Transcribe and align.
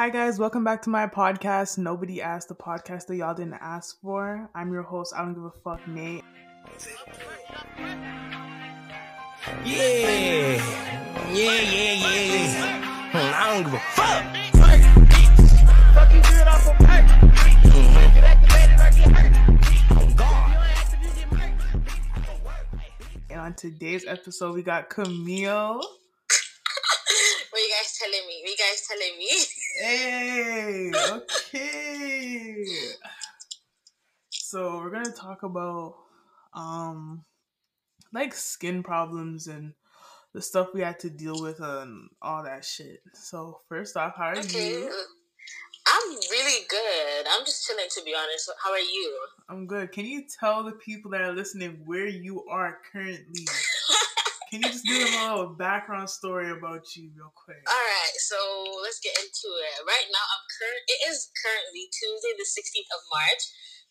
Hi, 0.00 0.08
guys. 0.08 0.38
Welcome 0.38 0.64
back 0.64 0.80
to 0.84 0.88
my 0.88 1.06
podcast. 1.06 1.76
Nobody 1.76 2.22
asked 2.22 2.48
the 2.48 2.54
podcast 2.54 3.06
that 3.08 3.16
y'all 3.16 3.34
didn't 3.34 3.58
ask 3.60 4.00
for. 4.00 4.48
I'm 4.54 4.72
your 4.72 4.80
host. 4.82 5.12
I 5.14 5.20
don't 5.20 5.34
give 5.34 5.44
a 5.44 5.50
fuck, 5.50 5.86
Nate. 5.86 6.24
Yeah, 9.62 10.56
yeah, 11.30 11.60
yeah, 11.60 11.92
yeah. 11.92 13.12
I 13.12 13.52
don't 13.52 13.64
give 13.64 13.74
a 13.74 13.78
fuck. 13.92 14.24
Fucking 15.92 16.22
good 16.22 16.48
off 16.48 16.66
of 16.66 16.80
And 23.28 23.38
on 23.38 23.52
today's 23.52 24.06
episode, 24.06 24.54
we 24.54 24.62
got 24.62 24.88
Camille. 24.88 25.82
What 28.00 28.12
you 28.12 28.16
guys 28.16 28.22
telling 28.22 28.26
me? 28.28 28.42
You 28.46 28.56
guys 28.56 28.86
telling 28.88 29.18
me? 29.18 29.30
Hey, 29.78 30.90
okay. 31.54 32.64
So 34.30 34.78
we're 34.78 34.90
gonna 34.90 35.12
talk 35.12 35.42
about 35.42 35.96
um 36.54 37.24
like 38.12 38.34
skin 38.34 38.82
problems 38.82 39.46
and 39.48 39.74
the 40.32 40.40
stuff 40.40 40.68
we 40.72 40.80
had 40.80 40.98
to 41.00 41.10
deal 41.10 41.40
with 41.40 41.60
and 41.60 42.08
all 42.22 42.42
that 42.44 42.64
shit. 42.64 43.02
So 43.12 43.60
first 43.68 43.96
off, 43.96 44.14
how 44.16 44.28
are 44.28 44.36
Okay. 44.38 44.68
you? 44.70 44.92
I'm 45.86 46.10
really 46.30 46.66
good. 46.68 47.26
I'm 47.30 47.44
just 47.44 47.66
chilling 47.66 47.88
to 47.90 48.02
be 48.04 48.14
honest. 48.14 48.50
How 48.62 48.70
are 48.70 48.78
you? 48.78 49.18
I'm 49.48 49.66
good. 49.66 49.92
Can 49.92 50.06
you 50.06 50.24
tell 50.38 50.62
the 50.62 50.72
people 50.72 51.10
that 51.10 51.22
are 51.22 51.32
listening 51.32 51.82
where 51.84 52.06
you 52.06 52.44
are 52.48 52.78
currently? 52.92 53.44
Can 54.50 54.62
you 54.62 54.68
just 54.68 54.84
give 54.84 54.98
them 54.98 55.14
a 55.14 55.34
little 55.36 55.54
background 55.54 56.10
story 56.10 56.50
about 56.50 56.82
you 56.98 57.10
real 57.14 57.30
quick? 57.38 57.62
Alright, 57.70 58.14
so 58.18 58.34
let's 58.82 58.98
get 58.98 59.14
into 59.14 59.46
it. 59.46 59.74
Right 59.86 60.08
now 60.10 60.26
I'm 60.26 60.44
current 60.58 60.84
it 60.90 61.00
is 61.06 61.30
currently 61.38 61.86
Tuesday 61.94 62.34
the 62.34 62.44
sixteenth 62.50 62.90
of 62.90 63.02
March, 63.14 63.42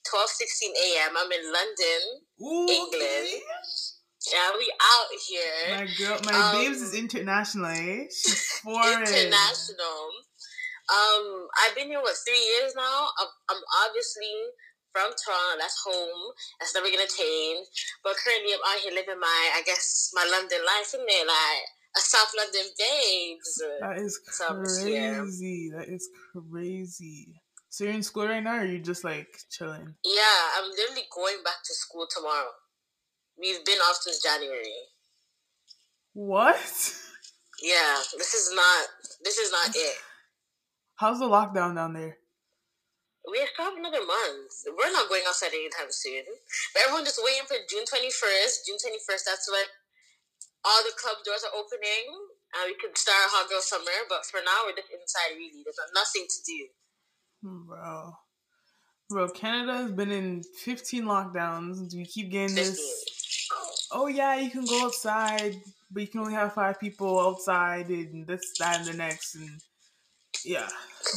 twelve 0.04 0.28
sixteen 0.30 0.76
AM. 0.76 1.16
I'm 1.16 1.32
in 1.32 1.46
London. 1.48 2.02
Ooh, 2.44 2.68
England. 2.68 3.40
Yeah, 4.28 4.52
we 4.60 4.68
out 4.68 5.10
here. 5.32 5.80
My 5.80 5.88
girl, 5.96 6.20
my 6.28 6.36
Um, 6.36 6.52
babes 6.60 6.82
is 6.84 6.94
international, 6.94 7.72
eh? 7.72 8.12
She's 8.12 8.44
foreign. 8.64 9.08
International. 9.08 10.12
Um, 10.92 11.48
I've 11.56 11.76
been 11.76 11.88
here 11.88 12.02
what 12.02 12.18
three 12.28 12.42
years 12.60 12.74
now. 12.76 13.08
I'm, 13.16 13.32
I'm 13.48 13.62
obviously 13.88 14.34
from 14.92 15.12
Toronto. 15.14 15.60
That's 15.60 15.80
home. 15.86 16.34
That's 16.60 16.74
never 16.76 16.90
gonna 16.90 17.10
change. 17.10 17.68
But 18.04 18.18
currently, 18.18 18.54
I'm 18.54 18.64
out 18.66 18.82
here 18.82 18.94
living 18.94 19.20
my, 19.20 19.42
I 19.56 19.62
guess, 19.66 20.12
my 20.14 20.26
London 20.26 20.60
life 20.66 20.94
in 20.94 21.06
there, 21.06 21.26
like 21.26 21.66
a 21.98 22.02
South 22.02 22.34
London 22.38 22.68
babes. 22.78 23.52
That 23.82 23.98
is 23.98 24.20
So 24.32 24.46
I'm 24.50 24.64
just 24.64 24.86
here. 24.86 25.16
crazy. 25.22 25.72
That 25.76 25.88
is 25.90 26.10
crazy. 26.34 27.42
So 27.70 27.84
you're 27.84 27.94
in 27.94 28.04
school 28.04 28.28
right 28.28 28.44
now, 28.44 28.60
or 28.60 28.66
you 28.66 28.80
just 28.80 29.04
like 29.04 29.30
chilling? 29.52 29.94
Yeah, 30.04 30.42
I'm 30.58 30.70
literally 30.72 31.06
going 31.14 31.38
back 31.44 31.62
to 31.66 31.74
school 31.74 32.08
tomorrow. 32.10 32.50
We've 33.40 33.64
been 33.64 33.78
off 33.80 33.98
since 34.02 34.22
January. 34.24 34.74
What? 36.14 36.58
Yeah, 37.62 38.02
this 38.18 38.34
is 38.34 38.52
not. 38.56 38.88
This 39.24 39.38
is 39.38 39.52
not 39.52 39.76
it. 39.76 39.96
How's 40.96 41.20
the 41.20 41.26
lockdown 41.26 41.76
down 41.76 41.94
there? 41.94 42.18
We 43.32 43.46
still 43.46 43.70
have 43.70 43.78
another 43.78 44.02
month. 44.02 44.52
We're 44.66 44.92
not 44.92 45.10
going 45.10 45.24
outside 45.28 45.54
anytime 45.54 45.94
soon. 45.94 46.26
But 46.74 46.84
everyone 46.86 47.06
just 47.06 47.22
waiting 47.22 47.46
for 47.46 47.58
June 47.70 47.86
21st. 47.86 48.66
June 48.66 48.82
21st, 48.82 49.24
that's 49.26 49.48
when 49.50 49.68
all 50.66 50.82
the 50.84 50.98
club 50.98 51.22
doors 51.26 51.46
are 51.46 51.54
opening. 51.54 52.10
And 52.58 52.66
we 52.66 52.76
can 52.82 52.96
start 52.98 53.18
our 53.30 53.30
hot 53.30 53.50
girl 53.50 53.62
summer. 53.62 53.98
But 54.10 54.26
for 54.26 54.42
now, 54.42 54.66
we're 54.66 54.76
just 54.76 54.90
inside, 54.90 55.38
really. 55.38 55.62
There's 55.62 55.78
nothing 55.94 56.26
to 56.26 56.40
do. 56.46 56.60
Bro. 57.44 58.18
Bro, 59.10 59.30
Canada 59.30 59.74
has 59.74 59.92
been 59.92 60.12
in 60.12 60.44
15 60.66 61.04
lockdowns. 61.04 61.90
Do 61.90 61.98
we 61.98 62.06
keep 62.06 62.32
getting 62.32 62.56
15. 62.56 62.66
this. 62.66 63.88
Oh, 63.92 64.08
yeah, 64.08 64.36
you 64.36 64.52
can 64.52 64.66
go 64.66 64.86
outside, 64.86 65.56
but 65.90 66.02
you 66.02 66.08
can 66.08 66.20
only 66.20 66.34
have 66.34 66.54
five 66.54 66.80
people 66.80 67.20
outside, 67.20 67.90
and 67.90 68.28
this, 68.28 68.54
that, 68.60 68.80
and 68.80 68.88
the 68.88 68.94
next. 68.94 69.34
And 69.34 69.50
yeah. 70.46 70.70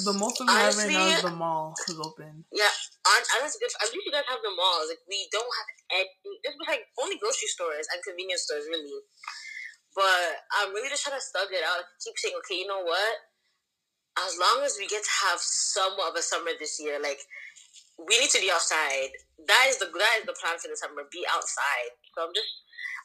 The 0.04 0.14
most 0.14 0.40
of 0.40 0.46
right 0.46 0.70
now 0.90 1.06
is 1.10 1.22
the 1.22 1.34
mall 1.34 1.74
is 1.88 1.98
open. 1.98 2.44
Yeah, 2.54 2.70
and 2.70 3.22
that's 3.42 3.58
good. 3.58 3.72
At 3.82 3.90
least 3.90 4.06
you 4.06 4.14
guys 4.14 4.26
have 4.30 4.40
the 4.40 4.54
malls. 4.54 4.88
Like, 4.88 5.02
we 5.10 5.26
don't 5.34 5.46
have 5.46 5.68
any. 6.00 6.38
There's 6.42 6.56
like 6.64 6.86
only 7.02 7.18
grocery 7.18 7.50
stores 7.50 7.86
and 7.90 7.98
convenience 8.02 8.46
stores, 8.46 8.70
really. 8.70 9.02
But 9.92 10.40
um, 10.56 10.70
I'm 10.70 10.70
really 10.72 10.88
just 10.88 11.04
trying 11.04 11.18
to 11.18 11.24
stug 11.24 11.52
it 11.52 11.66
out. 11.66 11.84
I 11.84 11.86
keep 12.00 12.16
saying, 12.16 12.36
okay, 12.40 12.64
you 12.64 12.68
know 12.70 12.80
what? 12.80 13.14
As 14.24 14.36
long 14.40 14.64
as 14.64 14.76
we 14.80 14.88
get 14.88 15.04
to 15.04 15.14
have 15.28 15.40
somewhat 15.40 16.12
of 16.12 16.16
a 16.16 16.24
summer 16.24 16.52
this 16.56 16.80
year, 16.80 17.00
like 17.00 17.20
we 18.00 18.16
need 18.20 18.32
to 18.32 18.40
be 18.40 18.52
outside. 18.52 19.12
That 19.48 19.66
is 19.68 19.80
the 19.80 19.88
that 19.88 20.14
is 20.22 20.26
the 20.28 20.36
plan 20.36 20.56
for 20.60 20.68
the 20.68 20.78
summer. 20.78 21.04
Be 21.10 21.24
outside. 21.28 21.92
So 22.16 22.24
I'm 22.24 22.32
just 22.32 22.48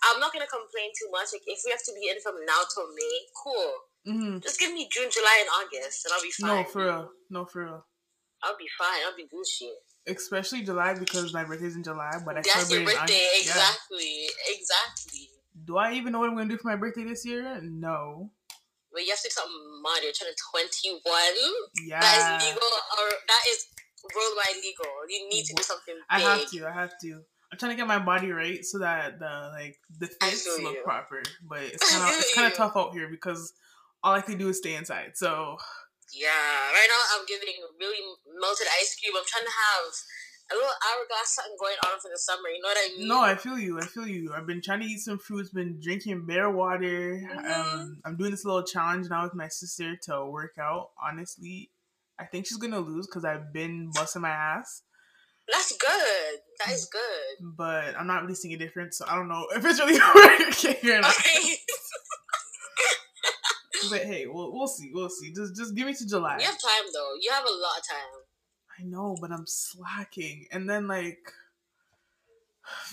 I'm 0.03 0.19
not 0.19 0.31
gonna 0.31 0.50
complain 0.50 0.91
too 0.95 1.09
much. 1.11 1.31
Like 1.35 1.47
if 1.47 1.59
we 1.63 1.72
have 1.72 1.83
to 1.88 1.95
be 1.95 2.11
in 2.11 2.19
from 2.22 2.39
now 2.44 2.63
till 2.69 2.88
May, 2.91 3.17
cool. 3.35 3.87
Hmm 4.07 4.40
Just 4.40 4.59
give 4.59 4.73
me 4.73 4.88
June, 4.91 5.09
July, 5.12 5.38
and 5.41 5.50
August, 5.50 6.06
and 6.06 6.13
I'll 6.13 6.22
be 6.22 6.31
fine. 6.31 6.63
No, 6.63 6.63
for 6.72 6.84
real. 6.84 7.09
No, 7.29 7.45
for 7.45 7.66
real. 7.66 7.85
I'll 8.44 8.57
be 8.57 8.68
fine. 8.78 9.01
I'll 9.06 9.16
be 9.16 9.23
Gucci. 9.23 9.69
Especially 10.07 10.62
July 10.63 10.94
because 10.94 11.34
my 11.34 11.44
birthday's 11.44 11.75
in 11.75 11.84
July, 11.84 12.12
but 12.25 12.38
I 12.38 12.41
That's 12.41 12.56
your 12.56 12.66
celebrate 12.66 12.79
in 12.79 12.85
birthday, 12.85 13.13
August. 13.13 13.45
Yeah. 13.45 13.51
exactly, 13.51 14.29
exactly. 14.47 15.29
Do 15.66 15.78
I 15.78 15.94
even 15.94 16.13
know 16.13 16.19
what 16.19 16.29
I'm 16.29 16.38
gonna 16.38 16.50
do 16.50 16.57
for 16.57 16.69
my 16.69 16.75
birthday 16.78 17.03
this 17.03 17.25
year? 17.25 17.59
No. 17.62 18.31
But 18.94 19.03
you 19.03 19.09
have 19.09 19.19
to 19.19 19.28
do 19.28 19.31
something 19.31 19.81
mod. 19.84 20.00
You're 20.03 20.13
turning 20.13 20.34
21. 21.03 21.03
Yeah. 21.85 22.00
That 22.00 22.16
is 22.16 22.47
legal, 22.47 22.69
or 23.00 23.09
that 23.09 23.44
is 23.50 23.68
worldwide 24.16 24.56
legal. 24.63 24.94
You 25.09 25.29
need 25.29 25.45
to 25.45 25.53
do 25.56 25.63
something 25.63 25.95
big. 25.95 26.03
I 26.09 26.19
have 26.19 26.50
to. 26.51 26.68
I 26.68 26.72
have 26.72 26.94
to. 27.01 27.22
I'm 27.51 27.57
trying 27.57 27.72
to 27.72 27.78
get 27.78 27.88
my 27.88 28.00
body 28.00 28.31
right 28.31 28.63
so 28.63 28.79
that 28.79 29.19
the 29.19 29.51
like 29.53 29.78
the 30.00 30.07
fits 30.07 30.47
look 30.62 30.75
you. 30.75 30.81
proper. 30.84 31.24
But 31.50 31.62
it's 31.74 31.91
kind 31.91 32.03
of 32.03 32.19
it's 32.19 32.34
kind 32.35 32.47
of 32.47 32.53
tough 32.57 32.74
out 32.75 32.94
here 32.94 33.09
because 33.09 33.51
all 34.03 34.13
I 34.13 34.22
can 34.22 34.38
do 34.38 34.50
is 34.50 34.58
stay 34.58 34.75
inside. 34.75 35.12
So 35.16 35.58
Yeah, 36.13 36.30
right 36.30 36.88
now 36.90 37.19
I'm 37.19 37.25
giving 37.28 37.56
really 37.80 37.97
melted 38.40 38.68
ice 38.80 38.96
cube. 38.96 39.16
I'm 39.18 39.24
trying 39.28 39.46
to 39.46 39.52
have 39.52 39.94
a 40.50 40.56
little 40.56 40.69
hourglass 40.69 41.35
something 41.35 41.58
going 41.59 41.75
on 41.85 42.00
for 42.00 42.07
the 42.09 42.18
summer. 42.18 42.47
You 42.47 42.62
know 42.62 42.69
what 42.69 42.78
I 42.78 42.97
mean? 42.97 43.07
no, 43.09 43.22
I 43.22 43.36
feel 43.36 43.57
you. 43.59 43.80
I 43.80 43.86
feel 43.86 44.07
you. 44.07 44.34
I've 44.34 44.47
been 44.47 44.62
trying 44.62 44.80
to 44.80 44.86
eat 44.86 45.00
some 45.00 45.19
fruits. 45.19 45.50
Been 45.50 45.80
drinking 45.84 46.25
bare 46.25 46.50
water. 46.50 47.19
Mhm. 47.22 47.52
Um, 47.52 48.02
I'm 48.06 48.16
doing 48.16 48.31
this 48.31 48.46
little 48.46 48.63
challenge 48.63 49.07
now 49.09 49.24
with 49.24 49.34
my 49.36 49.50
sister 49.50 49.97
to 50.03 50.25
work 50.25 50.56
out. 50.57 50.91
Honestly, 51.03 51.69
I 52.18 52.25
think 52.25 52.46
she's 52.47 52.57
gonna 52.57 52.80
lose 52.80 53.07
because 53.07 53.25
I've 53.25 53.52
been 53.52 53.91
busting 53.94 54.22
my 54.22 54.30
ass. 54.30 54.84
That's 55.52 55.75
good. 55.78 56.40
That 56.59 56.74
is 56.74 56.86
good. 56.91 57.56
But 57.57 57.97
I'm 57.97 58.07
not 58.07 58.22
really 58.24 58.36
seeing 58.36 58.53
a 58.53 58.57
difference, 58.57 58.97
so 58.97 59.06
I 59.07 59.16
don't 59.16 59.28
know 59.30 59.47
if 59.52 59.63
it's 59.66 59.80
really 59.80 60.00
working 60.16 60.90
or 60.91 61.02
not. 61.02 61.13
Okay. 61.19 61.56
But 63.89 64.01
hey, 64.03 64.25
we'll 64.27 64.51
we'll 64.53 64.67
see. 64.67 64.91
We'll 64.93 65.09
see. 65.09 65.33
Just 65.33 65.55
just 65.55 65.75
give 65.75 65.85
me 65.88 65.93
to 65.93 66.07
July. 66.07 66.38
you 66.39 66.45
have 66.45 66.59
time 66.61 66.85
though. 66.93 67.13
You 67.21 67.31
have 67.31 67.43
a 67.43 67.51
lot 67.51 67.77
of 67.79 67.88
time. 67.88 68.21
I 68.79 68.83
know, 68.83 69.15
but 69.19 69.31
I'm 69.31 69.45
slacking. 69.47 70.45
And 70.51 70.69
then 70.69 70.88
like, 70.88 71.19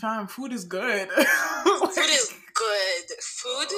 fam, 0.00 0.26
food 0.26 0.52
is 0.52 0.64
good. 0.64 1.08
Food 1.64 2.10
is 2.10 2.32
good. 2.54 3.04
Food 3.20 3.68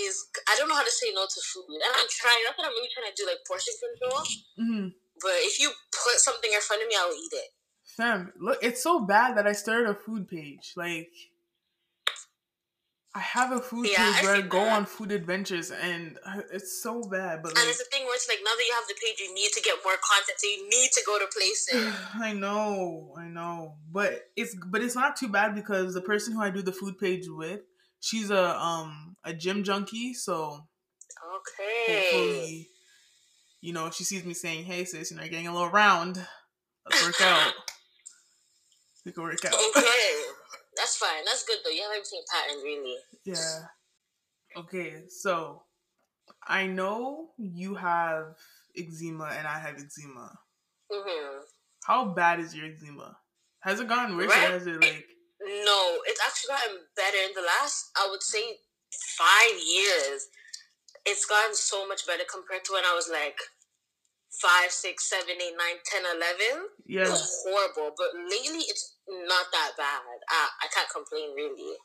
is. 0.00 0.26
I 0.48 0.56
don't 0.58 0.68
know 0.68 0.74
how 0.74 0.84
to 0.84 0.90
say 0.90 1.06
no 1.14 1.24
to 1.24 1.40
food, 1.52 1.66
and 1.74 1.82
I'm 1.96 2.06
trying. 2.10 2.42
That's 2.46 2.58
what 2.58 2.66
I'm 2.66 2.72
really 2.72 2.88
trying 2.94 3.10
to 3.10 3.16
do, 3.16 3.26
like 3.26 3.38
portion 3.46 3.74
control. 3.78 4.24
Mhm. 4.58 4.92
But 5.20 5.32
if 5.42 5.58
you 5.60 5.70
put 5.92 6.18
something 6.20 6.50
in 6.52 6.60
front 6.60 6.82
of 6.82 6.88
me, 6.88 6.94
I 6.98 7.06
will 7.06 7.14
eat 7.14 7.32
it. 7.32 7.50
Fam, 7.96 8.32
look, 8.40 8.58
it's 8.62 8.82
so 8.82 9.00
bad 9.00 9.36
that 9.36 9.46
I 9.46 9.52
started 9.52 9.88
a 9.90 9.94
food 9.94 10.28
page. 10.28 10.72
Like, 10.76 11.10
I 13.18 13.20
have 13.20 13.50
a 13.50 13.58
food 13.60 13.88
Yeah, 13.90 14.22
where 14.22 14.32
I 14.36 14.42
go 14.42 14.60
that. 14.60 14.72
on 14.78 14.86
food 14.86 15.10
adventures, 15.10 15.72
and 15.72 16.18
uh, 16.24 16.42
it's 16.52 16.80
so 16.80 17.02
bad. 17.02 17.42
But 17.42 17.50
And 17.50 17.56
like, 17.56 17.66
it's 17.70 17.78
the 17.78 17.84
thing 17.90 18.04
where 18.04 18.14
it's 18.14 18.28
like 18.28 18.38
now 18.44 18.52
that 18.56 18.64
you 18.64 18.72
have 18.74 18.86
the 18.86 18.94
page, 18.94 19.18
you 19.18 19.34
need 19.34 19.50
to 19.54 19.60
get 19.60 19.74
more 19.84 19.94
content, 19.94 20.38
so 20.38 20.46
you 20.46 20.68
need 20.68 20.90
to 20.92 21.02
go 21.04 21.18
to 21.18 21.26
places. 21.26 21.92
I 22.22 22.32
know, 22.32 23.16
I 23.18 23.26
know, 23.26 23.74
but 23.90 24.30
it's 24.36 24.54
but 24.70 24.82
it's 24.82 24.94
not 24.94 25.16
too 25.16 25.26
bad 25.28 25.56
because 25.56 25.94
the 25.94 26.00
person 26.00 26.32
who 26.34 26.40
I 26.42 26.50
do 26.50 26.62
the 26.62 26.70
food 26.72 26.96
page 26.96 27.24
with, 27.26 27.62
she's 27.98 28.30
a 28.30 28.56
um 28.56 29.16
a 29.24 29.34
gym 29.34 29.64
junkie, 29.64 30.14
so 30.14 30.68
Okay. 31.36 31.94
hopefully, 31.96 32.68
you 33.60 33.72
know, 33.72 33.86
if 33.86 33.94
she 33.94 34.04
sees 34.04 34.24
me 34.24 34.32
saying, 34.34 34.64
"Hey, 34.64 34.84
sis, 34.84 35.10
you 35.10 35.16
know, 35.16 35.24
you're 35.24 35.30
getting 35.30 35.48
a 35.48 35.52
little 35.52 35.70
round. 35.70 36.24
Let's 36.86 37.02
work 37.02 37.20
out. 37.20 37.52
We 39.04 39.12
can 39.12 39.22
work 39.24 39.44
out." 39.44 39.54
Okay. 39.54 40.22
That's 40.78 40.96
fine. 40.96 41.24
That's 41.24 41.44
good 41.44 41.58
though. 41.64 41.70
You 41.70 41.82
have 41.82 41.90
everything 41.92 42.22
patterned, 42.32 42.62
really. 42.62 42.96
yeah. 43.24 43.58
Okay, 44.56 45.02
so 45.08 45.62
I 46.46 46.66
know 46.66 47.30
you 47.36 47.74
have 47.74 48.36
eczema 48.76 49.26
and 49.36 49.46
I 49.46 49.58
have 49.58 49.74
eczema. 49.76 50.32
hmm 50.90 51.38
How 51.84 52.06
bad 52.06 52.40
is 52.40 52.54
your 52.54 52.66
eczema? 52.66 53.16
Has 53.60 53.80
it 53.80 53.88
gotten 53.88 54.16
worse 54.16 54.28
Right. 54.30 54.48
or 54.48 54.52
has 54.52 54.66
it 54.66 54.80
like? 54.80 55.04
No, 55.40 55.98
it's 56.06 56.20
actually 56.26 56.48
gotten 56.56 56.76
better 56.96 57.18
in 57.28 57.34
the 57.34 57.42
last, 57.42 57.90
I 57.96 58.08
would 58.10 58.22
say, 58.22 58.42
five 59.16 59.54
years. 59.66 60.26
It's 61.06 61.24
gotten 61.26 61.54
so 61.54 61.86
much 61.88 62.06
better 62.06 62.24
compared 62.30 62.64
to 62.66 62.72
when 62.72 62.84
I 62.84 62.94
was 62.94 63.08
like 63.10 63.38
five, 64.42 64.70
six, 64.70 65.08
seven, 65.08 65.34
eight, 65.40 65.54
nine, 65.56 65.76
ten, 65.84 66.02
eleven. 66.04 66.68
It 66.84 66.84
Yeah. 66.86 67.08
was 67.10 67.44
horrible, 67.46 67.94
but 67.96 68.08
lately 68.14 68.64
it's 68.68 68.96
not 69.08 69.46
that 69.52 69.72
bad. 69.76 70.18
I, 70.28 70.48
I 70.62 70.66
can't 70.74 70.88
complain 70.90 71.34
really. 71.34 71.76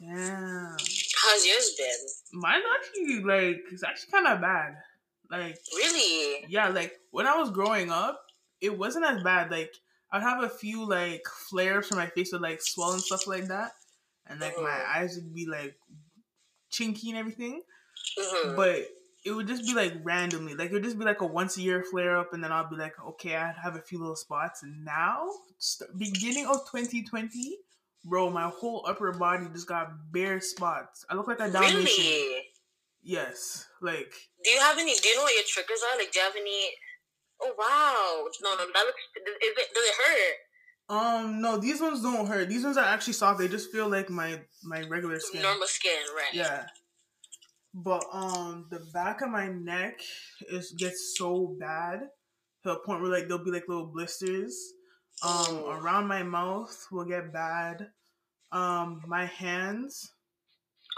Damn. 0.00 0.76
How's 1.22 1.46
yours 1.46 1.74
been? 1.78 2.40
Mine 2.40 2.62
actually 2.76 3.22
like 3.24 3.62
it's 3.70 3.84
actually 3.84 4.10
kind 4.10 4.26
of 4.26 4.40
bad. 4.40 4.74
Like 5.30 5.58
Really? 5.74 6.44
yeah, 6.48 6.68
like 6.68 6.98
when 7.10 7.26
I 7.26 7.36
was 7.36 7.50
growing 7.50 7.90
up, 7.90 8.20
it 8.60 8.76
wasn't 8.76 9.04
as 9.06 9.22
bad. 9.22 9.50
Like 9.50 9.72
I'd 10.12 10.22
have 10.22 10.42
a 10.42 10.48
few 10.48 10.84
like 10.88 11.22
flares 11.48 11.86
from 11.88 11.98
my 11.98 12.06
face 12.08 12.32
would 12.32 12.42
like 12.42 12.60
swell 12.60 12.92
and 12.92 13.00
stuff 13.02 13.26
like 13.26 13.46
that, 13.48 13.72
and 14.26 14.40
like 14.40 14.56
my 14.58 14.70
Mhm. 14.70 14.96
eyes 14.96 15.14
would 15.16 15.34
be 15.34 15.46
like 15.46 15.76
chinky 16.72 17.08
and 17.08 17.16
everything. 17.18 17.62
hmm 18.18 18.56
But 18.56 18.88
it 19.24 19.30
would 19.30 19.46
just 19.46 19.64
be 19.64 19.74
like 19.74 19.94
randomly, 20.02 20.54
like 20.54 20.70
it 20.70 20.72
would 20.72 20.82
just 20.82 20.98
be 20.98 21.04
like 21.04 21.20
a 21.20 21.26
once 21.26 21.56
a 21.56 21.62
year 21.62 21.84
flare 21.84 22.18
up, 22.18 22.32
and 22.32 22.42
then 22.42 22.50
I'll 22.52 22.68
be 22.68 22.76
like, 22.76 22.94
okay, 23.00 23.36
I'd 23.36 23.54
have 23.62 23.76
a 23.76 23.80
few 23.80 23.98
little 23.98 24.16
spots. 24.16 24.62
And 24.62 24.84
now, 24.84 25.28
st- 25.58 25.96
beginning 25.96 26.46
of 26.46 26.58
2020, 26.70 27.58
bro, 28.04 28.30
my 28.30 28.48
whole 28.48 28.84
upper 28.88 29.12
body 29.12 29.46
just 29.52 29.68
got 29.68 29.90
bare 30.12 30.40
spots. 30.40 31.04
I 31.08 31.14
look 31.14 31.28
like 31.28 31.40
a 31.40 31.50
Dalmatian. 31.50 31.84
Really? 31.84 32.42
Yes, 33.04 33.66
like 33.80 34.12
Do 34.44 34.50
you 34.50 34.60
have 34.60 34.78
any? 34.78 34.94
Do 34.94 35.08
you 35.08 35.16
know 35.16 35.22
what 35.22 35.34
your 35.34 35.44
triggers 35.46 35.80
are? 35.92 35.98
Like, 35.98 36.12
do 36.12 36.18
you 36.20 36.24
have 36.24 36.36
any? 36.36 36.70
Oh 37.40 37.52
wow! 37.58 38.28
No, 38.42 38.50
no, 38.54 38.70
that 38.72 38.84
looks. 38.86 39.00
Is 39.16 39.52
it? 39.56 39.74
Does 39.74 39.84
it 39.84 39.94
hurt? 39.98 40.36
Um, 40.88 41.40
no, 41.40 41.58
these 41.58 41.80
ones 41.80 42.02
don't 42.02 42.26
hurt. 42.26 42.48
These 42.48 42.64
ones 42.64 42.76
are 42.76 42.84
actually 42.84 43.14
soft. 43.14 43.40
They 43.40 43.48
just 43.48 43.72
feel 43.72 43.88
like 43.88 44.10
my 44.10 44.40
my 44.62 44.82
regular 44.82 45.18
skin. 45.18 45.42
Normal 45.42 45.66
skin, 45.66 45.98
right? 46.14 46.32
Yeah. 46.32 46.66
But 47.74 48.04
um, 48.12 48.66
the 48.70 48.80
back 48.92 49.22
of 49.22 49.30
my 49.30 49.48
neck 49.48 50.00
is 50.50 50.72
gets 50.72 51.14
so 51.16 51.56
bad 51.58 52.00
to 52.62 52.68
the 52.70 52.76
point 52.76 53.00
where 53.00 53.10
like 53.10 53.28
there'll 53.28 53.44
be 53.44 53.50
like 53.50 53.68
little 53.68 53.86
blisters. 53.86 54.56
Um, 55.22 55.46
Mm. 55.46 55.80
around 55.80 56.06
my 56.08 56.22
mouth 56.22 56.86
will 56.90 57.04
get 57.04 57.32
bad. 57.32 57.90
Um, 58.50 59.02
my 59.06 59.24
hands, 59.26 60.10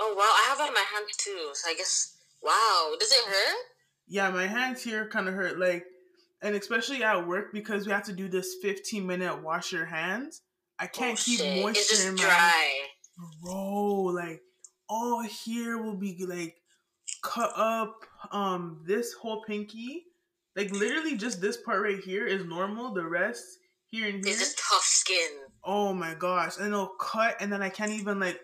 Oh 0.01 0.15
wow! 0.17 0.23
I 0.25 0.47
have 0.49 0.59
that 0.59 0.69
in 0.69 0.75
my 0.75 0.85
hands 0.93 1.17
too. 1.17 1.51
So 1.55 1.71
I 1.71 1.75
guess. 1.75 2.17
Wow. 2.43 2.95
Does 2.99 3.13
it 3.13 3.25
hurt? 3.27 3.57
yeah, 4.09 4.31
my 4.31 4.47
hands 4.47 4.83
here 4.83 5.09
kind 5.09 5.29
of 5.29 5.35
hurt. 5.35 5.59
Like, 5.59 5.85
and 6.43 6.55
especially 6.57 7.03
at 7.05 7.27
work 7.27 7.53
because 7.53 7.87
we 7.87 7.93
have 7.93 8.05
to 8.05 8.13
do 8.13 8.29
this 8.29 8.57
fifteen 8.63 9.07
minute 9.07 9.43
wash 9.43 9.73
your 9.73 9.85
hands. 9.87 10.43
I 10.79 10.87
can't 10.89 11.19
oh, 11.19 11.23
keep 11.23 11.39
shit. 11.41 11.63
moisture 11.63 11.81
It's 11.81 11.91
just 11.91 12.07
in 12.09 12.15
my 12.17 12.23
dry. 12.23 12.73
bro 13.43 14.03
like 14.15 14.41
all 14.89 15.23
here 15.23 15.81
will 15.81 15.97
be 15.97 16.25
like 16.27 16.57
cut 17.25 17.53
up 17.57 17.95
um 18.33 18.63
this 18.87 19.13
whole 19.15 19.43
pinky 19.49 20.05
like 20.57 20.71
literally 20.71 21.17
just 21.17 21.41
this 21.41 21.57
part 21.57 21.83
right 21.83 21.99
here 22.05 22.27
is 22.27 22.45
normal 22.45 22.93
the 22.95 23.03
rest 23.05 23.45
here 23.91 24.07
and 24.09 24.23
here 24.25 24.33
It's 24.33 24.41
just 24.45 24.59
tough 24.71 24.85
skin. 24.85 25.33
oh 25.65 25.93
my 25.93 26.13
gosh 26.15 26.59
and 26.59 26.69
it'll 26.69 26.95
cut 27.01 27.37
and 27.41 27.51
then 27.53 27.63
i 27.63 27.71
can't 27.71 27.91
even 27.93 28.21
like 28.21 28.39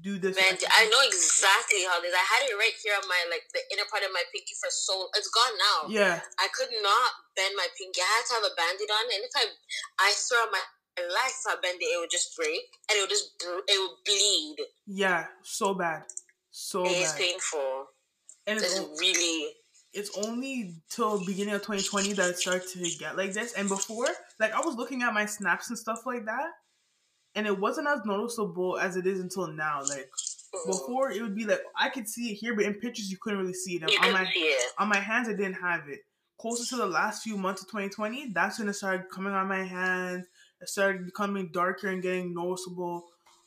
do 0.00 0.16
this 0.18 0.36
Man, 0.36 0.56
I 0.80 0.84
know 0.92 1.02
exactly 1.08 1.84
how 1.88 2.00
this. 2.00 2.12
I 2.12 2.24
had 2.32 2.42
it 2.48 2.56
right 2.56 2.76
here 2.84 2.94
on 3.00 3.04
my 3.08 3.20
like 3.32 3.44
the 3.52 3.60
inner 3.72 3.84
part 3.90 4.02
of 4.04 4.12
my 4.12 4.24
pinky 4.32 4.54
for 4.60 4.68
so. 4.72 5.08
It's 5.16 5.28
gone 5.28 5.56
now. 5.68 5.78
yeah 5.88 6.20
I 6.40 6.48
could 6.56 6.72
not 6.80 7.08
bend 7.36 7.52
my 7.56 7.68
pinky. 7.76 8.00
I 8.00 8.08
had 8.08 8.24
to 8.28 8.32
have 8.40 8.46
a 8.48 8.54
band-aid 8.56 8.88
on, 8.92 9.04
and 9.12 9.22
if 9.24 9.32
I, 9.36 9.44
I 10.00 10.08
swear 10.16 10.48
on 10.48 10.52
my 10.52 10.64
life, 11.00 11.36
if 11.40 11.46
I 11.48 11.54
bend 11.60 11.80
it, 11.80 11.92
it 11.92 11.98
would 12.00 12.12
just 12.12 12.32
break, 12.36 12.64
and 12.88 12.96
it 12.96 13.00
would 13.04 13.12
just, 13.12 13.36
it 13.68 13.76
would 13.80 13.96
bleed. 14.04 14.56
yeah 14.86 15.28
so 15.44 15.74
bad 15.74 16.04
so 16.50 16.84
it 16.88 16.92
is 16.96 17.12
bad 17.12 17.20
painful. 17.20 17.92
And 18.46 18.58
It's 18.58 18.78
it's, 18.78 19.00
really. 19.00 19.52
it's 19.92 20.18
only 20.26 20.74
till 20.90 21.24
beginning 21.24 21.54
of 21.54 21.62
2020 21.62 22.12
that 22.14 22.30
it 22.30 22.38
started 22.38 22.68
to 22.68 22.98
get 22.98 23.16
like 23.16 23.32
this 23.32 23.52
and 23.54 23.68
before 23.68 24.08
like 24.40 24.52
i 24.52 24.60
was 24.60 24.74
looking 24.76 25.02
at 25.02 25.12
my 25.14 25.26
snaps 25.26 25.68
and 25.70 25.78
stuff 25.78 26.06
like 26.06 26.24
that 26.26 26.50
and 27.34 27.46
it 27.46 27.58
wasn't 27.58 27.86
as 27.88 28.00
noticeable 28.04 28.78
as 28.78 28.96
it 28.96 29.06
is 29.06 29.20
until 29.20 29.46
now 29.46 29.80
like 29.82 30.10
mm, 30.54 30.66
before 30.66 31.10
it 31.10 31.20
would 31.20 31.34
be 31.34 31.44
like 31.44 31.60
I 31.76 31.88
could 31.90 32.08
see 32.08 32.30
it 32.30 32.34
here, 32.34 32.54
but 32.54 32.64
in 32.64 32.74
pictures 32.74 33.10
you 33.10 33.18
couldn't 33.20 33.38
really 33.38 33.52
see 33.52 33.76
it. 33.76 33.82
And 33.82 33.92
on 34.06 34.12
my 34.12 34.26
it. 34.34 34.72
on 34.78 34.88
my 34.88 34.98
hands, 34.98 35.28
I 35.28 35.32
didn't 35.32 35.54
have 35.54 35.88
it. 35.88 36.00
Closer 36.38 36.64
to 36.70 36.76
the 36.76 36.86
last 36.86 37.22
few 37.22 37.36
months 37.36 37.62
of 37.62 37.68
2020, 37.68 38.32
that's 38.32 38.58
when 38.58 38.68
it 38.68 38.74
started 38.74 39.06
coming 39.10 39.32
on 39.32 39.48
my 39.48 39.64
hands. 39.64 40.26
It 40.60 40.68
started 40.68 41.04
becoming 41.04 41.50
darker 41.52 41.88
and 41.88 42.02
getting 42.02 42.32
noticeable. 42.34 43.04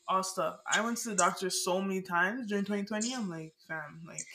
All 0.07 0.23
stuff. 0.23 0.57
I 0.71 0.81
went 0.81 0.97
to 0.99 1.09
the 1.09 1.15
doctor 1.15 1.49
so 1.51 1.81
many 1.81 2.01
times 2.01 2.47
during 2.47 2.65
2020. 2.65 3.13
I'm 3.13 3.29
like, 3.29 3.53
fam, 3.67 4.01
like, 4.07 4.25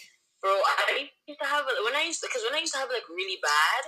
Bro, 0.44 0.60
I 0.60 1.08
used 1.24 1.40
to 1.40 1.48
have 1.48 1.64
it 1.64 1.80
when 1.88 1.96
I 1.96 2.04
used 2.04 2.20
to, 2.20 2.28
because 2.28 2.44
when 2.44 2.52
I 2.52 2.60
used 2.60 2.76
to 2.76 2.80
have 2.84 2.92
like 2.92 3.08
really 3.08 3.40
bad, 3.40 3.82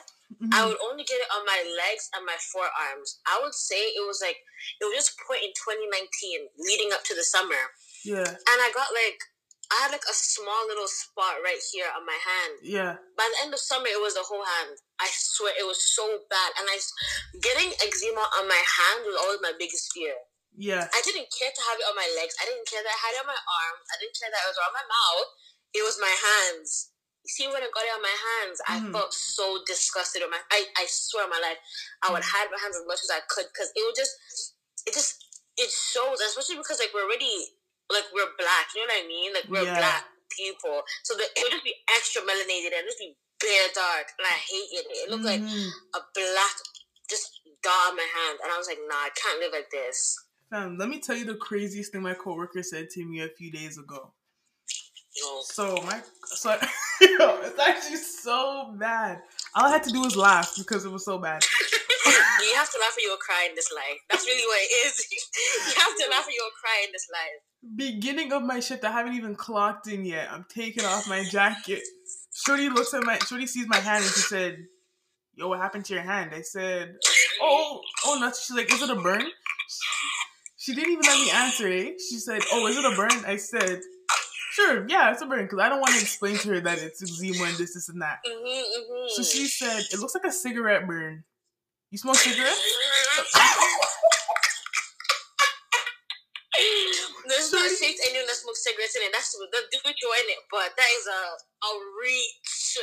I 0.56 0.64
mhm, 0.64 0.72
would 0.72 0.80
only 0.88 1.04
get 1.04 1.20
it 1.20 1.28
on 1.36 1.44
my 1.44 1.60
legs 1.60 2.08
and 2.16 2.24
my 2.24 2.40
forearms. 2.48 3.20
I 3.28 3.36
would 3.44 3.52
say 3.52 3.92
it 3.92 4.00
was 4.08 4.24
like 4.24 4.40
it 4.80 4.84
was 4.88 4.96
just 4.96 5.20
point 5.20 5.44
in 5.44 5.52
2019, 5.52 6.48
leading 6.64 6.96
up 6.96 7.04
to 7.04 7.14
the 7.14 7.28
summer, 7.28 7.60
yeah, 8.08 8.24
and 8.24 8.58
I 8.64 8.72
got 8.72 8.88
like 8.96 9.20
I 9.68 9.84
had 9.84 9.92
like 9.92 10.06
a 10.08 10.14
small 10.16 10.62
little 10.70 10.86
spot 10.88 11.42
right 11.42 11.58
here 11.74 11.90
on 11.92 12.06
my 12.06 12.16
hand. 12.16 12.54
yeah, 12.62 12.92
By 13.18 13.26
the 13.28 13.38
end 13.44 13.52
of 13.52 13.58
summer, 13.60 13.90
it 13.90 13.98
was 14.00 14.14
the 14.14 14.22
whole 14.24 14.46
hand. 14.46 14.78
I 15.02 15.10
swear 15.12 15.52
it 15.58 15.66
was 15.66 15.82
so 15.92 16.24
bad, 16.30 16.50
and 16.56 16.70
I 16.72 16.78
getting 17.42 17.74
eczema 17.84 18.24
on 18.40 18.48
my 18.48 18.62
hand 18.62 19.04
was 19.04 19.18
always 19.20 19.42
my 19.44 19.52
biggest 19.58 19.92
fear. 19.92 20.14
yeah, 20.56 20.88
I 20.88 21.00
didn't 21.04 21.28
care 21.34 21.52
to 21.52 21.62
have 21.68 21.76
it 21.82 21.86
on 21.90 21.98
my 21.98 22.08
legs. 22.16 22.32
I 22.40 22.46
didn't 22.48 22.64
care 22.64 22.80
that 22.80 22.94
I 22.96 23.00
had 23.04 23.12
it 23.18 23.22
on 23.22 23.28
my 23.28 23.36
arms. 23.44 23.84
I 23.92 23.96
didn't 24.00 24.16
care 24.16 24.30
that 24.32 24.40
it 24.46 24.50
was 24.54 24.62
on 24.64 24.72
my 24.72 24.86
mouth. 24.88 25.28
It 25.74 25.82
was 25.82 25.98
my 26.00 26.12
hands. 26.12 26.90
You 27.26 27.30
see, 27.34 27.46
when 27.50 27.58
I 27.62 27.70
got 27.74 27.82
it 27.82 27.96
on 27.96 28.02
my 28.02 28.16
hands, 28.30 28.58
I 28.66 28.74
Mhm. 28.78 28.92
felt 28.92 29.12
so 29.12 29.62
disgusted. 29.66 30.22
On 30.22 30.30
my, 30.30 30.40
I, 30.50 30.66
I 30.76 30.86
swear 30.86 31.24
on 31.24 31.30
my 31.30 31.40
life, 31.40 31.58
I 32.02 32.12
would 32.12 32.22
hide 32.22 32.50
my 32.50 32.58
hands 32.58 32.76
as 32.76 32.86
much 32.86 33.02
as 33.02 33.10
I 33.10 33.20
could 33.28 33.46
because 33.52 33.72
it 33.74 33.82
would 33.84 33.96
just, 33.96 34.14
it 34.86 34.94
just, 34.94 35.18
it 35.56 35.70
shows, 35.70 36.20
especially 36.20 36.56
because 36.56 36.78
like 36.78 36.94
we're 36.94 37.02
already, 37.02 37.58
like 37.90 38.06
we're 38.14 38.30
black. 38.38 38.70
You 38.74 38.86
know 38.86 38.94
what 38.94 39.04
I 39.04 39.08
mean? 39.08 39.34
Like 39.34 39.48
we're 39.50 39.64
Yeah. 39.66 39.74
black 39.74 40.04
people, 40.30 40.82
so 41.02 41.14
that 41.16 41.28
it 41.34 41.42
would 41.42 41.52
just 41.52 41.64
be 41.64 41.74
extra 41.96 42.22
melanated 42.22 42.76
and 42.76 42.86
just 42.86 42.98
be 42.98 43.16
bare 43.40 43.68
dark, 43.74 44.06
and 44.18 44.26
I 44.26 44.36
hated 44.38 44.86
it. 44.86 44.96
It 45.06 45.10
looked 45.10 45.24
like 45.24 45.40
mhm. 45.40 45.70
a 45.94 46.00
black, 46.14 46.56
just 47.10 47.40
dot 47.62 47.90
on 47.90 47.96
my 47.96 48.06
hand, 48.06 48.38
and 48.42 48.52
I 48.52 48.58
was 48.58 48.66
like, 48.68 48.78
nah, 48.86 49.02
I 49.06 49.10
can't 49.14 49.40
live 49.40 49.52
like 49.52 49.70
this. 49.70 50.14
Fam, 50.50 50.78
let 50.78 50.88
me 50.88 51.00
tell 51.00 51.16
you 51.16 51.24
the 51.24 51.34
craziest 51.36 51.90
thing 51.92 52.02
my 52.02 52.14
coworker 52.14 52.62
said 52.62 52.88
to 52.90 53.04
me 53.04 53.20
a 53.22 53.28
few 53.28 53.50
days 53.50 53.78
ago. 53.78 54.14
No. 55.22 55.40
So 55.42 55.76
my 55.84 56.00
so 56.24 56.50
yo, 57.00 57.40
it's 57.42 57.58
actually 57.58 57.96
so 57.96 58.74
bad. 58.78 59.22
All 59.54 59.66
I 59.66 59.70
had 59.70 59.82
to 59.84 59.90
do 59.90 60.00
was 60.00 60.16
laugh 60.16 60.54
because 60.58 60.84
it 60.84 60.92
was 60.92 61.04
so 61.04 61.18
bad. 61.18 61.42
you 62.06 62.54
have 62.54 62.70
to 62.70 62.78
laugh 62.78 62.96
or 62.96 63.00
you'll 63.00 63.16
cry 63.16 63.46
in 63.48 63.54
this 63.54 63.70
life. 63.74 63.98
That's 64.10 64.26
really 64.26 64.46
what 64.46 64.60
it 64.60 64.86
is. 64.86 65.06
you 65.10 65.80
have 65.80 65.96
to 65.96 66.10
laugh 66.10 66.26
or 66.26 66.30
you'll 66.30 66.50
cry 66.60 66.84
in 66.84 66.92
this 66.92 67.06
life. 67.12 67.76
Beginning 67.76 68.32
of 68.32 68.42
my 68.42 68.60
shift, 68.60 68.84
I 68.84 68.92
haven't 68.92 69.14
even 69.14 69.34
clocked 69.34 69.88
in 69.88 70.04
yet. 70.04 70.28
I'm 70.30 70.44
taking 70.48 70.84
off 70.84 71.08
my 71.08 71.24
jacket. 71.24 71.82
Shorty 72.34 72.68
looks 72.68 72.92
at 72.92 73.02
my 73.04 73.18
Shorty 73.18 73.46
sees 73.46 73.66
my 73.66 73.78
hand 73.78 74.04
and 74.04 74.12
she 74.12 74.20
said, 74.20 74.66
"Yo, 75.34 75.48
what 75.48 75.58
happened 75.60 75.84
to 75.86 75.94
your 75.94 76.02
hand?" 76.02 76.32
I 76.34 76.42
said, 76.42 76.96
"Oh, 77.40 77.80
oh, 78.04 78.18
no. 78.20 78.28
She's 78.28 78.56
like, 78.56 78.72
"Is 78.72 78.82
it 78.82 78.90
a 78.90 78.96
burn?" 78.96 79.24
She 80.58 80.74
didn't 80.74 80.92
even 80.92 81.04
let 81.04 81.18
me 81.18 81.30
answer. 81.30 81.68
Eh? 81.68 81.92
She 81.98 82.18
said, 82.18 82.42
"Oh, 82.52 82.66
is 82.66 82.76
it 82.76 82.84
a 82.84 82.94
burn?" 82.94 83.24
I 83.26 83.36
said, 83.36 83.80
"Sure, 84.56 84.88
yeah, 84.88 85.12
it's 85.12 85.20
a 85.20 85.26
burn." 85.26 85.44
Because 85.44 85.58
I 85.58 85.68
don't 85.68 85.80
want 85.80 85.92
to 85.92 86.00
explain 86.00 86.38
to 86.38 86.48
her 86.48 86.60
that 86.60 86.78
it's 86.78 87.02
eczema 87.02 87.44
and 87.44 87.58
this, 87.58 87.74
this, 87.74 87.90
and 87.90 88.00
that. 88.00 88.24
Mm-hmm, 88.26 88.46
mm-hmm. 88.46 89.08
So 89.08 89.22
she 89.22 89.48
said, 89.48 89.84
"It 89.92 90.00
looks 90.00 90.14
like 90.14 90.24
a 90.24 90.32
cigarette 90.32 90.86
burn." 90.86 91.24
You 91.90 91.98
smoke 91.98 92.16
cigarettes? 92.16 92.56
There's 97.28 97.52
no 97.52 97.58
Sorry. 97.58 97.94
anyone 98.08 98.26
that 98.26 98.36
smokes 98.36 98.64
cigarettes 98.64 98.96
in 98.96 99.02
it. 99.02 99.12
That's 99.12 99.30
the 99.32 99.46
do 99.52 99.78
what 99.82 99.94
you 100.00 100.08
in 100.24 100.30
it, 100.30 100.38
but 100.50 100.72
that 100.74 100.88
is 100.98 101.06
a 101.06 101.20
a 101.66 101.70
reach. 102.00 102.78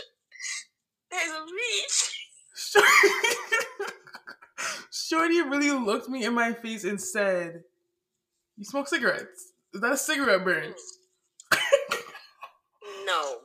That 1.09 1.25
is 1.25 1.31
a 1.33 1.41
reach. 1.41 1.97
Shorty, 2.53 3.01
Shorty 5.41 5.41
really 5.41 5.71
looked 5.71 6.07
me 6.07 6.23
in 6.23 6.35
my 6.35 6.53
face 6.53 6.83
and 6.83 7.01
said, 7.01 7.63
"You 8.57 8.65
smoke 8.65 8.87
cigarettes? 8.87 9.53
Is 9.73 9.81
that 9.81 9.93
a 9.93 9.97
cigarette 9.97 10.43
burn?" 10.43 10.75
No. 13.05 13.41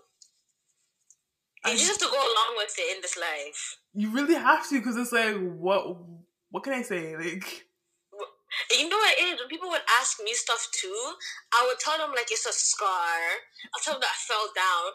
I- 1.64 1.72
You 1.72 1.78
just 1.78 2.00
have 2.00 2.10
to 2.10 2.14
go 2.14 2.20
along 2.20 2.56
with 2.56 2.74
it 2.78 2.96
in 2.96 3.02
this 3.02 3.16
life. 3.16 3.78
You 3.94 4.10
really 4.10 4.34
have 4.34 4.68
to, 4.68 4.78
because 4.78 4.96
it's 4.96 5.12
like, 5.12 5.36
what? 5.58 5.96
What 6.50 6.62
can 6.62 6.72
I 6.72 6.82
say? 6.82 7.16
Like, 7.16 7.66
you 8.72 8.88
know 8.88 8.96
what 8.96 9.12
it 9.18 9.22
is? 9.28 9.36
When 9.38 9.48
people 9.52 9.68
would 9.68 9.84
ask 10.00 10.16
me 10.24 10.32
stuff 10.32 10.64
too, 10.72 10.96
I 11.52 11.66
would 11.68 11.78
tell 11.78 11.98
them 12.00 12.10
like 12.16 12.30
it's 12.32 12.46
a 12.48 12.52
scar. 12.52 13.20
I'll 13.74 13.82
tell 13.84 13.94
them 13.94 14.00
that 14.00 14.16
I 14.16 14.20
fell 14.24 14.48
down. 14.56 14.86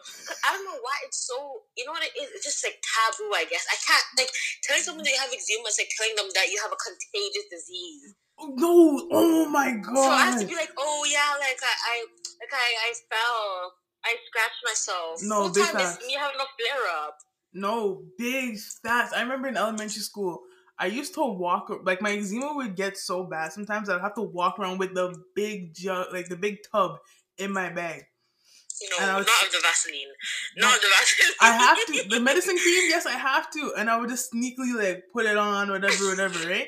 I 0.42 0.56
don't 0.56 0.66
know 0.66 0.80
why 0.82 0.96
it's 1.06 1.22
so. 1.22 1.62
You 1.78 1.86
know 1.86 1.92
what 1.94 2.02
it 2.02 2.10
is? 2.18 2.30
It's 2.34 2.44
just 2.44 2.64
like 2.66 2.82
taboo. 2.82 3.30
I 3.30 3.46
guess 3.46 3.62
I 3.70 3.78
can't 3.78 4.06
like 4.18 4.32
telling 4.66 4.82
someone 4.82 5.04
that 5.06 5.14
you 5.14 5.20
have 5.22 5.30
eczema. 5.30 5.70
It's 5.70 5.78
like 5.78 5.92
telling 5.94 6.16
them 6.18 6.28
that 6.34 6.50
you 6.50 6.58
have 6.66 6.74
a 6.74 6.80
contagious 6.80 7.46
disease. 7.46 8.18
no! 8.58 9.06
Oh 9.14 9.46
my 9.46 9.70
god. 9.78 9.94
So 10.02 10.10
I 10.10 10.24
have 10.34 10.40
to 10.42 10.48
be 10.50 10.58
like, 10.58 10.74
oh 10.74 11.06
yeah, 11.06 11.38
like 11.38 11.60
I, 11.62 11.74
I 11.78 11.96
like 12.42 12.52
I, 12.52 12.68
I 12.88 12.90
fell. 13.06 13.78
I 14.04 14.16
scratched 14.26 14.62
myself. 14.64 15.20
No, 15.22 15.44
Full 15.44 15.54
big 15.54 15.64
time 15.64 15.80
is 15.80 15.92
facts. 15.94 16.06
me 16.06 16.12
having 16.14 16.36
a 16.36 16.44
flare 16.58 17.06
up. 17.06 17.16
No, 17.52 18.02
big 18.18 18.58
fast. 18.82 19.14
I 19.14 19.22
remember 19.22 19.48
in 19.48 19.56
elementary 19.56 20.02
school, 20.02 20.40
I 20.78 20.86
used 20.86 21.14
to 21.14 21.24
walk 21.24 21.70
like 21.84 22.02
my 22.02 22.12
eczema 22.12 22.52
would 22.54 22.74
get 22.74 22.98
so 22.98 23.24
bad. 23.24 23.52
Sometimes 23.52 23.88
I'd 23.88 24.00
have 24.00 24.14
to 24.16 24.22
walk 24.22 24.58
around 24.58 24.78
with 24.78 24.94
the 24.94 25.14
big 25.34 25.72
jug, 25.74 26.08
like 26.12 26.28
the 26.28 26.36
big 26.36 26.58
tub 26.70 26.98
in 27.38 27.52
my 27.52 27.70
bag. 27.70 28.04
No, 28.98 29.06
not 29.06 29.20
of 29.20 29.26
the 29.52 29.60
Vaseline. 29.62 30.08
Not 30.56 30.74
of 30.74 30.82
the 30.82 30.88
Vaseline. 30.88 31.32
I 31.40 31.52
have 31.52 31.86
to 31.86 32.08
the 32.16 32.20
medicine 32.20 32.58
cream. 32.58 32.90
Yes, 32.90 33.06
I 33.06 33.12
have 33.12 33.48
to, 33.52 33.72
and 33.78 33.88
I 33.88 33.98
would 34.00 34.08
just 34.10 34.32
sneakily 34.32 34.74
like 34.76 35.04
put 35.12 35.26
it 35.26 35.36
on, 35.36 35.70
whatever, 35.70 36.08
whatever, 36.08 36.48
right? 36.50 36.66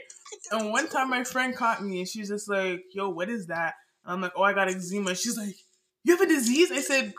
And 0.53 0.71
one 0.71 0.89
time 0.89 1.11
my 1.11 1.25
friend 1.25 1.55
caught 1.55 1.83
me, 1.85 1.99
and 1.99 2.09
she's 2.09 2.29
just 2.29 2.49
like, 2.49 2.85
"Yo, 2.93 3.09
what 3.09 3.29
is 3.29 3.49
that?" 3.49 3.75
And 4.05 4.15
I'm 4.15 4.21
like, 4.21 4.33
"Oh, 4.37 4.43
I 4.45 4.53
got 4.53 4.69
eczema." 4.69 5.17
She's 5.17 5.37
like, 5.37 5.57
"You 6.05 6.17
have 6.17 6.21
a 6.25 6.33
disease?" 6.33 6.71
I 6.71 6.81
said, 6.81 7.13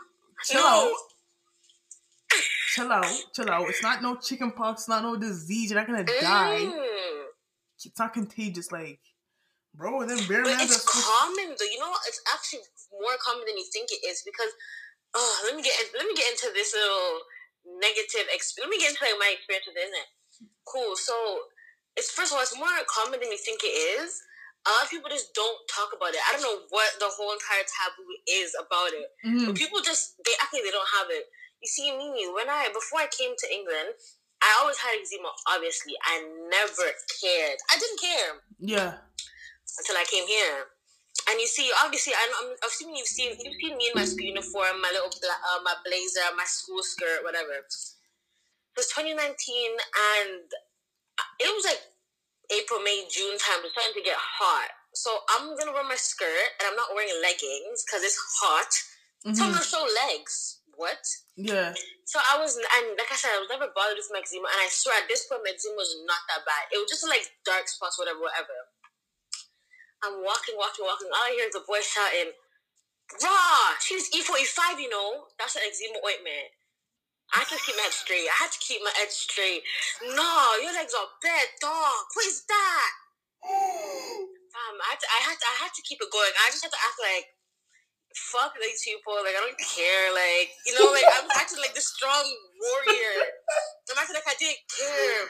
"Chill 0.44 0.60
No. 0.60 0.92
out, 0.92 0.96
chill 2.74 2.92
out, 2.92 3.24
chill 3.34 3.50
out. 3.50 3.68
It's 3.68 3.82
not 3.82 4.02
no 4.02 4.16
chicken 4.16 4.52
pox, 4.52 4.88
not 4.88 5.02
no 5.02 5.16
disease. 5.16 5.70
You're 5.70 5.80
not 5.80 5.86
gonna 5.86 6.04
die. 6.04 6.60
Mm. 6.64 7.24
It's 7.84 7.98
not 7.98 8.12
contagious, 8.12 8.70
like." 8.72 9.00
Bro, 9.74 10.00
and 10.00 10.10
then 10.10 10.26
bear 10.26 10.42
But 10.42 10.58
it's 10.60 10.82
are 10.82 10.90
common 10.90 11.54
though. 11.54 11.64
You 11.64 11.78
know, 11.78 11.94
it's 12.06 12.20
actually 12.34 12.60
more 12.90 13.16
common 13.22 13.46
than 13.46 13.56
you 13.56 13.66
think 13.72 13.90
it 13.92 14.06
is 14.06 14.22
because. 14.24 14.50
Oh, 15.14 15.40
let 15.46 15.56
me 15.56 15.62
get 15.62 15.72
let 15.96 16.04
me 16.06 16.14
get 16.14 16.30
into 16.32 16.52
this 16.52 16.74
little 16.74 17.20
negative. 17.80 18.28
Exp- 18.28 18.60
let 18.60 18.68
me 18.68 18.78
get 18.78 18.90
into 18.90 19.04
like 19.04 19.16
my 19.18 19.32
experience 19.32 19.66
with 19.66 19.76
it. 19.76 19.88
Isn't 19.88 19.94
it? 19.94 20.08
Cool. 20.66 20.96
So 20.96 21.14
it's 21.96 22.10
first 22.10 22.32
of 22.32 22.36
all, 22.36 22.42
it's 22.42 22.56
more 22.56 22.68
common 22.86 23.18
than 23.20 23.30
you 23.32 23.38
think 23.38 23.60
it 23.64 23.72
is. 23.72 24.20
A 24.66 24.70
lot 24.70 24.84
of 24.84 24.90
people 24.90 25.08
just 25.08 25.32
don't 25.34 25.58
talk 25.70 25.90
about 25.96 26.12
it. 26.12 26.20
I 26.28 26.32
don't 26.34 26.42
know 26.42 26.60
what 26.68 26.90
the 26.98 27.08
whole 27.08 27.32
entire 27.32 27.64
taboo 27.64 28.10
is 28.26 28.52
about 28.58 28.92
it. 28.92 29.08
Mhm. 29.24 29.46
But 29.46 29.54
people 29.56 29.80
just 29.80 30.18
they 30.24 30.34
act 30.42 30.52
like 30.52 30.62
they 30.62 30.70
don't 30.74 30.92
have 31.00 31.08
it. 31.10 31.30
You 31.60 31.68
see 31.68 31.90
me 31.96 32.28
when 32.34 32.48
I 32.50 32.68
before 32.68 33.00
I 33.00 33.08
came 33.08 33.34
to 33.36 33.46
England, 33.52 33.94
I 34.42 34.50
always 34.60 34.76
had 34.78 34.98
eczema. 35.00 35.32
Obviously, 35.46 35.94
I 36.04 36.20
never 36.50 36.86
cared. 37.20 37.58
I 37.70 37.78
didn't 37.78 38.00
care 38.00 38.30
Yeah, 38.58 38.98
until 39.78 39.96
I 39.96 40.04
came 40.04 40.26
here. 40.26 40.66
And 41.28 41.40
you 41.40 41.46
see, 41.46 41.70
obviously, 41.82 42.14
I'm, 42.14 42.30
I'm 42.40 42.56
assuming 42.66 42.96
you've 42.96 43.08
seen 43.08 43.30
you've 43.40 43.58
seen 43.60 43.76
me 43.76 43.88
in 43.88 43.94
my 43.94 44.04
school 44.04 44.24
uniform, 44.26 44.80
my 44.80 44.90
little 44.90 45.10
bla- 45.20 45.42
uh, 45.50 45.60
my 45.62 45.74
blazer, 45.84 46.24
my 46.36 46.44
school 46.44 46.82
skirt, 46.82 47.22
whatever. 47.24 47.52
It 47.52 47.64
was 48.76 48.86
2019, 48.94 49.72
and 49.74 50.46
it 51.40 51.50
was 51.54 51.64
like 51.64 51.82
April, 52.48 52.80
May, 52.80 53.04
June 53.12 53.36
time. 53.36 53.60
It's 53.64 53.76
starting 53.76 53.96
to 53.96 54.04
get 54.04 54.16
hot, 54.16 54.72
so 54.94 55.24
I'm 55.36 55.52
gonna 55.56 55.72
wear 55.72 55.84
my 55.84 56.00
skirt, 56.00 56.56
and 56.60 56.72
I'm 56.72 56.76
not 56.76 56.96
wearing 56.96 57.12
leggings 57.20 57.84
because 57.84 58.02
it's 58.04 58.18
hot. 58.40 58.72
So 59.34 59.44
I'm 59.44 59.52
gonna 59.52 59.60
mm-hmm. 59.60 59.66
show 59.66 59.84
legs. 60.06 60.62
What? 60.78 61.02
yeah. 61.34 61.74
So 62.06 62.22
I 62.22 62.38
was, 62.38 62.54
and 62.54 62.94
like 62.94 63.10
I 63.10 63.18
said, 63.18 63.34
I 63.34 63.42
was 63.42 63.50
never 63.50 63.66
bothered 63.74 63.98
with 63.98 64.14
my 64.14 64.22
eczema, 64.22 64.46
and 64.46 64.62
I 64.62 64.70
swear 64.70 64.94
at 64.94 65.10
this 65.10 65.26
point, 65.26 65.42
my 65.42 65.50
eczema 65.50 65.74
was 65.74 65.90
not 66.06 66.22
that 66.30 66.46
bad. 66.46 66.70
It 66.70 66.78
was 66.78 66.86
just 66.86 67.02
like 67.02 67.26
dark 67.42 67.66
spots, 67.66 67.98
whatever, 67.98 68.22
whatever. 68.22 68.54
I'm 70.06 70.22
walking, 70.22 70.54
walking, 70.54 70.86
walking. 70.86 71.10
All 71.10 71.26
I 71.26 71.34
hear 71.34 71.50
is 71.50 71.58
a 71.58 71.66
boy 71.66 71.82
shouting, 71.82 72.30
"Raw! 73.18 73.74
She's 73.82 74.06
E45, 74.14 74.78
you 74.78 74.90
know. 74.90 75.26
That's 75.34 75.58
an 75.58 75.66
eczema 75.66 75.98
ointment." 75.98 76.54
I 77.34 77.44
had 77.44 77.48
to 77.52 77.60
keep 77.60 77.76
my 77.76 77.84
head 77.84 77.92
straight. 77.92 78.26
I 78.28 78.36
had 78.40 78.52
to 78.52 78.60
keep 78.60 78.80
my 78.80 78.94
head 78.96 79.12
straight. 79.12 79.62
No, 80.16 80.32
your 80.64 80.72
legs 80.72 80.96
are 80.96 81.10
bad, 81.20 81.48
dog. 81.60 82.08
What 82.16 82.24
is 82.24 82.44
that? 82.48 82.90
Fam, 83.44 84.74
I 84.80 84.96
had 84.96 85.00
to, 85.00 85.08
I 85.12 85.20
had 85.28 85.36
to, 85.36 85.46
I 85.46 85.56
had 85.68 85.72
to 85.76 85.82
keep 85.84 86.00
it 86.00 86.08
going. 86.08 86.32
I 86.40 86.48
just 86.48 86.64
had 86.64 86.72
to 86.72 86.80
act 86.80 86.98
like, 87.04 87.28
fuck 88.32 88.56
these 88.58 88.82
people. 88.82 89.14
Like 89.20 89.36
I 89.36 89.42
don't 89.44 89.60
care. 89.60 90.10
Like 90.10 90.50
you 90.66 90.74
know, 90.74 90.90
like 90.90 91.06
I'm 91.06 91.28
acting 91.36 91.60
like 91.60 91.74
the 91.76 91.84
strong 91.84 92.24
warrior. 92.58 93.14
I'm 93.92 93.98
acting 94.00 94.16
like 94.18 94.28
I 94.28 94.36
didn't 94.38 94.62
care. 94.66 95.22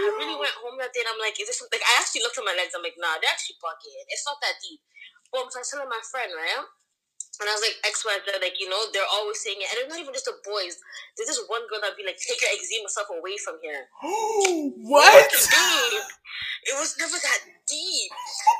I 0.00 0.06
really 0.16 0.38
went 0.38 0.54
home 0.62 0.78
that 0.80 0.94
day 0.94 1.02
and 1.04 1.12
I'm 1.12 1.20
like, 1.20 1.36
is 1.36 1.50
this? 1.50 1.60
Like 1.60 1.84
I 1.84 2.00
actually 2.00 2.24
looked 2.24 2.38
at 2.38 2.46
my 2.46 2.56
legs. 2.56 2.72
I'm 2.72 2.84
like, 2.84 2.96
nah, 2.96 3.18
they're 3.20 3.30
actually 3.30 3.60
bugging. 3.60 4.06
It's 4.08 4.24
not 4.24 4.40
that 4.40 4.56
deep. 4.62 4.80
Boom. 5.34 5.50
So 5.50 5.60
I 5.60 5.62
was 5.66 5.70
telling 5.70 5.90
my 5.90 6.02
friend, 6.08 6.30
right? 6.32 6.64
And 7.38 7.46
I 7.48 7.54
was 7.54 7.62
like, 7.62 7.78
X, 7.86 8.02
Y, 8.04 8.12
Z, 8.26 8.36
like, 8.42 8.58
you 8.58 8.68
know, 8.68 8.80
they're 8.92 9.06
always 9.16 9.40
saying 9.40 9.62
it. 9.62 9.70
And 9.70 9.76
it's 9.86 9.90
not 9.92 10.02
even 10.02 10.12
just 10.12 10.26
the 10.28 10.36
boys. 10.42 10.76
There's 11.16 11.30
this 11.30 11.40
one 11.48 11.64
girl 11.70 11.80
that'd 11.80 11.96
be 11.96 12.04
like, 12.04 12.18
take 12.18 12.36
your 12.42 12.52
eczema 12.52 12.90
stuff 12.90 13.08
away 13.08 13.38
from 13.40 13.56
here. 13.64 13.88
what? 14.84 15.30
Dude, 15.30 16.04
it 16.68 16.76
was 16.76 16.98
never 17.00 17.16
that 17.16 17.40
deep. 17.64 18.10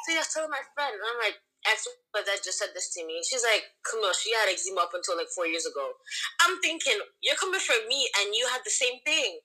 So 0.06 0.16
I 0.16 0.24
was 0.24 0.32
telling 0.32 0.54
my 0.54 0.64
friend, 0.72 0.96
and 0.96 1.04
I'm 1.04 1.20
like, 1.20 1.42
X, 1.68 1.84
but 2.12 2.24
that 2.24 2.40
just 2.40 2.56
said 2.56 2.72
this 2.72 2.88
to 2.96 3.04
me. 3.04 3.20
She's 3.20 3.44
like, 3.44 3.68
Camille, 3.84 4.16
she 4.16 4.32
had 4.32 4.48
eczema 4.48 4.88
up 4.88 4.96
until 4.96 5.16
like 5.20 5.28
four 5.28 5.44
years 5.44 5.68
ago. 5.68 5.92
I'm 6.40 6.56
thinking, 6.64 6.96
you're 7.20 7.36
coming 7.36 7.60
from 7.60 7.84
me 7.84 8.08
and 8.16 8.32
you 8.32 8.48
had 8.48 8.64
the 8.64 8.72
same 8.72 9.04
thing. 9.04 9.44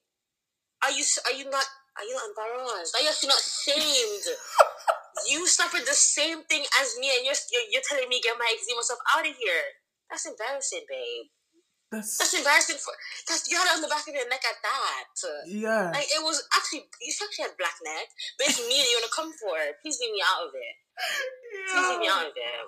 Are 0.84 0.92
you 0.92 1.04
are 1.28 1.36
you 1.36 1.50
not 1.50 1.66
are 1.98 2.06
you 2.06 2.14
not 2.14 2.28
embarrassed? 2.30 2.96
Are 2.96 3.02
you 3.02 3.10
actually 3.10 3.32
not 3.32 3.40
ashamed? 3.40 4.26
you 5.32 5.48
suffered 5.48 5.88
the 5.88 5.96
same 5.96 6.44
thing 6.52 6.64
as 6.84 7.00
me 7.00 7.08
and 7.16 7.24
you're, 7.24 7.40
you're 7.52 7.68
you're 7.72 7.88
telling 7.88 8.10
me 8.12 8.20
get 8.20 8.36
my 8.36 8.48
eczema 8.52 8.84
stuff 8.84 9.00
out 9.16 9.24
of 9.24 9.36
here. 9.36 9.66
That's 10.12 10.28
embarrassing, 10.28 10.86
babe. 10.92 11.32
That's 11.92 12.18
That's 12.18 12.36
embarrassing 12.36 12.82
for 12.84 12.92
that's 13.30 13.48
you 13.48 13.56
had 13.56 13.72
it 13.72 13.76
on 13.80 13.82
the 13.82 13.88
back 13.88 14.04
of 14.04 14.14
your 14.14 14.28
neck 14.28 14.44
at 14.44 14.60
that. 14.60 15.08
yeah. 15.48 15.96
Like 15.96 16.12
it 16.12 16.20
was 16.20 16.44
actually 16.52 16.92
you 17.00 17.14
actually 17.16 17.48
had 17.48 17.56
black 17.56 17.80
neck, 17.86 18.12
but 18.38 18.52
it's 18.52 18.60
me 18.60 18.76
that 18.76 18.90
you 18.92 19.00
wanna 19.00 19.16
come 19.16 19.32
for. 19.32 19.56
Please 19.80 19.98
leave 20.04 20.12
me 20.12 20.24
out 20.26 20.44
of 20.44 20.52
it. 20.52 20.76
Please 21.72 21.88
leave 21.96 22.04
me 22.04 22.10
out 22.12 22.28
of 22.28 22.36
it. 22.36 22.66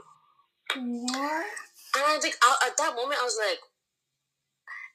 What? 1.11 1.45
And 1.95 2.03
I 2.03 2.19
think 2.19 2.35
I, 2.43 2.71
at 2.71 2.77
that 2.77 2.95
moment 2.95 3.19
I 3.19 3.27
was 3.27 3.39
like, 3.39 3.59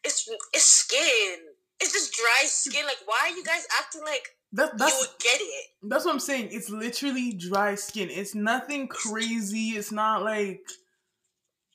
it's 0.05 0.25
it's 0.53 0.65
skin. 0.65 1.51
It's 1.83 1.93
just 1.93 2.15
dry 2.15 2.43
skin. 2.47 2.87
Like 2.87 3.03
why 3.07 3.19
are 3.31 3.37
you 3.37 3.45
guys 3.45 3.67
acting 3.81 4.03
like 4.05 4.25
That 4.53 4.73
you 4.73 4.79
that's 4.79 4.99
would 5.01 5.19
get 5.21 5.41
it? 5.41 5.65
that's 5.91 6.05
what 6.05 6.12
I'm 6.15 6.21
saying. 6.21 6.49
It's 6.53 6.71
literally 6.71 7.33
dry 7.35 7.75
skin. 7.75 8.09
It's 8.11 8.35
nothing 8.35 8.89
crazy. 8.89 9.71
It's 9.77 9.93
not 9.93 10.23
like 10.23 10.61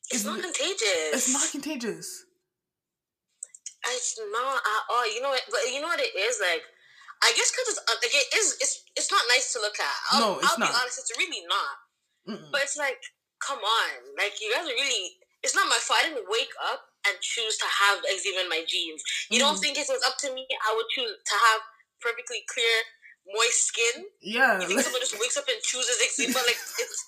It's 0.09 0.23
not 0.25 0.39
contagious. 0.41 1.11
It's 1.13 1.33
not 1.33 1.47
contagious. 1.51 2.23
It's 3.87 4.19
not 4.31 4.57
at 4.59 4.83
all. 4.91 5.07
You 5.13 5.21
know 5.21 5.29
what? 5.29 5.43
But 5.49 5.61
you 5.71 5.79
know 5.81 5.87
what 5.87 5.99
it 6.01 6.11
is 6.15 6.39
like. 6.41 6.63
I 7.23 7.33
guess 7.35 7.49
because 7.51 7.67
it's 7.73 7.81
uh, 7.81 7.97
like 8.03 8.13
it 8.13 8.27
is. 8.37 8.57
It's 8.61 8.83
it's 8.95 9.11
not 9.11 9.21
nice 9.29 9.53
to 9.53 9.59
look 9.59 9.79
at. 9.79 9.95
I'll, 10.11 10.19
No, 10.19 10.39
it's 10.39 10.51
I'll 10.51 10.59
not. 10.59 10.69
be 10.69 10.75
honest. 10.75 10.99
It's 10.99 11.13
really 11.17 11.41
not. 11.47 11.75
Mm-mm. 12.29 12.51
But 12.51 12.61
it's 12.67 12.77
like, 12.77 12.99
come 13.39 13.59
on. 13.59 13.89
Like 14.17 14.37
you 14.41 14.51
guys 14.53 14.65
are 14.67 14.75
really. 14.75 15.16
It's 15.43 15.55
not 15.55 15.67
my 15.69 15.77
fault. 15.79 15.99
I 16.03 16.09
didn't 16.09 16.29
wake 16.29 16.51
up 16.71 16.81
and 17.07 17.15
choose 17.21 17.57
to 17.57 17.65
have 17.65 18.03
eczema 18.09 18.41
in 18.41 18.49
my 18.49 18.63
genes. 18.67 19.01
You 19.29 19.39
don't 19.39 19.55
Mhm. 19.57 19.61
think 19.61 19.77
if 19.77 19.89
it 19.89 19.93
was 19.93 20.03
up 20.03 20.17
to 20.19 20.33
me, 20.33 20.47
I 20.67 20.75
would 20.75 20.85
choose 20.89 21.11
to 21.25 21.35
have 21.45 21.61
perfectly 22.01 22.43
clear, 22.47 22.75
moist 23.33 23.67
skin? 23.67 24.05
Yeah. 24.21 24.59
You 24.61 24.67
think 24.67 24.81
someone 24.81 25.01
just 25.01 25.17
wakes 25.19 25.37
up 25.37 25.47
and 25.47 25.61
chooses 25.61 25.97
eczema? 26.01 26.39
Like 26.39 26.57
it's 26.79 27.05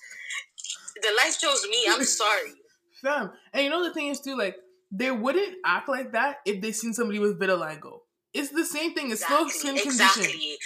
the 1.02 1.12
life 1.16 1.38
chose 1.38 1.66
me. 1.68 1.84
I'm 1.88 2.04
sorry. 2.04 2.54
Fam. 3.02 3.32
And 3.52 3.64
you 3.64 3.70
know 3.70 3.82
the 3.82 3.92
thing 3.94 4.08
is 4.08 4.20
too, 4.20 4.36
like, 4.36 4.56
they 4.90 5.10
wouldn't 5.10 5.56
act 5.64 5.88
like 5.88 6.12
that 6.12 6.40
if 6.44 6.60
they 6.60 6.72
seen 6.72 6.92
somebody 6.92 7.18
with 7.18 7.38
vitiligo. 7.38 8.00
It's 8.32 8.50
the 8.50 8.64
same 8.64 8.94
thing. 8.94 9.10
It's 9.10 9.24
still 9.24 9.48
skin 9.48 9.76
exactly. 9.76 10.24
condition. 10.24 10.56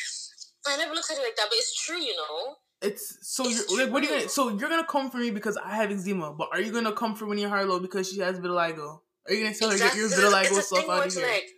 I 0.67 0.77
never 0.79 0.95
looked 0.95 1.11
at 1.11 1.19
it 1.19 1.23
like 1.23 1.37
that, 1.37 1.47
but 1.49 1.59
it's 1.59 1.75
true, 1.85 1.99
you 2.01 2.17
know. 2.17 2.57
It's 2.85 3.19
so 3.23 3.49
It's 3.49 3.71
you're 3.71 3.85
like 3.85 3.93
what 3.93 4.03
are 4.03 4.07
you 4.07 4.13
gonna 4.13 4.29
so 4.29 4.49
you're 4.49 4.69
gonna 4.69 4.87
come 4.87 5.11
for 5.11 5.19
me 5.19 5.31
because 5.31 5.57
I 5.57 5.75
have 5.77 5.91
eczema, 5.91 6.33
but 6.33 6.49
are 6.53 6.61
you 6.61 6.73
gonna 6.73 6.93
come 6.93 7.15
for 7.15 7.27
Winnie 7.27 7.45
Harlow 7.45 7.81
because 7.81 8.11
she 8.11 8.21
has 8.21 8.39
vitiligo? 8.39 9.01
Are 9.27 9.33
you 9.33 9.45
gonna 9.45 9.57
tell 9.57 9.71
her 9.71 9.79
get 9.79 9.97
your 9.97 10.07
Exactly. 10.07 10.29
Vitiligo 10.29 10.59
it's 10.59 10.59
a 10.59 10.63
stuff 10.63 10.89
out 10.89 11.07
of 11.07 11.13
here? 11.13 11.27
Like, 11.27 11.49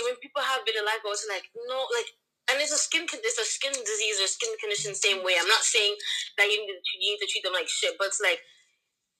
when 0.00 0.16
people 0.24 0.42
have 0.42 0.64
vitiligo, 0.64 1.08
it's 1.12 1.26
like 1.28 1.44
no, 1.68 1.84
like, 1.92 2.08
and 2.48 2.56
it's 2.64 2.72
a 2.72 2.80
skin, 2.80 3.04
it's 3.04 3.38
a 3.38 3.44
skin 3.44 3.72
disease 3.76 4.16
or 4.24 4.26
skin 4.26 4.52
condition, 4.56 4.94
same 4.94 5.20
way. 5.20 5.36
I'm 5.36 5.48
not 5.48 5.62
saying 5.62 5.94
that 6.40 6.48
you 6.48 6.64
need 6.64 6.72
to, 6.72 6.92
you 6.96 7.12
need 7.12 7.20
to 7.20 7.28
treat 7.28 7.44
them 7.44 7.52
like 7.52 7.68
shit, 7.68 7.94
but 8.00 8.08
it's 8.08 8.20
like 8.24 8.40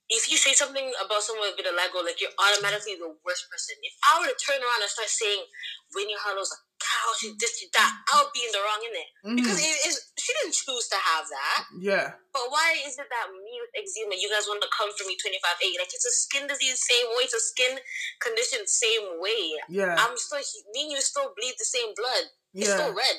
if 0.09 0.33
you 0.33 0.41
say 0.41 0.57
something 0.57 0.89
about 1.05 1.21
someone 1.21 1.53
with 1.53 1.61
vitiligo, 1.61 2.01
like 2.01 2.17
you're 2.21 2.33
automatically 2.41 2.97
the 2.97 3.13
worst 3.21 3.45
person. 3.53 3.77
If 3.85 3.93
I 4.09 4.25
were 4.25 4.33
to 4.33 4.39
turn 4.41 4.65
around 4.65 4.81
and 4.81 4.89
start 4.89 5.13
saying 5.13 5.45
Winnie 5.93 6.17
Harlow's 6.17 6.49
a 6.49 6.59
cow, 6.88 7.12
she's 7.21 7.37
this, 7.37 7.52
she's 7.61 7.68
that, 7.76 7.92
I 8.09 8.25
would 8.25 8.33
be 8.33 8.40
in 8.49 8.52
the 8.57 8.62
wrong 8.64 8.80
in 8.80 8.95
it 8.97 9.11
Mhm. 9.28 9.37
because 9.37 9.61
it 9.61 9.76
is 9.85 10.09
she 10.16 10.33
didn't 10.40 10.57
choose 10.57 10.88
to 10.88 10.97
have 10.97 11.28
that. 11.28 11.64
Yeah. 11.80 12.12
But 12.33 12.49
why 12.49 12.76
is 12.85 12.97
it 12.99 13.09
that 13.09 13.28
me 13.33 13.54
with 13.61 13.73
eczema, 13.76 14.16
you 14.16 14.28
guys 14.33 14.49
want 14.49 14.61
to 14.64 14.68
come 14.73 14.88
for 14.97 15.04
me 15.04 15.16
25 15.16 15.57
8? 15.61 15.78
Like, 15.78 15.92
it's 15.92 16.04
a 16.04 16.11
skin 16.11 16.47
disease, 16.47 16.80
same 16.80 17.09
way. 17.16 17.25
It's 17.28 17.35
a 17.35 17.40
skin 17.40 17.78
condition, 18.21 18.66
same 18.66 19.21
way. 19.21 19.57
Yeah. 19.68 19.97
I'm 19.99 20.16
still, 20.16 20.40
me 20.73 20.83
and 20.88 20.92
you 20.92 21.00
still 21.00 21.33
bleed 21.37 21.54
the 21.59 21.64
same 21.64 21.95
blood. 21.95 22.25
Yeah. 22.52 22.64
It's 22.64 22.73
still 22.75 22.95
red. 22.95 23.16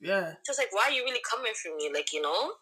Yeah. 0.00 0.34
Just 0.44 0.58
like, 0.58 0.72
why 0.72 0.88
are 0.88 0.92
you 0.92 1.04
really 1.04 1.20
coming 1.28 1.52
for 1.54 1.74
me? 1.76 1.90
Like, 1.92 2.12
you 2.12 2.20
know? 2.20 2.52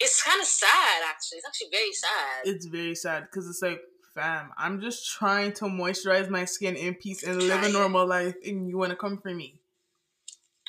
It's 0.00 0.22
kind 0.22 0.40
of 0.40 0.46
sad, 0.46 1.02
actually. 1.08 1.38
It's 1.38 1.46
actually 1.48 1.70
very 1.72 1.92
sad. 1.92 2.36
It's 2.44 2.66
very 2.66 2.94
sad 2.94 3.28
because 3.30 3.48
it's 3.48 3.62
like, 3.62 3.80
fam, 4.14 4.52
I'm 4.56 4.80
just 4.80 5.08
trying 5.16 5.52
to 5.54 5.64
moisturize 5.66 6.28
my 6.28 6.44
skin 6.44 6.76
in 6.76 6.94
peace 6.94 7.22
and 7.22 7.42
live 7.42 7.62
a 7.62 7.68
normal 7.70 8.06
life, 8.06 8.34
and 8.44 8.68
you 8.68 8.76
want 8.78 8.90
to 8.90 8.96
come 8.96 9.18
for 9.18 9.32
me. 9.32 9.60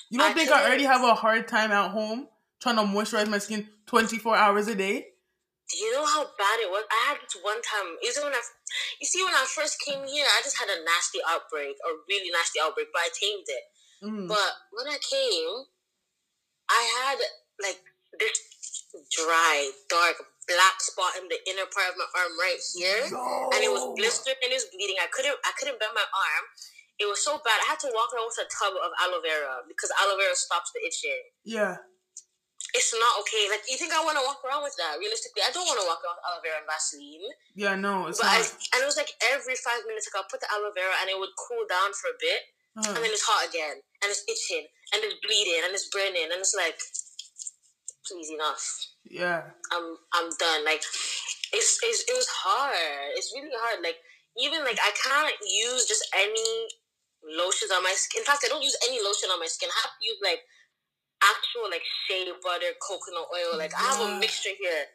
You 0.09 0.19
don't 0.19 0.31
I 0.31 0.33
think 0.33 0.51
I 0.51 0.65
already 0.65 0.85
have 0.85 1.03
a 1.03 1.13
hard 1.13 1.47
time 1.47 1.71
at 1.71 1.91
home 1.91 2.27
trying 2.59 2.75
to 2.77 2.83
moisturize 2.83 3.29
my 3.29 3.37
skin 3.37 3.69
24 3.85 4.35
hours 4.35 4.67
a 4.67 4.75
day? 4.75 5.05
Do 5.69 5.77
you 5.77 5.93
know 5.93 6.05
how 6.05 6.25
bad 6.25 6.57
it 6.65 6.69
was? 6.73 6.81
I 6.89 7.13
had 7.13 7.21
this 7.21 7.37
one 7.45 7.61
time. 7.61 7.93
It 8.01 8.17
when 8.17 8.33
I, 8.33 8.41
you 8.97 9.05
see, 9.05 9.21
when 9.21 9.37
I 9.37 9.45
first 9.45 9.77
came 9.85 10.01
here, 10.09 10.25
I 10.25 10.41
just 10.41 10.57
had 10.57 10.65
a 10.65 10.81
nasty 10.81 11.21
outbreak, 11.29 11.77
a 11.85 11.89
really 12.09 12.33
nasty 12.33 12.57
outbreak, 12.57 12.89
but 12.89 13.05
I 13.05 13.09
tamed 13.13 13.45
it. 13.45 13.63
Mm. 14.01 14.25
But 14.25 14.51
when 14.73 14.89
I 14.89 14.97
came, 14.97 15.69
I 16.73 16.81
had 17.05 17.17
like 17.61 17.85
this 18.17 18.33
dry, 19.13 19.69
dark, 19.93 20.17
black 20.49 20.81
spot 20.81 21.13
in 21.21 21.29
the 21.29 21.37
inner 21.45 21.69
part 21.69 21.93
of 21.93 22.01
my 22.01 22.09
arm 22.17 22.33
right 22.41 22.61
here, 22.73 23.05
and 23.53 23.61
it 23.61 23.69
was 23.69 23.93
blistering 23.93 24.41
and 24.41 24.49
it 24.49 24.57
was 24.57 24.73
bleeding. 24.73 24.97
I 24.97 25.05
couldn't, 25.13 25.37
I 25.45 25.53
couldn't 25.53 25.77
bend 25.77 25.93
my 25.93 26.01
arm. 26.01 26.45
It 26.99 27.07
was 27.07 27.23
so 27.23 27.39
bad. 27.39 27.59
I 27.63 27.71
had 27.73 27.79
to 27.87 27.91
walk 27.95 28.11
around 28.11 28.27
with 28.27 28.43
a 28.43 28.47
tub 28.51 28.75
of 28.75 28.91
aloe 28.99 29.23
vera 29.23 29.63
because 29.67 29.87
aloe 30.03 30.19
vera 30.19 30.35
stops 30.35 30.71
the 30.75 30.83
itching. 30.83 31.31
Yeah. 31.47 31.79
It's 32.75 32.93
not 32.93 33.17
okay. 33.25 33.49
Like 33.49 33.65
you 33.65 33.79
think 33.79 33.95
I 33.95 34.03
want 34.03 34.19
to 34.19 34.25
walk 34.27 34.43
around 34.45 34.61
with 34.67 34.75
that? 34.77 34.99
Realistically, 35.01 35.41
I 35.41 35.49
don't 35.49 35.65
want 35.65 35.79
to 35.81 35.87
walk 35.89 36.03
around 36.05 36.19
with 36.21 36.27
aloe 36.27 36.43
vera 36.43 36.57
and 36.61 36.67
Vaseline. 36.69 37.25
Yeah, 37.57 37.73
no, 37.79 38.05
it's 38.11 38.19
But 38.21 38.29
I, 38.29 38.43
not. 38.45 38.51
and 38.75 38.79
it 38.83 38.87
was 38.89 38.99
like 38.99 39.09
every 39.31 39.55
five 39.57 39.81
minutes, 39.89 40.05
like 40.11 40.19
I'll 40.21 40.29
put 40.29 40.43
the 40.43 40.51
aloe 40.53 40.75
vera 40.75 40.93
and 41.01 41.09
it 41.09 41.17
would 41.17 41.33
cool 41.39 41.65
down 41.65 41.95
for 41.97 42.13
a 42.13 42.17
bit, 42.21 42.41
Uh, 42.77 42.93
and 42.93 43.01
then 43.01 43.09
it's 43.15 43.25
hot 43.25 43.47
again, 43.49 43.81
and 44.03 44.07
it's 44.13 44.21
itching, 44.29 44.69
and 44.93 45.01
it's 45.01 45.17
bleeding, 45.25 45.65
and 45.65 45.73
it's 45.73 45.89
burning, 45.89 46.29
and 46.29 46.37
it's 46.37 46.53
like, 46.53 46.77
please 48.05 48.29
enough. 48.29 48.61
yeah. 49.09 49.49
I'm 49.73 49.97
I'm 50.13 50.29
done. 50.37 50.61
Like 50.65 50.83
it's, 51.53 51.71
it's 51.81 52.01
it 52.05 52.13
was 52.15 52.29
hard. 52.45 52.75
It's 53.17 53.33
really 53.33 53.49
hard. 53.55 53.81
Like 53.83 53.97
even 54.37 54.61
like 54.63 54.77
I 54.81 54.93
can't 54.93 55.33
use 55.41 55.85
just 55.89 56.05
any 56.13 56.69
lotions 57.23 57.71
on 57.71 57.83
my 57.83 57.93
skin. 57.95 58.21
In 58.21 58.25
fact, 58.25 58.43
I 58.45 58.49
don't 58.49 58.63
use 58.63 58.77
any 58.87 59.01
lotion 59.03 59.29
on 59.29 59.39
my 59.39 59.47
skin. 59.47 59.69
I 59.69 59.79
have 59.87 59.95
to 59.97 60.03
use 60.05 60.19
like 60.23 60.41
actual 61.21 61.67
like 61.69 61.83
shea 62.07 62.25
butter, 62.43 62.71
coconut 62.79 63.27
oil. 63.33 63.57
Like 63.57 63.73
I 63.75 63.81
have 63.93 64.01
a 64.01 64.19
mixture 64.19 64.55
here. 64.59 64.85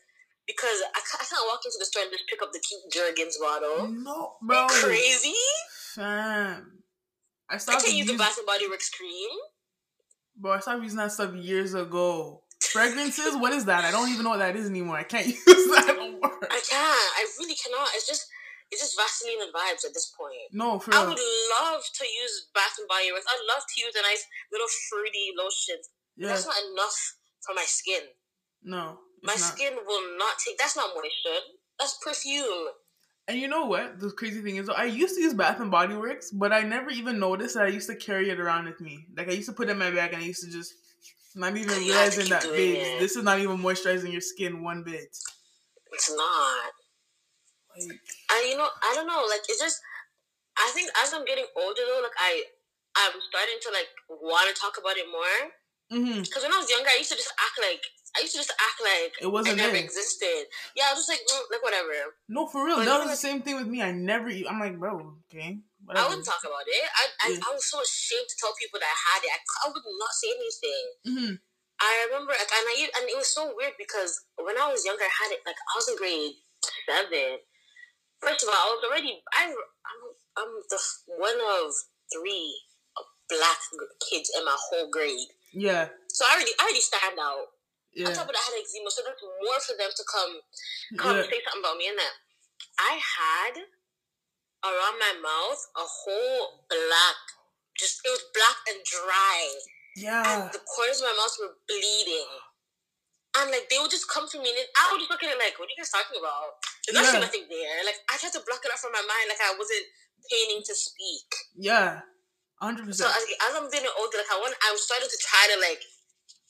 Because 0.46 0.76
I 0.92 1.00
can't, 1.00 1.22
I 1.22 1.24
can't 1.24 1.46
walk 1.48 1.60
into 1.64 1.78
the 1.80 1.86
store 1.86 2.02
and 2.02 2.12
just 2.12 2.28
pick 2.28 2.42
up 2.42 2.52
the 2.52 2.60
cute 2.60 2.84
Jergens 2.92 3.38
bottle. 3.40 3.88
No, 3.88 4.34
bro. 4.42 4.66
Crazy! 4.68 5.32
Fam. 5.94 6.82
I 7.48 7.54
I 7.54 7.56
stopped 7.56 7.84
can't 7.84 7.96
use 7.96 8.06
the 8.08 8.16
Bath 8.18 8.36
and 8.36 8.46
Body 8.46 8.68
Works 8.68 8.90
cream. 8.90 9.30
bro. 10.36 10.52
I 10.52 10.60
stopped 10.60 10.82
using 10.82 10.98
that 10.98 11.12
stuff 11.12 11.34
years 11.34 11.72
ago. 11.72 12.42
Fragrances? 12.60 13.36
what 13.36 13.52
is 13.52 13.64
that? 13.66 13.84
I 13.84 13.90
don't 13.90 14.10
even 14.10 14.24
know 14.24 14.30
what 14.30 14.38
that 14.40 14.56
is 14.56 14.68
anymore. 14.68 14.96
I 14.96 15.04
can't 15.04 15.26
use 15.28 15.36
that. 15.46 15.86
I 15.88 16.60
can't. 16.60 16.72
I 16.72 17.26
really 17.38 17.54
cannot. 17.54 17.88
It's 17.94 18.06
just 18.06 18.26
it's 18.74 18.82
just 18.82 18.98
Vaseline 18.98 19.46
and 19.46 19.54
vibes 19.54 19.86
at 19.86 19.94
this 19.94 20.10
point. 20.18 20.50
No, 20.50 20.82
for 20.82 20.90
I 20.90 21.06
real. 21.06 21.14
would 21.14 21.24
love 21.54 21.82
to 21.86 22.04
use 22.04 22.50
Bath 22.50 22.74
and 22.82 22.90
Body 22.90 23.14
Works. 23.14 23.30
I'd 23.30 23.46
love 23.46 23.62
to 23.62 23.76
use 23.78 23.94
a 23.94 24.02
nice 24.02 24.26
little 24.50 24.66
fruity 24.90 25.30
lotion. 25.38 25.78
Yeah. 26.18 26.34
That's 26.34 26.46
not 26.46 26.58
enough 26.58 26.98
for 27.46 27.54
my 27.54 27.64
skin. 27.66 28.02
No. 28.62 28.98
My 29.22 29.38
not. 29.38 29.54
skin 29.54 29.78
will 29.86 30.18
not 30.18 30.34
take. 30.42 30.58
That's 30.58 30.76
not 30.76 30.90
moisture. 30.90 31.54
That's 31.78 31.98
perfume. 32.02 32.74
And 33.26 33.38
you 33.38 33.48
know 33.48 33.64
what? 33.64 34.00
The 34.00 34.10
crazy 34.10 34.42
thing 34.42 34.56
is, 34.56 34.68
I 34.68 34.84
used 34.84 35.14
to 35.14 35.22
use 35.22 35.32
Bath 35.32 35.60
and 35.60 35.70
Body 35.70 35.94
Works, 35.94 36.30
but 36.30 36.52
I 36.52 36.60
never 36.60 36.90
even 36.90 37.18
noticed 37.18 37.54
that 37.54 37.64
I 37.64 37.68
used 37.68 37.88
to 37.88 37.96
carry 37.96 38.28
it 38.28 38.38
around 38.38 38.66
with 38.66 38.80
me. 38.80 39.06
Like 39.16 39.28
I 39.28 39.32
used 39.32 39.48
to 39.48 39.54
put 39.54 39.68
it 39.68 39.72
in 39.72 39.78
my 39.78 39.90
bag, 39.90 40.12
and 40.12 40.22
I 40.22 40.26
used 40.26 40.44
to 40.44 40.50
just 40.50 40.74
not 41.34 41.56
even 41.56 41.82
You 41.82 41.92
have 41.94 42.12
to 42.12 42.20
realizing 42.20 42.28
that, 42.30 42.42
babes, 42.42 43.00
this 43.00 43.16
is 43.16 43.24
not 43.24 43.38
even 43.38 43.58
moisturizing 43.58 44.12
your 44.12 44.20
skin 44.20 44.62
one 44.62 44.82
bit. 44.82 45.16
It's 45.92 46.10
not. 46.14 46.72
Like, 47.74 48.00
And 48.30 48.42
you 48.50 48.56
know, 48.56 48.68
I 48.82 48.94
don't 48.94 49.06
know. 49.06 49.26
Like 49.28 49.42
it's 49.48 49.60
just. 49.60 49.80
I 50.54 50.70
think 50.70 50.86
as 51.02 51.10
I'm 51.12 51.26
getting 51.26 51.46
older 51.58 51.82
though, 51.82 51.98
like 52.02 52.14
I, 52.14 52.46
I'm 52.94 53.18
starting 53.26 53.58
to 53.66 53.70
like 53.74 53.90
want 54.22 54.46
to 54.46 54.54
talk 54.54 54.78
about 54.78 54.94
it 54.96 55.10
more. 55.10 55.50
Because 55.90 56.42
when 56.42 56.54
I 56.54 56.58
was 56.58 56.70
younger, 56.70 56.90
I 56.90 56.98
used 56.98 57.10
to 57.10 57.18
just 57.18 57.34
act 57.38 57.58
like 57.58 57.82
I 58.16 58.22
used 58.22 58.34
to 58.34 58.42
just 58.42 58.54
act 58.54 58.78
like 58.78 59.12
it 59.20 59.30
wasn't 59.30 59.58
it 59.58 59.62
never 59.62 59.74
there. 59.74 59.82
existed. 59.82 60.46
Yeah, 60.78 60.90
I 60.90 60.94
was 60.94 61.02
just 61.06 61.10
like, 61.10 61.22
mm, 61.26 61.42
like 61.50 61.62
whatever. 61.62 62.14
No, 62.30 62.46
for 62.46 62.62
real. 62.64 62.78
But 62.78 62.86
that 62.86 63.02
was 63.02 63.10
the 63.10 63.18
same 63.18 63.42
thing 63.42 63.58
with 63.58 63.66
me. 63.66 63.82
I 63.82 63.90
never. 63.90 64.30
I'm 64.30 64.58
like, 64.62 64.78
bro, 64.78 65.18
okay, 65.30 65.58
I 65.90 66.02
wouldn't 66.06 66.24
talk 66.26 66.42
about 66.46 66.66
it. 66.66 66.86
I, 66.86 67.04
I, 67.18 67.26
Yeah. 67.34 67.42
I 67.42 67.50
was 67.54 67.66
so 67.66 67.82
ashamed 67.82 68.30
to 68.30 68.36
tell 68.38 68.54
people 68.54 68.78
that 68.78 68.90
I 68.90 68.98
had 69.10 69.20
it. 69.26 69.30
I, 69.34 69.38
I 69.38 69.64
would 69.74 69.82
not 69.98 70.14
say 70.14 70.30
anything. 70.30 70.84
hmm 71.04 71.34
I 71.82 72.06
remember, 72.06 72.30
like, 72.30 72.46
and 72.54 72.66
I 72.70 72.74
and 73.02 73.10
it 73.10 73.18
was 73.18 73.34
so 73.34 73.50
weird 73.50 73.74
because 73.74 74.22
when 74.38 74.54
I 74.54 74.70
was 74.70 74.86
younger, 74.86 75.02
I 75.04 75.10
had 75.10 75.34
it 75.34 75.42
like 75.42 75.58
I 75.58 75.72
was 75.74 75.90
in 75.90 75.98
grade 75.98 76.38
seven. 76.86 77.42
First 78.20 78.42
of 78.44 78.48
all, 78.48 78.56
I 78.56 78.68
was 78.74 78.82
already 78.86 79.22
I 79.32 79.50
I'm, 79.50 80.02
I'm 80.38 80.52
the 80.68 80.80
one 81.18 81.38
of 81.38 81.72
three 82.12 82.54
black 83.28 83.60
kids 84.10 84.30
in 84.36 84.44
my 84.44 84.56
whole 84.56 84.90
grade, 84.90 85.32
Yeah, 85.52 85.88
so 86.08 86.24
I 86.28 86.36
already 86.36 86.52
I 86.58 86.62
already 86.64 86.84
stand 86.84 87.18
out. 87.18 87.48
Yeah. 87.94 88.10
On 88.10 88.12
top 88.12 88.26
of 88.26 88.34
that, 88.34 88.42
I 88.42 88.58
had 88.58 88.62
eczema, 88.62 88.90
so 88.90 89.06
that's 89.06 89.22
more 89.22 89.60
for 89.62 89.76
them 89.78 89.92
to 89.94 90.04
come 90.10 90.32
come 90.98 91.16
yeah. 91.16 91.30
say 91.30 91.40
something 91.46 91.62
about 91.62 91.78
me. 91.78 91.88
And 91.88 91.98
that 91.98 92.14
I 92.78 92.98
had 92.98 93.54
around 94.66 94.96
my 94.98 95.14
mouth 95.22 95.62
a 95.78 95.86
whole 95.86 96.66
black, 96.66 97.20
just 97.78 98.02
it 98.04 98.10
was 98.10 98.24
black 98.34 98.58
and 98.66 98.82
dry 98.82 99.40
yeah. 99.96 100.22
and 100.26 100.52
the 100.52 100.62
corners 100.66 100.98
of 101.00 101.06
my 101.10 101.16
mouth 101.16 101.36
were 101.38 101.54
bleeding. 101.68 102.30
And 103.36 103.50
like 103.50 103.66
they 103.68 103.78
would 103.82 103.90
just 103.90 104.06
come 104.06 104.28
to 104.30 104.38
me 104.38 104.46
and 104.50 104.68
I 104.78 104.94
would 104.94 105.02
just 105.02 105.10
look 105.10 105.22
at 105.22 105.30
it 105.34 105.38
like, 105.42 105.58
what 105.58 105.66
are 105.66 105.74
you 105.74 105.80
guys 105.82 105.90
talking 105.90 106.18
about? 106.22 106.54
There's 106.86 106.94
actually 107.02 107.18
Yeah. 107.18 107.26
nothing 107.26 107.44
there. 107.50 107.76
Like 107.82 107.98
I 108.06 108.14
tried 108.16 108.34
to 108.38 108.42
block 108.46 108.62
it 108.62 108.70
out 108.70 108.78
from 108.78 108.94
my 108.94 109.02
mind, 109.02 109.26
like 109.26 109.42
I 109.42 109.54
wasn't 109.58 109.86
paining 110.30 110.62
to 110.62 110.74
speak. 110.74 111.26
Yeah, 111.58 112.06
hundred 112.62 112.86
So 112.94 113.04
percent. 113.04 113.18
as, 113.18 113.24
as 113.50 113.52
I'm 113.58 113.68
getting 113.74 113.90
older, 113.98 114.18
like 114.22 114.30
I 114.30 114.38
want, 114.38 114.54
I'm 114.62 114.78
starting 114.78 115.10
to 115.10 115.18
try 115.20 115.44
to 115.50 115.56
like 115.58 115.82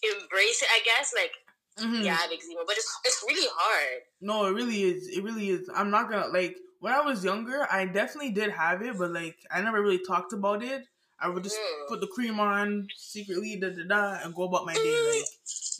embrace 0.03 0.63
it. 0.63 0.69
I 0.73 0.81
guess 0.85 1.13
like 1.17 1.33
Mm-hmm. 1.75 2.03
yeah, 2.05 2.13
I 2.15 2.23
have 2.23 2.31
eczema, 2.31 2.63
but 2.69 2.77
it's 2.77 2.87
it's 3.05 3.25
really 3.27 3.49
hard. 3.53 4.03
No, 4.21 4.47
it 4.47 4.53
really 4.53 4.85
is. 4.85 5.09
It 5.09 5.25
really 5.25 5.49
is. 5.49 5.69
I'm 5.75 5.91
not 5.91 6.09
gonna 6.09 6.29
like 6.29 6.55
when 6.79 6.93
I 6.93 7.01
was 7.01 7.25
younger, 7.25 7.67
I 7.69 7.85
definitely 7.87 8.31
did 8.31 8.51
have 8.53 8.81
it, 8.83 8.97
but 8.97 9.11
like 9.11 9.37
I 9.51 9.61
never 9.61 9.83
really 9.83 9.99
talked 9.99 10.33
about 10.33 10.63
it. 10.63 10.85
I 11.21 11.29
would 11.29 11.43
just 11.45 11.57
Mm. 11.57 11.89
put 11.89 12.01
the 12.01 12.07
cream 12.09 12.41
on 12.41 12.89
secretly, 12.97 13.57
da 13.57 13.71
da 13.71 13.85
da, 13.87 14.25
and 14.25 14.35
go 14.35 14.43
about 14.45 14.67
my 14.67 14.75
day, 14.75 15.11
like 15.17 15.25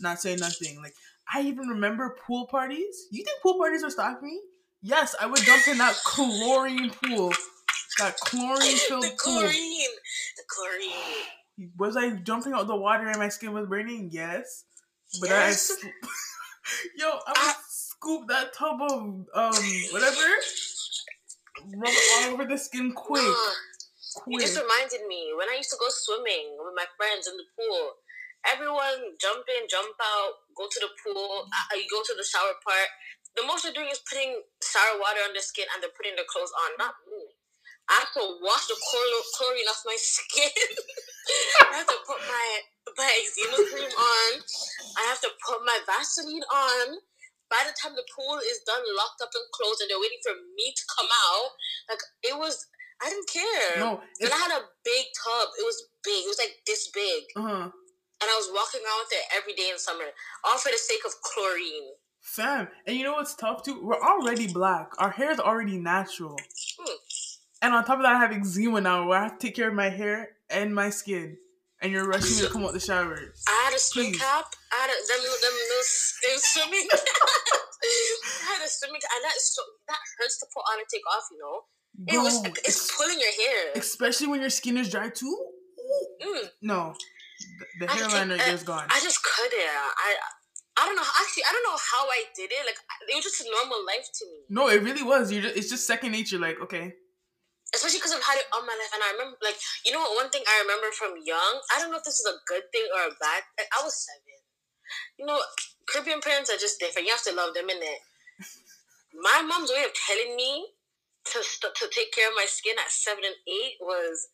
not 0.01 0.21
say 0.21 0.37
nothing. 0.37 0.81
Like 0.81 0.95
I 1.33 1.43
even 1.43 1.69
remember 1.69 2.17
pool 2.27 2.47
parties. 2.47 3.07
You 3.11 3.25
think 3.25 3.41
pool 3.43 3.59
parties 3.59 3.83
would 3.83 3.93
stop 3.93 4.23
me? 4.23 4.41
Yes, 4.83 5.15
I 5.21 5.27
would 5.27 5.41
jump 5.41 5.67
in 5.69 5.79
that 5.79 5.95
chlorine 6.05 6.91
pool, 6.91 7.33
that 7.99 8.17
chlorine 8.19 8.77
filled 8.89 9.03
the 9.05 9.09
pool. 9.09 9.41
chlorine, 9.41 9.91
the 10.37 10.43
chlorine. 10.49 11.71
Was 11.79 11.97
I 11.97 12.11
jumping 12.11 12.53
out 12.53 12.67
the 12.67 12.77
water 12.77 13.07
and 13.09 13.19
my 13.19 13.29
skin 13.29 13.53
was 13.53 13.67
burning? 13.69 14.11
Yes. 14.13 14.65
But 15.21 15.31
Yes. 15.31 15.71
I, 15.85 15.89
yo, 16.99 17.19
I 17.27 17.33
would 17.47 17.57
scoop 17.69 18.29
that 18.29 18.53
tub 18.55 18.81
of 18.83 18.91
um 19.35 19.65
whatever, 19.93 20.17
rub 21.77 21.93
it 21.93 22.25
all 22.27 22.33
over 22.35 22.45
the 22.45 22.59
skin 22.59 22.93
quick. 22.93 23.23
You 24.27 24.39
just 24.39 24.57
reminded 24.59 25.07
me 25.11 25.35
when 25.35 25.51
I 25.51 25.59
used 25.59 25.71
to 25.75 25.81
go 25.81 25.91
swimming 25.91 26.55
with 26.59 26.75
my 26.79 26.87
friends 26.97 27.27
in 27.27 27.35
the 27.37 27.49
pool. 27.59 27.99
Everyone 28.47 29.17
jump 29.19 29.49
in, 29.49 29.67
jump 29.67 29.97
out, 29.99 30.47
go 30.55 30.69
to 30.69 30.81
the 30.81 30.93
pool. 31.01 31.49
Uh, 31.49 31.77
you 31.77 31.89
go 31.91 32.05
to 32.05 32.15
the 32.15 32.25
shower 32.25 32.55
part. 32.63 32.89
The 33.35 33.43
most 33.49 33.65
they're 33.65 33.75
doing 33.75 33.91
is 33.91 34.05
putting 34.05 34.39
shower 34.63 35.01
water 35.01 35.25
on 35.27 35.35
their 35.35 35.43
skin 35.45 35.67
and 35.73 35.83
they're 35.83 35.97
putting 35.97 36.15
their 36.15 36.29
clothes 36.29 36.53
on. 36.55 36.79
Not 36.79 36.95
me. 37.09 37.35
I 37.91 38.05
have 38.05 38.13
to 38.17 38.25
wash 38.41 38.65
the 38.69 38.77
chlor- 38.79 39.29
chlorine 39.37 39.69
off 39.69 39.83
my 39.85 39.97
skin. 40.01 40.53
I 41.69 41.83
have 41.83 41.89
to 41.91 42.01
put 42.07 42.21
my 42.25 42.49
my 42.97 43.11
eczema 43.19 43.59
cream 43.69 43.91
on. 43.93 44.31
I 45.01 45.03
have 45.09 45.21
to 45.25 45.31
put 45.43 45.65
my 45.65 45.81
Vaseline 45.89 46.45
on. 46.47 47.01
By 47.51 47.61
the 47.67 47.77
time 47.77 47.95
the 47.95 48.07
pool 48.09 48.41
is 48.41 48.65
done, 48.65 48.83
locked 48.97 49.21
up 49.21 49.31
and 49.35 49.47
closed, 49.53 49.81
and 49.85 49.89
they're 49.91 50.01
waiting 50.01 50.21
for 50.25 50.33
me 50.57 50.73
to 50.73 50.85
come 50.97 51.09
out, 51.11 51.51
like 51.89 52.03
it 52.25 52.37
was. 52.39 52.67
I 53.05 53.11
didn't 53.11 53.29
care. 53.29 53.79
No, 53.79 54.01
And 54.21 54.33
I 54.33 54.37
had 54.37 54.51
a 54.53 54.63
big 54.85 55.05
tub. 55.13 55.49
It 55.61 55.65
was 55.65 55.85
big. 56.03 56.25
It 56.25 56.29
was 56.29 56.39
like 56.39 56.55
this 56.67 56.89
big. 56.89 57.25
Uh-huh. 57.37 57.69
And 57.71 58.31
I 58.31 58.37
was 58.41 58.49
walking 58.55 58.81
around 58.81 59.01
with 59.05 59.13
it 59.13 59.25
every 59.37 59.53
day 59.53 59.69
in 59.71 59.79
summer, 59.79 60.05
all 60.45 60.57
for 60.57 60.71
the 60.73 60.79
sake 60.79 61.05
of 61.05 61.13
chlorine. 61.21 61.93
fam. 62.23 62.69
And 62.87 62.97
you 62.97 63.05
know 63.05 63.13
what's 63.15 63.35
tough 63.35 63.63
too? 63.63 63.85
We're 63.85 64.01
already 64.01 64.47
black. 64.51 64.93
Our 64.99 65.11
hair 65.11 65.31
is 65.31 65.39
already 65.41 65.77
natural. 65.77 66.39
Hmm. 66.79 66.97
And 67.61 67.75
on 67.75 67.85
top 67.85 67.97
of 67.99 68.03
that, 68.05 68.17
I 68.17 68.19
have 68.21 68.33
eczema 68.33 68.81
now, 68.81 69.07
where 69.09 69.19
I 69.19 69.23
have 69.25 69.39
to 69.39 69.47
take 69.47 69.57
care 69.57 69.69
of 69.69 69.75
my 69.75 69.89
hair 69.91 70.31
and 70.49 70.75
my 70.75 70.89
skin. 70.91 71.37
And 71.83 71.93
you're 71.93 72.07
rushing 72.09 72.37
me 72.37 72.43
to 72.47 72.53
come 72.53 72.65
out 72.65 72.73
the 72.73 72.81
shower. 72.81 73.19
I 73.49 73.63
had 73.69 73.75
a 73.75 73.79
swim 73.79 74.13
Please. 74.13 74.21
cap. 74.21 74.47
I 74.73 74.77
had 74.85 74.91
a, 74.91 74.97
them, 75.05 75.21
them, 75.21 75.57
those, 75.73 75.93
them 76.25 76.39
swimming 76.41 76.89
I 76.93 78.57
had 78.57 78.65
a 78.65 78.69
swimming 78.69 79.01
cap. 79.01 79.11
And 79.17 79.25
that, 79.25 79.37
so, 79.37 79.61
that 79.89 80.01
hurts 80.19 80.39
to 80.41 80.47
put 80.55 80.65
on 80.73 80.79
and 80.81 80.89
take 80.89 81.05
off, 81.09 81.25
you 81.33 81.39
know? 81.39 81.65
It 82.09 82.19
was, 82.19 82.43
it's 82.65 82.91
pulling 82.97 83.19
your 83.21 83.31
hair. 83.33 83.73
especially 83.77 84.27
when 84.27 84.41
your 84.41 84.51
skin 84.51 84.77
is 84.79 84.91
dry 84.91 85.11
too. 85.11 85.37
Mm. 86.23 86.49
No, 86.63 86.95
the, 87.79 87.87
the 87.87 87.93
I 87.93 87.95
hairline 87.95 88.29
think- 88.29 88.31
right 88.31 88.47
there 88.47 88.55
is 88.55 88.63
gone. 88.63 88.87
I 88.91 89.01
just 89.01 89.23
couldn't. 89.23 89.61
I, 89.61 90.17
I 90.77 90.87
don't 90.87 90.97
know. 90.97 91.07
Actually, 91.07 91.45
I 91.49 91.53
don't 91.55 91.63
know 91.63 91.79
how 91.79 92.03
I 92.11 92.25
did 92.35 92.51
it. 92.51 92.67
Like, 92.67 92.79
it 93.09 93.15
was 93.15 93.23
just 93.25 93.41
a 93.43 93.47
normal 93.51 93.79
life 93.87 94.11
to 94.11 94.25
me. 94.27 94.39
No, 94.51 94.69
it 94.69 94.83
really 94.83 95.05
was. 95.07 95.31
You 95.31 95.43
just, 95.43 95.57
it's 95.57 95.71
just 95.71 95.87
second 95.87 96.11
nature. 96.13 96.39
Like, 96.39 96.59
okay, 96.61 96.95
especially 97.75 97.99
because 97.99 98.11
I've 98.13 98.27
had 98.27 98.39
it 98.43 98.51
all 98.51 98.67
my 98.67 98.75
life. 98.75 98.91
And 98.91 99.03
I 99.03 99.15
remember, 99.15 99.39
like, 99.43 99.55
you 99.87 99.93
know 99.95 100.03
what? 100.03 100.19
One 100.19 100.31
thing 100.35 100.43
I 100.47 100.67
remember 100.67 100.91
from 100.99 101.15
young, 101.23 101.55
I 101.71 101.79
don't 101.79 101.91
know 101.95 101.99
if 101.99 102.05
this 102.05 102.19
is 102.19 102.27
a 102.27 102.43
good 102.51 102.67
thing 102.75 102.87
or 102.91 103.07
a 103.07 103.15
bad. 103.23 103.47
Like, 103.55 103.71
I 103.71 103.87
was 103.87 103.95
seven. 103.95 104.35
You 105.19 105.27
know, 105.27 105.39
Caribbean 105.87 106.21
parents 106.21 106.51
are 106.51 106.59
just 106.59 106.81
different. 106.83 107.07
You 107.07 107.15
have 107.15 107.23
to 107.31 107.35
love 107.35 107.55
them 107.55 107.71
in 107.71 107.79
it. 107.79 108.01
my 109.15 109.43
mom's 109.47 109.71
way 109.71 109.87
of 109.87 109.95
telling 109.95 110.35
me 110.35 110.74
to 111.33 111.39
st- 111.45 111.75
to 111.77 111.87
take 111.93 112.13
care 112.13 112.29
of 112.29 112.37
my 112.37 112.47
skin 112.49 112.77
at 112.81 112.91
seven 112.93 113.25
and 113.25 113.37
eight 113.49 113.77
was 113.81 114.29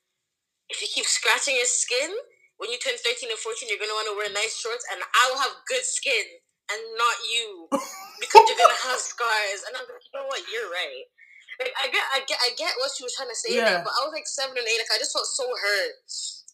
if 0.70 0.82
you 0.82 0.88
keep 0.90 1.06
scratching 1.06 1.56
your 1.56 1.68
skin 1.70 2.10
when 2.58 2.70
you 2.70 2.78
turn 2.78 2.94
13 2.98 3.30
and 3.30 3.38
14 3.38 3.68
you're 3.70 3.80
gonna 3.82 3.94
want 3.96 4.08
to 4.10 4.16
wear 4.18 4.30
nice 4.32 4.56
shorts 4.58 4.84
and 4.92 5.00
i 5.02 5.22
will 5.30 5.40
have 5.40 5.54
good 5.68 5.84
skin 5.86 6.26
and 6.72 6.82
not 6.98 7.16
you 7.26 7.68
because 8.20 8.42
you're 8.46 8.58
gonna 8.60 8.82
have 8.86 9.00
scars. 9.00 9.60
And 9.66 9.74
i'm 9.76 9.86
like 9.88 10.02
you 10.06 10.12
know 10.14 10.26
what? 10.30 10.42
You're 10.50 10.70
right. 10.70 11.04
Like 11.60 11.74
i 11.76 11.86
get 11.92 12.04
i 12.14 12.18
get 12.26 12.38
i 12.42 12.50
get 12.56 12.74
what 12.80 12.92
she 12.96 13.04
was 13.04 13.14
trying 13.14 13.28
to 13.30 13.36
say 13.38 13.56
Yeah. 13.58 13.66
there, 13.68 13.82
but 13.84 13.92
i 13.94 14.00
was 14.06 14.14
like 14.14 14.26
seven 14.26 14.56
and 14.56 14.64
eight 14.66 14.80
like 14.80 14.92
i 14.94 14.98
just 14.98 15.12
felt 15.12 15.26
so 15.28 15.44
hurt 15.44 15.94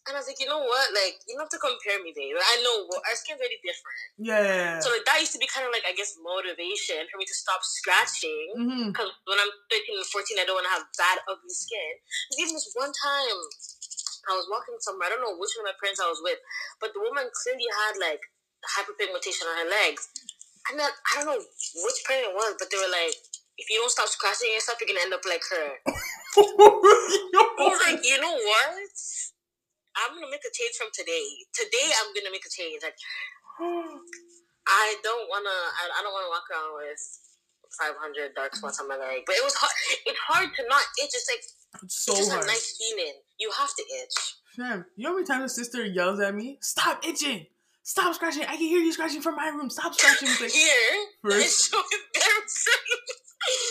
and 0.07 0.15
i 0.15 0.19
was 0.19 0.27
like 0.27 0.39
you 0.39 0.47
know 0.47 0.63
what 0.63 0.87
like 0.95 1.19
you 1.27 1.35
don't 1.35 1.45
have 1.45 1.53
to 1.53 1.61
compare 1.61 1.99
me 2.01 2.15
babe 2.15 2.35
i 2.39 2.55
know 2.63 2.87
well, 2.87 3.03
our 3.03 3.15
skin's 3.15 3.39
really 3.39 3.59
different 3.61 3.99
Yeah. 4.17 4.79
so 4.79 4.89
like 4.89 5.05
that 5.05 5.19
used 5.19 5.35
to 5.35 5.41
be 5.41 5.47
kind 5.51 5.67
of 5.67 5.71
like 5.75 5.83
i 5.83 5.93
guess 5.93 6.15
motivation 6.19 7.03
for 7.11 7.19
me 7.19 7.25
to 7.27 7.35
stop 7.35 7.61
scratching 7.63 8.57
mm-hmm. 8.57 8.89
because 8.89 9.11
when 9.27 9.37
I'm 9.37 9.51
13 9.69 9.99
and 9.99 10.07
14, 10.07 10.39
I 10.39 10.45
don't 10.47 10.57
want 10.57 10.67
to 10.67 10.75
have 10.75 10.85
bad, 10.97 11.19
ugly 11.27 11.53
skin. 11.53 11.93
Even 12.39 12.55
this 12.55 12.71
one 12.73 12.91
time, 12.95 13.39
I 14.27 14.33
was 14.35 14.47
walking 14.51 14.79
somewhere. 14.79 15.07
I 15.07 15.11
don't 15.15 15.23
know 15.23 15.35
which 15.35 15.53
one 15.55 15.67
of 15.67 15.71
my 15.71 15.77
parents 15.79 16.01
I 16.03 16.09
was 16.11 16.23
with, 16.23 16.39
but 16.79 16.91
the 16.91 17.03
woman 17.03 17.27
clearly 17.31 17.67
had 17.85 17.99
like 17.99 18.23
hyperpigmentation 18.75 19.47
on 19.47 19.55
her 19.63 19.69
legs. 19.69 20.09
And 20.67 20.75
then 20.79 20.91
I 20.91 21.11
don't 21.21 21.31
know 21.31 21.39
which 21.39 21.99
parent 22.03 22.27
it 22.27 22.35
was, 22.35 22.59
but 22.59 22.67
they 22.67 22.79
were 22.79 22.91
like, 22.91 23.15
if 23.57 23.71
you 23.71 23.79
don't 23.79 23.93
stop 23.93 24.11
scratching 24.11 24.51
yourself, 24.51 24.77
you're 24.83 24.91
gonna 24.91 25.05
end 25.05 25.15
up 25.15 25.23
like 25.27 25.43
her. 25.51 25.67
Oh 26.37 26.45
I 27.57 27.65
was 27.65 27.81
like, 27.81 28.05
you 28.05 28.21
know 28.21 28.29
what? 28.29 28.69
I'm 29.97 30.13
gonna 30.15 30.29
make 30.29 30.45
a 30.45 30.53
change 30.53 30.75
from 30.77 30.89
today. 30.93 31.25
Today, 31.53 31.87
I'm 32.01 32.13
gonna 32.13 32.31
make 32.31 32.45
a 32.45 32.49
change. 32.53 32.81
Like, 32.83 32.97
I 34.67 34.95
don't 35.03 35.29
wanna. 35.29 35.49
I, 35.49 35.99
I 35.99 36.03
don't 36.03 36.13
wanna 36.13 36.29
walk 36.29 36.43
around 36.51 36.75
with 36.75 37.01
500 37.79 38.35
dark 38.35 38.55
spots 38.55 38.79
on 38.79 38.87
my 38.87 38.97
leg. 38.97 39.23
But 39.25 39.35
it 39.35 39.43
was 39.43 39.55
hard. 39.55 39.71
It's 40.05 40.19
hard 40.27 40.49
to 40.55 40.61
not 40.67 40.83
itch. 41.01 41.11
It's 41.13 41.27
like 41.31 41.83
It's 41.83 42.03
so 42.05 42.11
it's 42.13 42.21
just 42.21 42.31
hard. 42.31 42.43
a 42.43 42.47
nice 42.47 42.77
feeling. 42.77 43.13
You 43.39 43.51
have 43.57 43.73
to 43.75 43.83
itch. 44.03 44.15
Fam, 44.55 44.85
you 44.95 45.03
know 45.03 45.09
how 45.11 45.15
many 45.15 45.27
times 45.27 45.51
a 45.51 45.55
sister 45.55 45.85
yells 45.85 46.19
at 46.19 46.33
me, 46.35 46.57
"Stop 46.61 47.05
itching! 47.05 47.45
Stop 47.83 48.13
scratching! 48.15 48.43
I 48.43 48.57
can 48.57 48.65
hear 48.67 48.79
you 48.79 48.91
scratching 48.91 49.21
from 49.21 49.35
my 49.35 49.49
room. 49.49 49.69
Stop 49.69 49.93
scratching!" 49.93 50.27
It's 50.29 50.41
like, 50.45 50.51
Here, 50.51 51.05
First- 51.23 51.45
it's 51.45 51.69
so 51.69 51.77
embarrassing. 51.77 52.95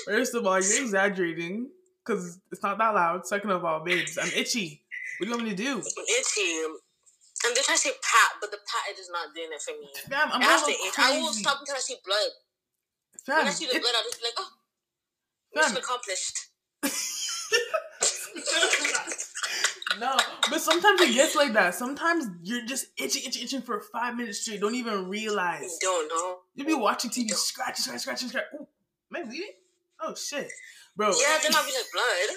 first 0.07 0.35
of 0.35 0.47
all, 0.47 0.61
you're 0.63 0.83
exaggerating 0.85 1.71
because 2.05 2.39
it's 2.53 2.63
not 2.63 2.79
that 2.79 2.95
loud. 2.95 3.27
Second 3.27 3.51
of 3.51 3.65
all, 3.65 3.81
babes, 3.85 4.17
I'm 4.17 4.31
itchy. 4.37 4.83
What 5.19 5.25
do 5.25 5.31
you 5.31 5.37
want 5.37 5.45
me 5.45 5.51
to 5.51 5.57
do? 5.57 5.73
I'm 5.79 6.05
itchy. 6.19 6.61
And 7.45 7.55
they 7.55 7.61
try 7.63 7.75
to 7.75 7.81
say 7.81 7.91
pat, 7.91 8.31
but 8.41 8.51
the 8.51 8.57
pat 8.59 8.99
is 8.99 9.11
not 9.11 9.35
doing 9.35 9.49
it 9.53 9.61
for 9.63 9.73
me. 9.79 9.89
Fam, 10.09 10.31
I'm 10.33 10.41
not 10.41 10.69
itch. 10.69 10.79
I 10.99 11.19
won't 11.21 11.35
stop 11.35 11.61
until 11.61 11.77
I 11.77 11.79
see 11.79 11.97
blood. 12.05 12.31
Fam, 13.27 13.39
when 13.39 13.47
I 13.49 13.51
see 13.51 13.67
the 13.67 13.77
it- 13.77 13.83
blood, 13.83 13.95
I'll 13.97 14.05
just 14.05 14.19
be 14.21 14.27
like, 14.27 14.35
oh, 14.39 14.51
Fam. 15.55 15.63
mission 15.63 15.77
accomplished. 15.83 16.39
no, 20.01 20.17
but 20.51 20.61
sometimes 20.61 21.01
it 21.01 21.15
gets 21.15 21.35
like 21.35 21.53
that. 21.55 21.75
Sometimes 21.75 22.27
you're 22.43 22.65
just 22.65 22.87
itching, 22.99 23.23
itching, 23.27 23.43
itching 23.45 23.63
for 23.63 23.81
five 23.81 24.17
minutes 24.17 24.41
straight. 24.41 24.61
Don't 24.61 24.75
even 24.75 25.09
realize. 25.09 25.63
You 25.63 25.79
don't 25.83 26.09
know. 26.09 26.39
You'll 26.55 26.67
be 26.67 26.75
watching 26.75 27.11
TV, 27.11 27.31
scratching, 27.33 27.83
scratching, 27.83 27.99
scratching, 28.01 28.29
scratching. 28.29 28.59
Ooh, 28.61 28.67
am 29.15 29.23
I 29.23 29.27
bleeding? 29.29 29.51
Oh 30.01 30.15
shit, 30.15 30.49
bro. 30.97 31.09
Yeah, 31.09 31.39
then 31.43 31.53
I'll 31.55 31.65
be 31.65 31.73
like, 31.73 31.87
blood. 31.93 32.37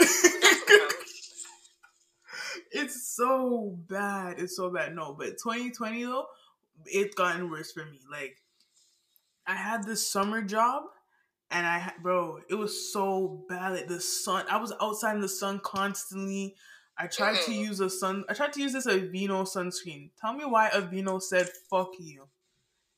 Hmm. 0.00 0.06
That's 2.74 2.76
what 2.76 2.80
I'm- 2.80 2.86
it's 2.86 3.06
so 3.16 3.78
bad. 3.88 4.38
It's 4.40 4.56
so 4.56 4.70
bad. 4.70 4.94
No, 4.94 5.14
but 5.14 5.38
2020 5.38 6.04
though, 6.04 6.26
it's 6.86 7.14
gotten 7.14 7.50
worse 7.50 7.72
for 7.72 7.84
me. 7.84 8.00
Like, 8.10 8.42
I 9.46 9.54
had 9.54 9.84
this 9.84 10.06
summer 10.06 10.42
job, 10.42 10.84
and 11.50 11.66
I, 11.66 11.92
bro, 12.02 12.40
it 12.48 12.54
was 12.54 12.92
so 12.92 13.44
bad. 13.48 13.72
Like 13.72 13.88
the 13.88 14.00
sun, 14.00 14.46
I 14.48 14.56
was 14.56 14.72
outside 14.80 15.14
in 15.16 15.20
the 15.20 15.28
sun 15.28 15.60
constantly. 15.60 16.56
I 16.96 17.08
tried 17.08 17.36
to 17.42 17.50
Mhm. 17.50 17.58
use 17.66 17.80
a 17.80 17.90
sun. 17.90 18.24
I 18.28 18.34
tried 18.34 18.52
to 18.54 18.62
use 18.62 18.72
this 18.72 18.86
Aveeno 18.86 19.44
sunscreen. 19.46 20.10
Tell 20.20 20.32
me 20.32 20.44
why 20.44 20.70
Aveeno 20.70 21.20
said 21.20 21.50
"fuck 21.68 21.90
you." 21.98 22.28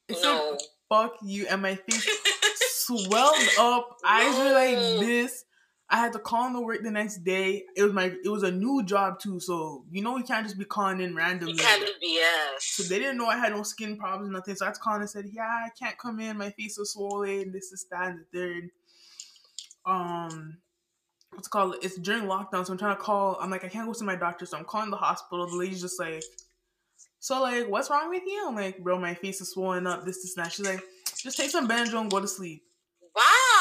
It 0.08 0.18
no. 0.22 0.56
said 0.58 0.68
"fuck 0.88 1.16
you," 1.22 1.46
and 1.48 1.62
my 1.62 1.74
face 1.76 2.06
swelled 2.74 3.48
up. 3.58 3.96
Eyes 4.04 4.36
were 4.36 4.52
like 4.52 5.00
this. 5.00 5.45
I 5.88 5.98
had 5.98 6.12
to 6.14 6.18
call 6.18 6.48
in 6.48 6.54
to 6.54 6.60
work 6.60 6.82
the 6.82 6.90
next 6.90 7.18
day. 7.18 7.64
It 7.76 7.82
was 7.82 7.92
my 7.92 8.06
it 8.24 8.28
was 8.28 8.42
a 8.42 8.50
new 8.50 8.82
job 8.84 9.20
too, 9.20 9.38
so 9.38 9.84
you 9.90 10.02
know 10.02 10.14
we 10.14 10.24
can't 10.24 10.44
just 10.44 10.58
be 10.58 10.64
calling 10.64 11.00
in 11.00 11.14
randomly. 11.14 11.52
You 11.52 11.58
can't 11.58 11.82
BS. 12.02 12.60
So 12.60 12.82
they 12.82 12.98
didn't 12.98 13.18
know 13.18 13.26
I 13.26 13.38
had 13.38 13.52
no 13.52 13.62
skin 13.62 13.96
problems, 13.96 14.32
nothing. 14.32 14.56
So 14.56 14.64
I 14.64 14.68
had 14.68 14.74
to 14.74 14.80
call 14.80 14.96
and 14.96 15.08
said, 15.08 15.26
"Yeah, 15.32 15.44
I 15.44 15.68
can't 15.78 15.96
come 15.96 16.18
in. 16.18 16.38
My 16.38 16.50
face 16.50 16.76
is 16.76 16.92
swollen. 16.92 17.52
This 17.52 17.70
is 17.70 17.86
that 17.90 18.08
and 18.08 18.20
the 18.32 18.38
third. 18.38 18.70
Um, 19.84 20.58
what's 21.30 21.46
it 21.46 21.50
called? 21.50 21.76
It's 21.82 21.96
during 21.96 22.24
lockdown, 22.24 22.66
so 22.66 22.72
I'm 22.72 22.78
trying 22.78 22.96
to 22.96 23.02
call. 23.02 23.38
I'm 23.40 23.50
like, 23.50 23.64
I 23.64 23.68
can't 23.68 23.86
go 23.86 23.92
see 23.92 24.04
my 24.04 24.16
doctor, 24.16 24.44
so 24.44 24.58
I'm 24.58 24.64
calling 24.64 24.90
the 24.90 24.96
hospital. 24.96 25.46
The 25.46 25.56
lady's 25.56 25.80
just 25.80 26.00
like, 26.00 26.24
"So 27.20 27.42
like, 27.42 27.68
what's 27.68 27.90
wrong 27.90 28.10
with 28.10 28.24
you?" 28.26 28.44
I'm 28.48 28.56
like, 28.56 28.82
"Bro, 28.82 28.98
my 28.98 29.14
face 29.14 29.40
is 29.40 29.52
swollen 29.52 29.86
up. 29.86 30.04
This, 30.04 30.20
this, 30.20 30.36
and 30.36 30.44
that." 30.44 30.52
She's 30.52 30.66
like, 30.66 30.82
"Just 31.16 31.36
take 31.36 31.50
some 31.50 31.68
Benadryl 31.68 32.00
and 32.00 32.10
go 32.10 32.18
to 32.18 32.26
sleep." 32.26 32.64
Wow. 33.14 33.55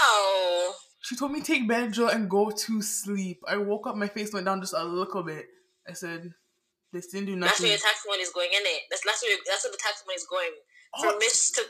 She 1.06 1.16
told 1.16 1.32
me 1.32 1.42
take 1.42 1.70
Benadryl 1.70 2.10
and 2.10 2.28
go 2.28 2.50
to 2.50 2.82
sleep. 2.82 3.44
I 3.48 3.58
woke 3.58 3.86
up, 3.86 3.96
my 3.96 4.08
face 4.08 4.34
went 4.34 4.48
down 4.48 4.60
just 4.60 4.74
a 4.74 4.84
little 4.84 5.22
bit. 5.22 5.46
I 5.88 5.94
said, 5.94 6.34
"This 6.92 7.08
didn't 7.08 7.28
do 7.28 7.36
nothing." 7.36 7.46
That's 7.46 7.62
where 7.62 7.70
your 7.70 7.78
tax 7.78 8.02
money 8.08 8.24
is 8.24 8.32
going 8.32 8.50
in 8.50 8.66
it. 8.66 8.82
That's 8.90 9.06
that's 9.06 9.22
where 9.22 9.38
that's 9.46 9.64
where 9.64 9.72
the 9.72 9.78
tax 9.78 10.02
money 10.08 10.16
is 10.16 10.26
going. 10.26 10.50
For 11.00 11.14
Oh, 11.14 11.18
Miss 11.20 11.52
to 11.52 11.62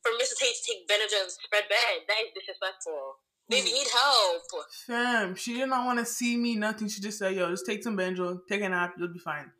for 0.00 0.12
Miss 0.16 0.30
to 0.30 0.36
take 0.38 0.54
take 0.62 0.86
Benadryl 0.86 1.26
and 1.26 1.30
spread 1.32 1.66
bed. 1.68 2.06
That 2.06 2.22
is 2.22 2.30
disrespectful. 2.38 3.18
Baby 3.48 3.68
mm. 3.68 3.72
need 3.72 3.88
help. 3.90 4.42
Fam, 4.86 5.34
she 5.34 5.54
did 5.54 5.68
not 5.68 5.86
want 5.86 5.98
to 5.98 6.04
see 6.04 6.36
me, 6.36 6.54
nothing. 6.54 6.88
She 6.88 7.00
just 7.00 7.18
said, 7.18 7.34
yo, 7.34 7.50
just 7.50 7.66
take 7.66 7.82
some 7.82 7.96
Benadryl, 7.96 8.38
take 8.48 8.62
a 8.62 8.68
nap, 8.68 8.94
you'll 8.96 9.12
be 9.12 9.18
fine. 9.18 9.50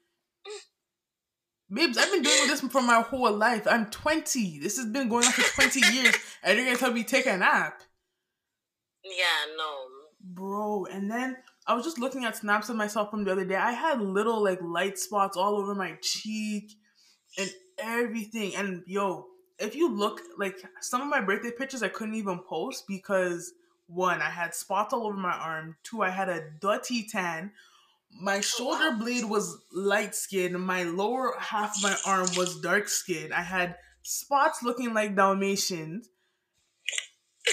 Mm. 0.46 1.76
Babes, 1.76 1.98
I've 1.98 2.10
been 2.10 2.22
doing 2.22 2.46
this 2.46 2.60
for 2.60 2.82
my 2.82 3.00
whole 3.00 3.32
life. 3.32 3.66
I'm 3.68 3.90
20. 3.90 4.60
This 4.60 4.76
has 4.76 4.86
been 4.86 5.08
going 5.08 5.26
on 5.26 5.32
for 5.32 5.62
20 5.62 5.80
years. 5.92 6.14
And 6.44 6.56
you're 6.56 6.66
going 6.66 6.76
to 6.76 6.80
tell 6.80 6.92
me 6.92 7.04
take 7.04 7.26
a 7.26 7.36
nap? 7.36 7.80
Yeah, 9.04 9.54
no. 9.56 9.86
Bro, 10.20 10.86
and 10.86 11.10
then 11.10 11.36
I 11.66 11.74
was 11.74 11.84
just 11.84 11.98
looking 11.98 12.24
at 12.24 12.36
snaps 12.36 12.68
of 12.70 12.76
myself 12.76 13.10
from 13.10 13.24
the 13.24 13.32
other 13.32 13.44
day. 13.44 13.56
I 13.56 13.72
had 13.72 14.00
little, 14.00 14.42
like, 14.42 14.60
light 14.62 14.98
spots 14.98 15.36
all 15.36 15.56
over 15.56 15.74
my 15.74 15.96
cheek 16.00 16.72
and 17.38 17.50
everything. 17.78 18.56
And 18.56 18.82
yo, 18.86 19.26
if 19.58 19.74
you 19.74 19.90
look, 19.90 20.20
like, 20.38 20.56
some 20.80 21.02
of 21.02 21.08
my 21.08 21.20
birthday 21.20 21.50
pictures 21.50 21.82
I 21.82 21.88
couldn't 21.88 22.14
even 22.14 22.38
post 22.38 22.84
because 22.88 23.52
one, 23.86 24.22
I 24.22 24.30
had 24.30 24.54
spots 24.54 24.94
all 24.94 25.06
over 25.06 25.16
my 25.16 25.32
arm. 25.32 25.76
Two, 25.82 26.02
I 26.02 26.10
had 26.10 26.28
a 26.28 26.42
dirty 26.60 27.06
tan. 27.06 27.52
My 28.10 28.38
oh, 28.38 28.40
shoulder 28.40 28.92
blade 28.92 29.24
was 29.24 29.58
light 29.72 30.14
skin. 30.14 30.58
My 30.60 30.84
lower 30.84 31.34
half 31.38 31.76
of 31.76 31.82
my 31.82 31.96
arm 32.06 32.28
was 32.36 32.60
dark 32.60 32.88
skin. 32.88 33.32
I 33.32 33.42
had 33.42 33.76
spots 34.02 34.62
looking 34.62 34.94
like 34.94 35.16
Dalmatians. 35.16 36.08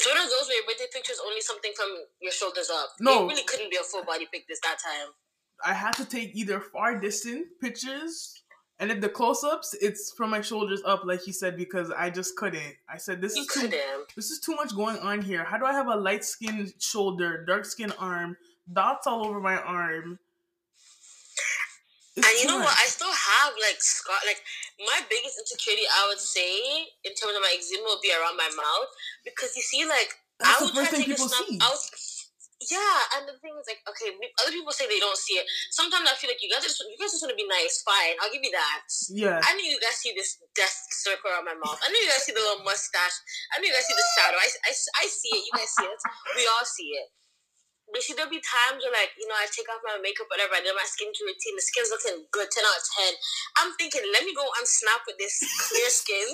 It's 0.02 0.10
one 0.10 0.18
of 0.18 0.32
those 0.32 0.48
where 0.48 0.58
your 0.58 0.66
birthday 0.66 0.88
picture 0.92 1.12
is 1.14 1.22
only 1.24 1.42
something 1.42 1.72
from 1.76 1.90
your 2.22 2.32
shoulders 2.32 2.72
up. 2.74 2.90
No. 3.00 3.26
It 3.26 3.28
really 3.28 3.44
couldn't 3.44 3.70
be 3.70 3.78
a 3.78 3.84
full 3.84 4.04
body 4.04 4.28
pic 4.34 4.48
this 4.48 4.60
that 4.62 4.78
time. 4.84 5.10
I 5.64 5.74
had 5.74 5.92
to 5.98 6.06
take 6.06 6.36
either 6.36 6.60
far 6.60 7.00
distant 7.00 7.46
pictures, 7.62 8.34
and 8.80 8.90
if 8.92 9.00
the 9.00 9.10
close 9.10 9.44
ups, 9.44 9.76
it's 9.80 10.12
from 10.18 10.32
my 10.32 10.42
shoulders 10.42 10.82
up, 10.88 11.04
like 11.06 11.22
he 11.22 11.32
said, 11.32 11.56
because 11.56 11.92
I 11.92 12.10
just 12.10 12.36
couldn't. 12.36 12.74
I 12.90 12.98
said 12.98 13.22
this 13.22 13.36
You 13.36 13.44
is 13.44 13.48
too 13.50 13.60
couldn't. 13.62 14.16
this 14.16 14.32
is 14.32 14.40
too 14.40 14.56
much 14.56 14.76
going 14.76 14.98
on 14.98 15.22
here. 15.22 15.44
How 15.44 15.60
do 15.60 15.66
I 15.66 15.74
have 15.74 15.86
a 15.86 15.96
light 15.96 16.26
skinned 16.26 16.74
shoulder, 16.80 17.46
dark 17.46 17.66
skin 17.66 17.92
arm, 18.00 18.38
dots 18.74 19.06
all 19.06 19.24
over 19.28 19.40
my 19.40 19.58
arm? 19.58 20.18
It's 22.22 22.28
And 22.30 22.36
you 22.38 22.46
know 22.54 22.62
much. 22.62 22.70
what? 22.70 22.78
I 22.78 22.86
still 22.86 23.10
have 23.12 23.52
like 23.58 23.82
scar. 23.82 24.22
Like 24.30 24.42
my 24.86 25.02
biggest 25.10 25.42
insecurity, 25.42 25.90
I 25.90 26.06
would 26.08 26.22
say, 26.22 26.86
in 27.02 27.12
terms 27.18 27.34
of 27.34 27.42
my 27.42 27.50
eczema, 27.50 27.90
would 27.90 28.06
be 28.06 28.14
around 28.14 28.38
my 28.38 28.50
mouth 28.54 28.90
because 29.26 29.58
you 29.58 29.66
see, 29.66 29.84
like 29.90 30.14
That's 30.38 30.62
I 30.62 30.64
would 30.64 30.74
try 30.78 30.86
to 30.86 30.96
take 31.02 31.10
a 31.10 31.18
snap. 31.18 31.50
see. 31.50 31.58
I 31.58 31.68
was, 31.74 31.84
yeah, 32.70 33.18
and 33.18 33.26
the 33.26 33.34
thing 33.42 33.58
is, 33.58 33.66
like, 33.66 33.82
okay, 33.90 34.14
other 34.38 34.54
people 34.54 34.70
say 34.70 34.86
they 34.86 35.02
don't 35.02 35.18
see 35.18 35.34
it. 35.42 35.50
Sometimes 35.74 36.06
I 36.06 36.14
feel 36.14 36.30
like 36.30 36.38
you 36.46 36.50
guys 36.54 36.62
just 36.62 36.78
you 36.86 36.94
guys 36.94 37.10
just 37.10 37.26
want 37.26 37.34
to 37.34 37.40
be 37.42 37.50
nice. 37.50 37.82
Fine, 37.82 38.22
I'll 38.22 38.30
give 38.30 38.46
you 38.46 38.54
that. 38.54 38.86
Yeah. 39.10 39.42
I 39.42 39.58
know 39.58 39.66
you 39.66 39.82
guys 39.82 39.98
see 39.98 40.14
this 40.14 40.38
death 40.54 40.78
circle 40.94 41.34
around 41.34 41.50
my 41.50 41.58
mouth. 41.58 41.82
I 41.82 41.90
know 41.90 41.98
you 41.98 42.06
guys 42.06 42.22
see 42.22 42.38
the 42.38 42.44
little 42.46 42.62
mustache. 42.62 43.18
I 43.50 43.58
know 43.58 43.66
you 43.66 43.74
guys 43.74 43.90
see 43.90 43.98
the 43.98 44.08
shadow. 44.14 44.38
I, 44.38 44.46
I, 44.70 44.72
I 44.78 45.06
see 45.10 45.34
it. 45.34 45.42
You 45.50 45.54
guys 45.58 45.74
see 45.74 45.90
it. 45.90 46.02
We 46.38 46.46
all 46.54 46.62
see 46.70 46.90
it. 47.02 47.10
But 47.92 48.02
see, 48.02 48.16
there'll 48.16 48.32
be 48.32 48.40
times 48.40 48.80
where, 48.82 48.96
like, 48.96 49.12
you 49.20 49.28
know, 49.28 49.36
I 49.36 49.52
take 49.52 49.68
off 49.68 49.84
my 49.84 50.00
makeup, 50.00 50.32
whatever. 50.32 50.56
I 50.56 50.64
do 50.64 50.72
my 50.72 50.88
skincare 50.88 51.28
routine. 51.28 51.60
The 51.60 51.64
skin's 51.64 51.92
looking 51.92 52.24
good, 52.32 52.48
10 52.48 52.64
out 52.64 52.80
of 52.80 52.86
10. 53.04 53.20
I'm 53.60 53.72
thinking, 53.76 54.04
let 54.16 54.24
me 54.24 54.32
go 54.32 54.48
and 54.48 54.64
snap 54.64 55.04
with 55.04 55.20
this 55.20 55.36
clear 55.68 55.92
skin. 56.02 56.30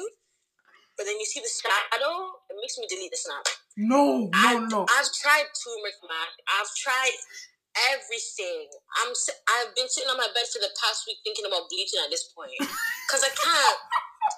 But 0.98 1.06
then 1.10 1.18
you 1.22 1.26
see 1.30 1.42
the 1.42 1.50
shadow, 1.50 2.42
it 2.50 2.58
makes 2.58 2.78
me 2.78 2.90
delete 2.90 3.14
the 3.14 3.22
snap. 3.22 3.46
No, 3.78 4.30
no, 4.30 4.34
I've, 4.34 4.66
no. 4.70 4.82
I've 4.90 5.10
tried 5.14 5.46
turmeric 5.54 5.98
mask. 6.02 6.38
I've 6.50 6.74
tried 6.74 7.18
everything. 7.94 8.66
I'm, 9.06 9.14
I've 9.14 9.78
been 9.78 9.86
sitting 9.86 10.10
on 10.10 10.18
my 10.18 10.30
bed 10.34 10.50
for 10.50 10.58
the 10.58 10.74
past 10.82 11.06
week 11.06 11.22
thinking 11.22 11.46
about 11.46 11.70
bleaching 11.70 12.02
at 12.02 12.10
this 12.10 12.34
point 12.34 12.58
because 13.06 13.22
I 13.22 13.30
can't. 13.30 13.82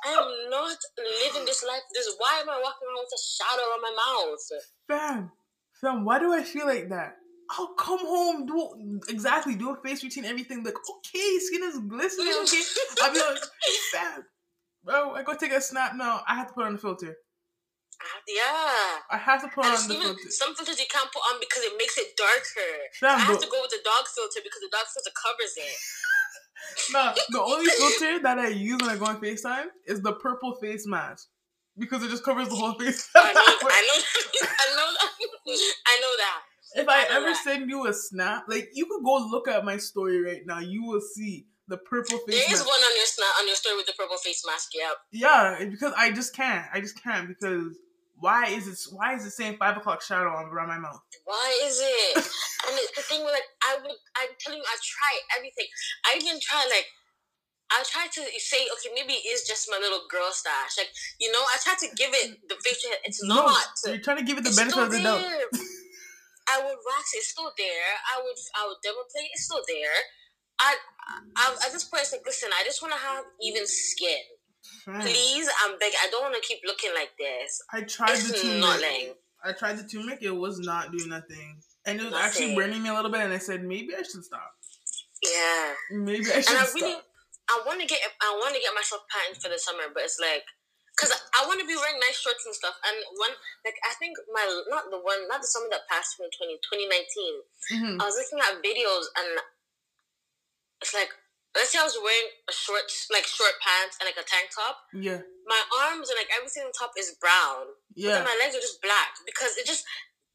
I 0.05 0.09
am 0.15 0.51
not 0.51 0.77
living 1.23 1.47
this 1.47 1.63
life. 1.63 1.81
This 1.95 2.11
why 2.19 2.43
am 2.43 2.49
I 2.51 2.59
walking 2.61 2.87
around 2.87 3.07
with 3.07 3.15
a 3.15 3.23
shadow 3.23 3.67
on 3.73 3.81
my 3.81 3.93
mouth? 3.95 4.43
Fam, 4.87 5.31
fam, 5.81 6.05
why 6.05 6.19
do 6.19 6.33
I 6.33 6.43
feel 6.43 6.65
like 6.65 6.89
that? 6.89 7.15
I'll 7.51 7.73
come 7.73 7.99
home, 8.01 8.45
do 8.45 9.01
exactly, 9.09 9.55
do 9.55 9.71
a 9.71 9.75
face 9.81 10.03
routine, 10.03 10.25
everything. 10.25 10.63
Like, 10.63 10.75
okay, 10.77 11.39
skin 11.39 11.63
is 11.63 11.79
glistening. 11.79 12.33
Okay, 12.43 12.61
I'll 13.01 13.13
be 13.13 13.19
like, 13.19 13.39
fam, 13.91 14.23
bro, 14.83 15.13
I 15.15 15.23
go 15.23 15.33
take 15.33 15.51
a 15.53 15.61
snap 15.61 15.95
now. 15.95 16.21
I 16.27 16.35
have 16.35 16.47
to 16.49 16.53
put 16.53 16.65
on 16.65 16.73
the 16.73 16.79
filter. 16.79 17.15
Ah, 18.01 18.21
yeah. 18.27 19.01
I 19.11 19.17
have 19.17 19.41
to 19.41 19.49
put 19.49 19.65
And 19.65 19.75
on 19.75 19.87
the 19.87 19.93
even 19.95 20.07
filter. 20.15 20.29
some 20.29 20.55
filters 20.55 20.79
you 20.79 20.85
can't 20.89 21.11
put 21.11 21.19
on 21.33 21.39
because 21.39 21.63
it 21.63 21.73
makes 21.77 21.97
it 21.97 22.15
darker. 22.15 22.71
Fam, 22.99 23.15
I 23.17 23.19
have 23.19 23.35
but- 23.35 23.43
to 23.43 23.49
go 23.51 23.59
with 23.61 23.71
the 23.71 23.81
dog 23.83 24.05
filter 24.07 24.39
because 24.43 24.61
the 24.61 24.69
dog 24.71 24.85
filter 24.93 25.11
covers 25.15 25.53
it. 25.57 25.75
Nah, 26.91 27.13
the 27.29 27.41
only 27.41 27.65
filter 27.77 28.19
that 28.21 28.37
I 28.37 28.49
use 28.49 28.79
when 28.81 28.89
I 28.91 28.97
go 28.97 29.05
on 29.05 29.19
FaceTime 29.21 29.67
is 29.87 30.01
the 30.01 30.13
purple 30.13 30.55
face 30.55 30.85
mask 30.85 31.27
because 31.79 32.03
it 32.03 32.09
just 32.09 32.23
covers 32.23 32.49
the 32.49 32.55
whole 32.55 32.73
face. 32.73 33.09
I 33.15 33.33
know, 33.33 33.41
I 33.41 33.81
know, 33.87 34.03
I 34.43 34.75
know 34.75 34.89
that. 34.93 35.11
I 35.87 35.99
know 36.01 36.13
that. 36.17 36.39
if 36.75 36.87
I 36.87 37.01
I 37.01 37.17
ever 37.17 37.25
that. 37.27 37.41
send 37.43 37.69
you 37.69 37.87
a 37.87 37.93
snap, 37.93 38.45
like 38.47 38.69
you 38.73 38.85
could 38.85 39.03
go 39.03 39.17
look 39.29 39.47
at 39.47 39.63
my 39.65 39.77
story 39.77 40.21
right 40.21 40.41
now, 40.45 40.59
you 40.59 40.83
will 40.83 41.01
see 41.01 41.45
the 41.67 41.77
purple 41.77 42.17
face 42.19 42.35
There 42.35 42.53
is 42.53 42.59
mask. 42.59 42.67
one 42.67 42.79
on 42.79 42.95
your 42.95 43.05
snap 43.05 43.33
on 43.39 43.47
your 43.47 43.55
story 43.55 43.77
with 43.77 43.85
the 43.85 43.93
purple 43.97 44.17
face 44.17 44.43
mask. 44.45 44.69
Yeah. 44.73 44.91
Yeah, 45.11 45.65
because 45.69 45.93
I 45.97 46.11
just 46.11 46.35
can't. 46.35 46.65
I 46.73 46.81
just 46.81 47.01
can't 47.01 47.27
because 47.27 47.77
why 48.17 48.47
is 48.47 48.67
it? 48.67 48.77
Why 48.93 49.15
is 49.15 49.25
it 49.25 49.31
saying 49.31 49.57
five 49.57 49.77
o'clock 49.77 50.01
shadow 50.01 50.27
around 50.29 50.67
my 50.67 50.77
mouth? 50.77 50.99
Why 51.25 51.61
is 51.63 51.79
it? 51.81 52.15
and 52.67 52.75
the, 52.75 52.83
the 52.97 53.01
thing 53.03 53.23
with 53.23 53.31
like 53.33 53.47
I 53.63 53.77
would 53.81 53.91
I'm 54.17 54.29
telling 54.39 54.59
you 54.59 54.65
I 54.67 54.75
try 54.83 55.37
everything. 55.37 55.67
I 56.05 56.17
even 56.17 56.39
try 56.41 56.59
like 56.69 56.87
I 57.71 57.83
try 57.85 58.07
to 58.07 58.21
say 58.39 58.65
okay 58.73 58.89
maybe 58.95 59.13
it 59.13 59.25
is 59.29 59.45
just 59.47 59.69
my 59.69 59.77
little 59.77 60.01
girl 60.09 60.31
stash 60.31 60.73
like 60.77 60.89
you 61.19 61.31
know 61.31 61.39
I 61.41 61.57
try 61.63 61.75
to 61.77 61.87
give 61.95 62.09
it 62.13 62.37
the 62.49 62.55
hair. 62.55 62.97
It's 63.05 63.21
No, 63.23 63.45
not. 63.45 63.67
you're 63.85 63.99
trying 64.01 64.17
to 64.17 64.23
give 64.25 64.37
it 64.37 64.43
the 64.43 64.49
It's 64.49 64.57
benefit 64.57 64.81
of 64.83 64.91
the 64.91 64.99
doubt. 65.01 65.21
I 66.49 66.57
would 66.65 66.79
wax 66.81 67.13
it. 67.13 67.17
It's 67.21 67.29
still 67.29 67.51
there. 67.57 67.89
I 68.13 68.17
would 68.23 68.39
I 68.57 68.65
would 68.67 68.77
double 68.83 69.05
plate. 69.13 69.29
It's 69.33 69.45
still 69.45 69.61
there. 69.67 69.93
I, 70.59 70.75
I 71.37 71.55
at 71.65 71.71
this 71.71 71.83
point 71.85 72.03
it's 72.03 72.11
like 72.11 72.25
listen. 72.25 72.49
I 72.57 72.63
just 72.65 72.81
want 72.81 72.93
to 72.93 72.99
have 72.99 73.23
even 73.41 73.63
skin. 73.67 74.17
Please, 74.85 75.47
I'm 75.63 75.77
begging. 75.79 75.99
I 76.03 76.09
don't 76.09 76.23
want 76.23 76.35
to 76.35 76.41
keep 76.41 76.59
looking 76.65 76.89
like 76.93 77.11
this. 77.17 77.61
I 77.71 77.81
tried 77.81 78.17
the 78.17 78.33
It's 78.33 78.41
turmeric. 78.41 79.15
I 79.45 79.51
tried 79.53 79.77
the 79.77 79.87
turmeric. 79.87 80.19
It 80.21 80.31
was 80.35 80.59
not 80.59 80.91
doing 80.91 81.09
nothing, 81.09 81.61
and 81.85 81.99
it 81.99 82.03
was 82.03 82.11
Nothing. 82.11 82.25
actually 82.27 82.55
burning 82.55 82.83
me 82.83 82.89
a 82.89 82.93
little 82.93 83.11
bit. 83.11 83.21
And 83.21 83.31
I 83.33 83.37
said 83.37 83.63
maybe 83.63 83.93
I 83.95 84.01
should 84.01 84.23
stop. 84.23 84.51
Yeah. 85.23 85.73
Maybe 85.91 86.25
I 86.31 86.41
should 86.41 86.49
and 86.49 86.57
I 86.57 86.63
stop. 86.65 86.75
really, 86.81 86.95
I 87.49 87.61
want 87.65 87.81
to 87.81 87.87
get, 87.89 87.99
I 88.21 88.31
want 88.37 88.53
to 88.55 88.61
get 88.61 88.73
myself 88.77 89.03
patterned 89.09 89.41
for 89.41 89.49
the 89.49 89.57
summer, 89.57 89.89
but 89.93 90.05
it's 90.05 90.21
like, 90.21 90.45
cause 91.01 91.09
I 91.09 91.47
want 91.49 91.57
to 91.59 91.67
be 91.67 91.73
wearing 91.75 91.97
nice 91.97 92.19
shorts 92.21 92.45
and 92.45 92.53
stuff. 92.53 92.77
And 92.85 92.95
one, 93.17 93.33
like, 93.65 93.75
I 93.87 93.95
think 93.97 94.15
my, 94.29 94.43
not 94.69 94.87
the 94.93 94.99
one, 95.01 95.25
not 95.31 95.41
the 95.41 95.49
summer 95.49 95.67
that 95.73 95.89
passed 95.89 96.19
2020, 96.21 96.61
2019. 96.61 97.41
Mhm. 97.73 97.95
I 97.97 98.05
was 98.05 98.15
looking 98.21 98.37
at 98.43 98.61
videos 98.61 99.09
and 99.17 99.41
it's 100.81 100.93
like, 100.93 101.09
let's 101.55 101.71
say 101.73 101.79
I 101.79 101.87
was 101.87 101.97
wearing 101.97 102.29
a 102.47 102.53
short, 102.53 102.85
like 103.11 103.25
short 103.25 103.55
pants 103.63 103.97
and 103.99 104.05
like 104.07 104.19
a 104.19 104.27
tank 104.27 104.51
top. 104.53 104.85
Yeah, 104.93 105.25
My 105.47 105.61
arms 105.89 106.09
and 106.09 106.17
like 106.19 106.29
everything 106.35 106.63
on 106.63 106.71
top 106.71 106.93
is 106.97 107.15
brown. 107.19 107.73
yeah. 107.95 108.21
My 108.23 108.35
legs 108.37 108.55
are 108.55 108.63
just 108.63 108.81
black 108.81 109.17
because 109.25 109.57
it's 109.57 109.67
just 109.67 109.83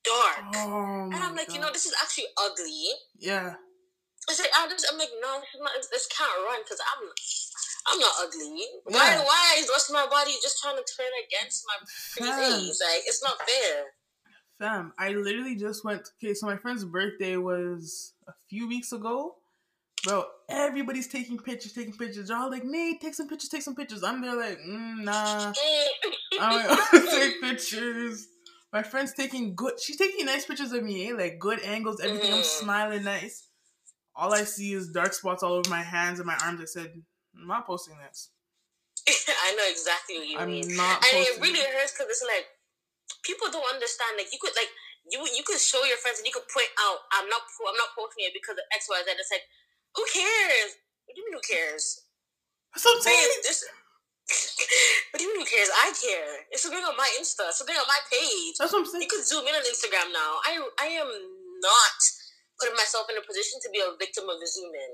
dark. 0.03 0.51
Oh 0.67 1.09
and 1.13 1.21
I'm 1.23 1.37
like, 1.37 1.53
you 1.55 1.61
know, 1.61 1.71
this 1.73 1.87
is 1.87 1.95
actually 2.03 2.29
ugly. 2.37 2.91
yeah. 3.19 3.55
It's 4.29 4.41
like 4.41 4.51
I 4.57 4.69
just, 4.69 4.87
I'm 4.91 4.99
like, 4.99 5.11
no, 5.21 5.41
this, 5.41 5.61
not, 5.61 5.73
this 5.91 6.07
can't 6.09 6.31
run 6.47 6.61
because 6.65 6.81
I'm, 6.81 7.09
I'm 7.93 8.01
not 8.01 8.13
ugly. 8.23 8.65
Why, 8.85 9.13
Yeah. 9.17 9.23
why 9.23 9.57
is 9.59 9.67
the 9.67 9.73
rest 9.73 9.91
of 9.91 9.95
my 9.95 10.07
body 10.07 10.33
just 10.43 10.63
trying 10.63 10.77
to 10.77 10.85
turn 10.97 11.13
against 11.27 11.65
my 11.67 11.77
pretty 12.17 12.33
face? 12.33 12.81
Like, 12.81 13.03
it's 13.07 13.23
not 13.23 13.37
fair. 13.39 13.85
fam, 14.59 14.93
I 14.99 15.11
literally 15.13 15.57
just 15.57 15.85
went. 15.85 16.09
Okay, 16.23 16.33
so 16.35 16.47
my 16.47 16.57
friend's 16.57 16.85
birthday 16.85 17.37
was 17.37 18.15
a 18.27 18.33
few 18.49 18.67
weeks 18.69 18.93
ago. 18.93 19.37
Bro, 20.05 20.27
everybody's 20.51 21.09
taking 21.09 21.39
pictures, 21.39 21.73
taking 21.73 21.95
pictures. 21.97 22.29
They're 22.29 22.37
all 22.37 22.51
like, 22.51 22.65
Nate, 22.65 23.01
take 23.01 23.15
some 23.15 23.29
pictures, 23.29 23.49
take 23.49 23.63
some 23.63 23.75
pictures. 23.75 24.03
I'm 24.05 24.21
there 24.21 24.37
like, 24.37 24.59
mm, 24.59 25.03
nah. 25.05 25.53
I'm 26.41 26.57
like, 26.69 26.79
take 27.11 27.41
pictures. 27.41 28.27
My 28.73 28.83
friend's 28.83 29.15
taking 29.15 29.55
good. 29.55 29.81
She's 29.81 29.97
taking 29.97 30.27
nice 30.27 30.45
pictures 30.47 30.73
of 30.73 30.83
me, 30.83 31.09
eh? 31.11 31.15
like 31.15 31.39
good 31.39 31.61
angles, 31.65 32.01
everything. 32.01 32.33
I'm 32.33 32.41
Mhm. 32.41 32.45
smiling 32.45 33.05
nice. 33.05 33.49
All 34.17 34.33
I 34.33 34.45
see 34.45 34.73
is 34.73 34.91
dark 34.91 35.13
spots 35.13 35.43
all 35.43 35.55
over 35.55 35.69
my 35.69 35.83
hands 35.83 36.21
and 36.21 36.27
my 36.27 36.39
arms. 36.45 36.61
I 36.61 36.67
said, 36.67 36.93
I'm 37.35 37.47
not 37.47 37.67
posting 37.67 37.99
this. 37.99 38.31
I 39.45 39.53
know 39.59 39.67
exactly 39.69 40.17
what 40.17 40.29
you 40.29 40.39
mean. 40.39 40.65
I'm 40.65 40.69
mean. 40.71 40.77
not 40.77 41.03
And 41.03 41.21
it 41.21 41.37
really 41.43 41.61
hurts 41.61 41.93
because 41.93 42.09
it's 42.09 42.25
like 42.25 42.47
people 43.27 43.51
don't 43.51 43.67
understand. 43.69 44.17
Like 44.17 44.33
you 44.33 44.41
could 44.41 44.55
like 44.57 44.71
you 45.11 45.21
you 45.35 45.45
could 45.45 45.61
show 45.61 45.83
your 45.85 46.01
friends 46.01 46.23
and 46.23 46.27
you 46.29 46.33
could 46.33 46.49
point 46.49 46.71
out 46.81 47.05
I'm 47.13 47.29
not 47.29 47.45
I'm 47.45 47.77
not 47.77 47.93
posting 47.93 48.25
it 48.25 48.33
because 48.33 48.57
of 48.57 48.65
X 48.73 48.89
Y 48.89 48.97
Z. 49.05 49.13
It's 49.13 49.29
like 49.35 49.45
who 49.93 50.05
cares? 50.09 50.81
What 51.05 51.13
do 51.13 51.21
you 51.21 51.27
mean 51.29 51.37
who 51.37 51.45
cares? 51.45 52.01
That's 52.73 52.87
what 52.87 52.97
I'm 52.97 53.05
saying. 53.05 53.29
what 55.13 55.19
do 55.21 55.23
you 55.29 55.31
mean 55.37 55.45
who 55.45 55.51
cares? 55.53 55.69
I 55.69 55.93
care. 55.93 56.49
It's 56.49 56.65
something 56.65 56.81
on 56.81 56.97
my 56.97 57.11
Insta. 57.21 57.53
It's 57.53 57.61
something 57.61 57.77
on 57.77 57.85
my 57.85 58.01
page. 58.09 58.57
That's 58.57 58.73
what 58.73 58.83
I'm 58.83 58.89
saying. 58.89 59.05
You 59.05 59.11
could 59.13 59.27
zoom 59.27 59.45
in 59.45 59.53
on 59.53 59.69
Instagram 59.69 60.09
now. 60.17 60.41
I 60.49 60.57
I 60.81 60.89
am 60.97 61.11
not 61.61 62.01
putting 62.61 62.77
myself 62.77 63.07
in 63.11 63.17
a 63.19 63.25
position 63.27 63.59
to 63.63 63.69
be 63.71 63.81
a 63.81 63.91
victim 63.99 64.25
of 64.29 64.37
a 64.43 64.47
zoom 64.47 64.73
in. 64.75 64.93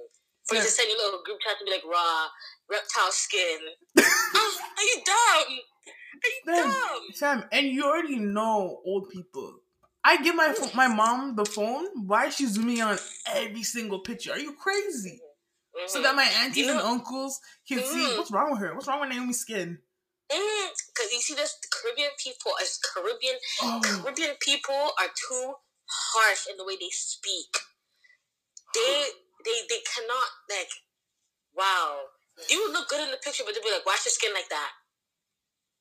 For 0.49 0.55
you 0.57 0.61
Yeah. 0.61 0.66
to 0.66 0.70
send 0.73 0.88
your 0.88 0.99
little 0.99 1.23
group 1.23 1.38
chat 1.40 1.59
to 1.59 1.64
be 1.64 1.70
like 1.70 1.85
raw 1.85 2.29
reptile 2.70 3.12
skin. 3.12 3.61
Ah, 4.33 4.57
are 4.79 4.85
you 4.85 4.99
dumb? 5.05 5.49
Are 6.25 6.29
you 6.29 6.42
Fam, 6.46 6.70
dumb? 6.70 7.03
Sam, 7.12 7.44
and 7.53 7.66
you 7.66 7.85
already 7.85 8.18
know 8.18 8.81
old 8.85 9.11
people. 9.11 9.59
I 10.03 10.16
give 10.23 10.35
my 10.35 10.55
my 10.75 10.88
mom 10.88 11.37
the 11.37 11.44
phone. 11.44 11.87
Why 12.07 12.27
is 12.27 12.37
she 12.37 12.46
zooming 12.46 12.81
on 12.81 12.99
every 13.27 13.62
single 13.62 14.01
picture? 14.01 14.33
Are 14.33 14.38
you 14.38 14.55
crazy? 14.55 15.20
So 15.87 15.99
Mhm. 15.99 16.03
that 16.05 16.14
my 16.16 16.25
aunties 16.25 16.66
You 16.66 16.73
know- 16.73 16.79
and 16.79 16.88
uncles 17.01 17.38
can 17.68 17.79
see 17.79 18.05
Mhm. 18.07 18.16
what's 18.18 18.31
wrong 18.31 18.51
with 18.53 18.61
her. 18.61 18.75
What's 18.75 18.87
wrong 18.88 19.01
with 19.01 19.11
Naomi's 19.11 19.40
skin? 19.40 19.83
Because 20.29 21.12
you 21.12 21.20
see, 21.20 21.35
this 21.35 21.57
Caribbean 21.70 22.11
people, 22.18 22.53
as 22.61 22.79
Caribbean 22.79 23.38
Oh, 23.62 23.81
Caribbean 23.83 24.37
people 24.40 24.92
are 24.99 25.11
too 25.29 25.55
harsh 25.90 26.46
in 26.48 26.57
the 26.57 26.64
way 26.64 26.76
they 26.79 26.90
speak. 26.90 27.50
They 28.74 29.11
they 29.44 29.59
they 29.68 29.83
cannot 29.85 30.29
like. 30.48 30.70
Wow, 31.50 32.14
you 32.48 32.72
look 32.72 32.88
good 32.88 33.03
in 33.03 33.11
the 33.11 33.18
picture, 33.18 33.42
but 33.44 33.55
they'll 33.55 33.64
be 33.64 33.74
like, 33.74 33.85
"Why's 33.85 34.07
your 34.07 34.14
skin 34.14 34.33
like 34.33 34.48
that? 34.48 34.70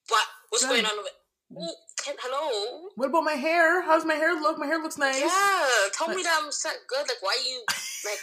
What? 0.10 0.26
What's 0.50 0.66
Damn. 0.66 0.82
going 0.82 0.86
on?" 0.86 0.98
With 0.98 1.14
Ooh, 1.58 1.76
can, 2.04 2.16
hello. 2.22 2.90
what 2.96 3.10
about 3.10 3.24
my 3.24 3.34
hair? 3.34 3.82
How's 3.82 4.06
my 4.06 4.14
hair 4.14 4.34
look? 4.34 4.58
My 4.58 4.68
hair 4.68 4.82
looks 4.82 4.98
nice. 4.98 5.20
Yeah, 5.20 5.90
tell 5.94 6.08
me 6.10 6.22
that 6.22 6.42
I'm 6.42 6.52
so 6.52 6.70
good. 6.88 7.08
Like, 7.08 7.22
why 7.22 7.38
you 7.46 7.64
like? 8.06 8.20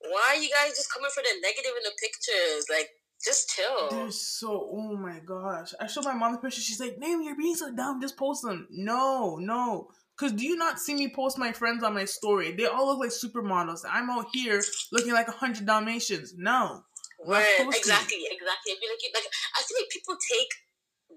Why 0.00 0.34
are 0.34 0.40
you 0.40 0.48
guys 0.50 0.76
just 0.76 0.92
coming 0.92 1.10
for 1.12 1.22
the 1.22 1.40
negative 1.42 1.72
in 1.76 1.82
the 1.82 1.94
pictures? 1.98 2.66
Like, 2.70 2.90
just 3.24 3.50
chill. 3.50 3.90
They're 3.90 4.10
so. 4.10 4.70
Oh 4.72 4.96
my 4.96 5.18
gosh! 5.24 5.74
I 5.80 5.86
showed 5.86 6.04
my 6.04 6.14
mom 6.14 6.32
the 6.32 6.38
picture. 6.38 6.60
She's 6.60 6.80
like, 6.80 6.98
"Name, 6.98 7.22
you're 7.22 7.36
being 7.36 7.56
so 7.56 7.74
dumb. 7.74 8.00
Just 8.00 8.16
post 8.16 8.42
them." 8.42 8.68
No, 8.70 9.36
no. 9.40 9.90
Cause 10.18 10.32
do 10.32 10.44
you 10.44 10.56
not 10.56 10.80
see 10.80 10.94
me 10.94 11.08
post 11.08 11.38
my 11.38 11.52
friends 11.52 11.84
on 11.84 11.94
my 11.94 12.04
story? 12.04 12.50
They 12.50 12.66
all 12.66 12.86
look 12.86 12.98
like 12.98 13.14
supermodels. 13.14 13.86
I'm 13.88 14.10
out 14.10 14.26
here 14.32 14.60
looking 14.90 15.12
like 15.12 15.28
a 15.28 15.32
hundred 15.32 15.66
Dalmatians. 15.66 16.34
No. 16.36 16.82
Word, 17.24 17.46
exactly, 17.58 18.26
exactly. 18.26 18.74
It'd 18.74 18.82
be 18.82 18.90
like, 18.90 19.14
like 19.14 19.30
I 19.54 19.62
feel 19.62 19.78
like 19.78 19.90
people 19.90 20.14
take 20.18 20.50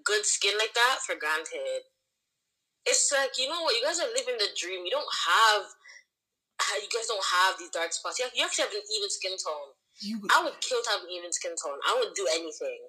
good 0.05 0.25
skin 0.25 0.53
like 0.57 0.73
that 0.73 0.99
for 1.05 1.15
granted. 1.17 1.85
It's 2.85 3.09
like 3.13 3.37
you 3.37 3.49
know 3.49 3.61
what, 3.61 3.73
you 3.73 3.81
guys 3.81 3.97
are 3.97 4.09
living 4.13 4.37
the 4.37 4.49
dream. 4.57 4.85
You 4.85 4.93
don't 4.93 5.13
have, 5.29 5.65
you 6.81 6.89
guys 6.89 7.05
don't 7.09 7.25
have 7.25 7.57
these 7.57 7.69
dark 7.69 7.93
spots. 7.93 8.17
You, 8.17 8.25
have, 8.25 8.33
you 8.33 8.45
actually 8.45 8.69
have 8.69 8.73
an 8.73 8.85
even 8.85 9.09
skin 9.09 9.33
tone. 9.37 9.73
You. 10.01 10.21
I 10.29 10.41
would 10.45 10.57
kill 10.61 10.81
to 10.81 10.89
have 10.93 11.05
an 11.05 11.13
even 11.13 11.31
skin 11.33 11.53
tone. 11.57 11.77
I 11.85 11.97
would 12.01 12.13
do 12.13 12.25
anything, 12.33 12.81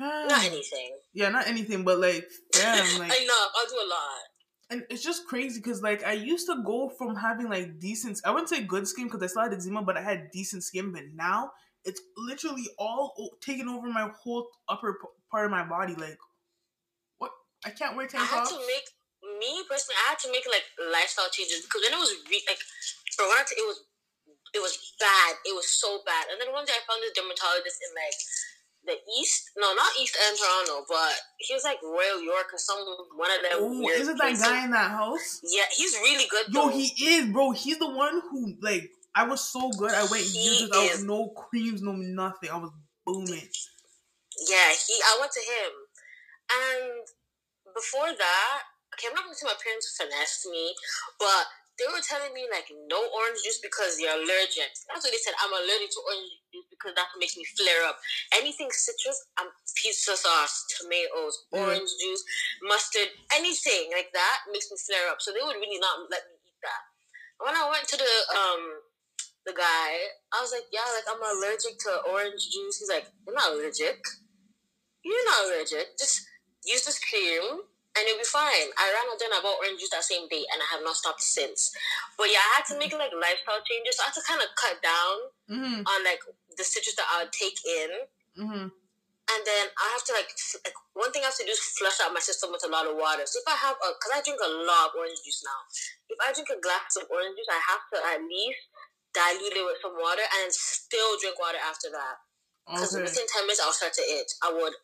not 0.00 0.44
anything. 0.48 0.96
Yeah, 1.12 1.28
not 1.28 1.48
anything, 1.48 1.84
but 1.84 2.00
like, 2.00 2.28
damn, 2.52 2.84
like, 3.00 3.12
Enough. 3.12 3.50
I'll 3.56 3.68
do 3.68 3.80
a 3.80 3.88
lot. 3.88 4.31
And 4.72 4.84
it's 4.88 5.02
just 5.04 5.26
crazy 5.26 5.60
because 5.60 5.82
like 5.82 6.02
I 6.04 6.12
used 6.12 6.46
to 6.48 6.62
go 6.64 6.88
from 6.88 7.14
having 7.14 7.48
like 7.50 7.78
decent, 7.78 8.20
I 8.24 8.30
wouldn't 8.30 8.48
say 8.48 8.62
good 8.64 8.88
skin 8.88 9.04
because 9.06 9.22
I 9.22 9.26
still 9.26 9.42
had 9.42 9.52
eczema, 9.52 9.82
but 9.82 9.98
I 9.98 10.02
had 10.02 10.30
decent 10.32 10.64
skin. 10.64 10.92
But 10.92 11.12
now 11.14 11.52
it's 11.84 12.00
literally 12.16 12.64
all 12.78 13.12
o- 13.18 13.36
taking 13.44 13.68
over 13.68 13.86
my 13.88 14.08
whole 14.24 14.48
upper 14.68 14.94
p- 14.94 15.08
part 15.30 15.44
of 15.44 15.50
my 15.52 15.62
body. 15.68 15.94
Like, 15.94 16.16
what? 17.18 17.32
I 17.66 17.70
can't 17.70 17.96
wear 17.96 18.06
I 18.06 18.08
tank 18.08 18.24
had 18.24 18.48
tops. 18.48 18.50
to 18.50 18.58
make 18.64 18.88
me 19.38 19.60
personally. 19.68 20.00
I 20.08 20.16
had 20.16 20.18
to 20.24 20.32
make 20.32 20.48
like 20.48 20.64
lifestyle 20.90 21.28
changes 21.30 21.62
because 21.68 21.82
then 21.84 21.92
it 21.92 22.00
was 22.00 22.14
re- 22.32 22.46
like 22.48 22.62
for 23.14 23.28
one, 23.28 23.44
it 23.44 23.66
was 23.68 23.84
it 24.56 24.60
was 24.64 24.74
bad. 24.96 25.36
It 25.44 25.52
was 25.54 25.68
so 25.68 26.00
bad. 26.08 26.32
And 26.32 26.40
then 26.40 26.48
one 26.52 26.64
day 26.64 26.72
I 26.72 26.82
found 26.88 27.04
this 27.04 27.12
dermatologist 27.12 27.76
in 27.84 27.92
like 27.92 28.16
the 28.84 28.96
east. 29.18 29.50
No, 29.56 29.74
not 29.74 29.90
east 30.00 30.16
End 30.28 30.38
Toronto, 30.38 30.84
but 30.88 31.14
he 31.38 31.54
was 31.54 31.64
like 31.64 31.78
Royal 31.82 32.22
York 32.22 32.50
or 32.52 32.58
some 32.58 32.78
one 33.16 33.30
of 33.30 33.42
them. 33.42 33.58
Oh, 33.62 33.80
weird 33.80 34.00
is 34.00 34.08
it 34.08 34.18
that 34.18 34.38
guy 34.38 34.64
in 34.64 34.70
that 34.70 34.90
house? 34.90 35.40
Yeah, 35.44 35.64
he's 35.70 35.94
really 36.02 36.26
good. 36.28 36.52
Yo, 36.52 36.66
though. 36.66 36.68
he 36.68 36.90
is, 36.98 37.26
bro. 37.30 37.52
He's 37.52 37.78
the 37.78 37.90
one 37.90 38.22
who 38.30 38.54
like 38.60 38.90
I 39.14 39.24
was 39.24 39.40
so 39.40 39.70
good. 39.70 39.92
I 39.92 40.02
went 40.10 40.24
He 40.24 40.38
years 40.38 40.62
without 40.62 41.04
no 41.04 41.28
creams, 41.28 41.82
no 41.82 41.92
nothing. 41.92 42.50
I 42.50 42.58
was 42.58 42.70
booming. 43.06 43.48
Yeah, 44.48 44.70
he. 44.72 44.94
I 44.98 45.18
went 45.20 45.32
to 45.32 45.44
him, 45.44 45.70
and 46.50 46.82
before 47.74 48.10
that, 48.10 48.58
okay, 48.94 49.08
I'm 49.08 49.14
not 49.14 49.24
gonna 49.24 49.36
say 49.36 49.46
my 49.46 49.60
parents 49.62 49.94
finessed 49.94 50.48
me, 50.50 50.74
but 51.20 51.46
they 51.78 51.86
were 51.86 52.02
telling 52.02 52.34
me 52.34 52.48
like 52.50 52.66
no 52.88 52.98
orange 52.98 53.40
juice 53.44 53.60
because 53.62 54.00
you're 54.00 54.16
allergic. 54.16 54.72
That's 54.90 55.04
what 55.04 55.12
they 55.12 55.22
said. 55.22 55.36
I'm 55.38 55.52
allergic 55.52 55.92
to 55.92 56.00
orange 56.08 56.26
juice 56.26 56.41
because 56.70 56.92
that's 56.94 57.08
what 57.14 57.20
makes 57.20 57.36
me 57.36 57.44
flare 57.56 57.84
up. 57.88 57.96
Anything 58.36 58.68
citrus, 58.70 59.18
I'm 59.38 59.48
pizza 59.76 60.16
sauce, 60.16 60.66
tomatoes, 60.78 61.46
Mm. 61.52 61.60
orange 61.64 61.90
juice, 62.00 62.22
mustard, 62.62 63.08
anything 63.34 63.90
like 63.92 64.12
that 64.12 64.44
makes 64.52 64.70
me 64.70 64.76
flare 64.76 65.08
up. 65.08 65.20
So 65.20 65.32
they 65.32 65.40
would 65.42 65.56
really 65.56 65.78
not 65.78 66.10
let 66.10 66.24
me 66.28 66.36
eat 66.44 66.58
that. 66.62 66.82
When 67.38 67.54
I 67.56 67.68
went 67.70 67.88
to 67.88 67.96
the 67.96 68.14
um 68.36 68.62
the 69.44 69.52
guy, 69.52 69.90
I 70.30 70.38
was 70.40 70.52
like, 70.52 70.70
yeah, 70.70 70.86
like 70.94 71.08
I'm 71.10 71.18
allergic 71.18 71.74
to 71.82 71.90
orange 72.14 72.46
juice. 72.52 72.78
He's 72.78 72.88
like, 72.88 73.10
you're 73.26 73.34
not 73.34 73.50
allergic. 73.50 73.98
You're 75.02 75.24
not 75.26 75.46
allergic. 75.46 75.98
Just 75.98 76.22
use 76.64 76.84
this 76.86 77.00
cream 77.02 77.42
and 77.98 78.02
you'll 78.06 78.22
be 78.22 78.24
fine. 78.30 78.70
I 78.78 78.86
ran 78.86 79.10
out 79.10 79.18
and 79.20 79.34
I 79.34 79.42
bought 79.42 79.58
orange 79.58 79.80
juice 79.80 79.90
that 79.90 80.04
same 80.06 80.28
day 80.30 80.46
and 80.46 80.62
I 80.62 80.66
have 80.78 80.84
not 80.86 80.94
stopped 80.94 81.20
since. 81.22 81.74
But 82.16 82.30
yeah, 82.30 82.38
I 82.38 82.62
had 82.62 82.66
to 82.70 82.78
make 82.78 82.94
like 82.94 83.10
lifestyle 83.10 83.58
changes. 83.66 83.98
So 83.98 84.04
I 84.06 84.14
had 84.14 84.14
to 84.14 84.22
kind 84.28 84.42
of 84.42 84.48
cut 84.54 84.78
down 84.82 85.16
Mm-hmm. 85.50 85.84
on 85.84 85.98
like 86.06 86.22
the 86.56 86.64
citrus 86.64 86.96
that 86.96 87.08
I 87.10 87.24
would 87.24 87.32
take 87.32 87.58
in. 87.64 87.90
Mm-hmm. 88.38 88.66
And 89.32 89.40
then 89.46 89.64
I 89.70 89.86
have 89.96 90.04
to 90.10 90.12
like, 90.12 90.28
like 90.66 90.76
one 90.92 91.08
thing 91.14 91.22
I 91.24 91.30
have 91.30 91.38
to 91.40 91.46
do 91.46 91.54
is 91.54 91.62
flush 91.78 92.02
out 92.04 92.12
my 92.12 92.20
system 92.20 92.52
with 92.52 92.66
a 92.66 92.72
lot 92.72 92.84
of 92.84 92.98
water. 92.98 93.24
So 93.24 93.40
if 93.40 93.48
I 93.48 93.56
have 93.56 93.78
a, 93.80 93.88
cause 93.96 94.12
I 94.12 94.20
drink 94.20 94.42
a 94.42 94.50
lot 94.68 94.92
of 94.92 94.98
orange 94.98 95.22
juice 95.24 95.40
now. 95.46 95.60
If 96.10 96.18
I 96.20 96.34
drink 96.34 96.50
a 96.52 96.58
glass 96.60 96.98
of 97.00 97.08
orange 97.08 97.38
juice, 97.38 97.48
I 97.48 97.62
have 97.62 97.84
to 97.94 97.98
at 98.02 98.20
least 98.26 98.60
dilute 99.14 99.56
it 99.56 99.64
with 99.64 99.80
some 99.80 99.96
water 99.96 100.26
and 100.42 100.52
still 100.52 101.16
drink 101.22 101.38
water 101.38 101.60
after 101.62 101.88
that. 101.94 102.20
Because 102.66 102.92
Okay. 102.92 103.06
within 103.06 103.24
ten 103.30 103.46
minutes 103.46 103.62
I'll 103.62 103.72
start 103.72 103.94
to 103.96 104.04
itch. 104.04 104.36
I 104.42 104.50
would, 104.52 104.74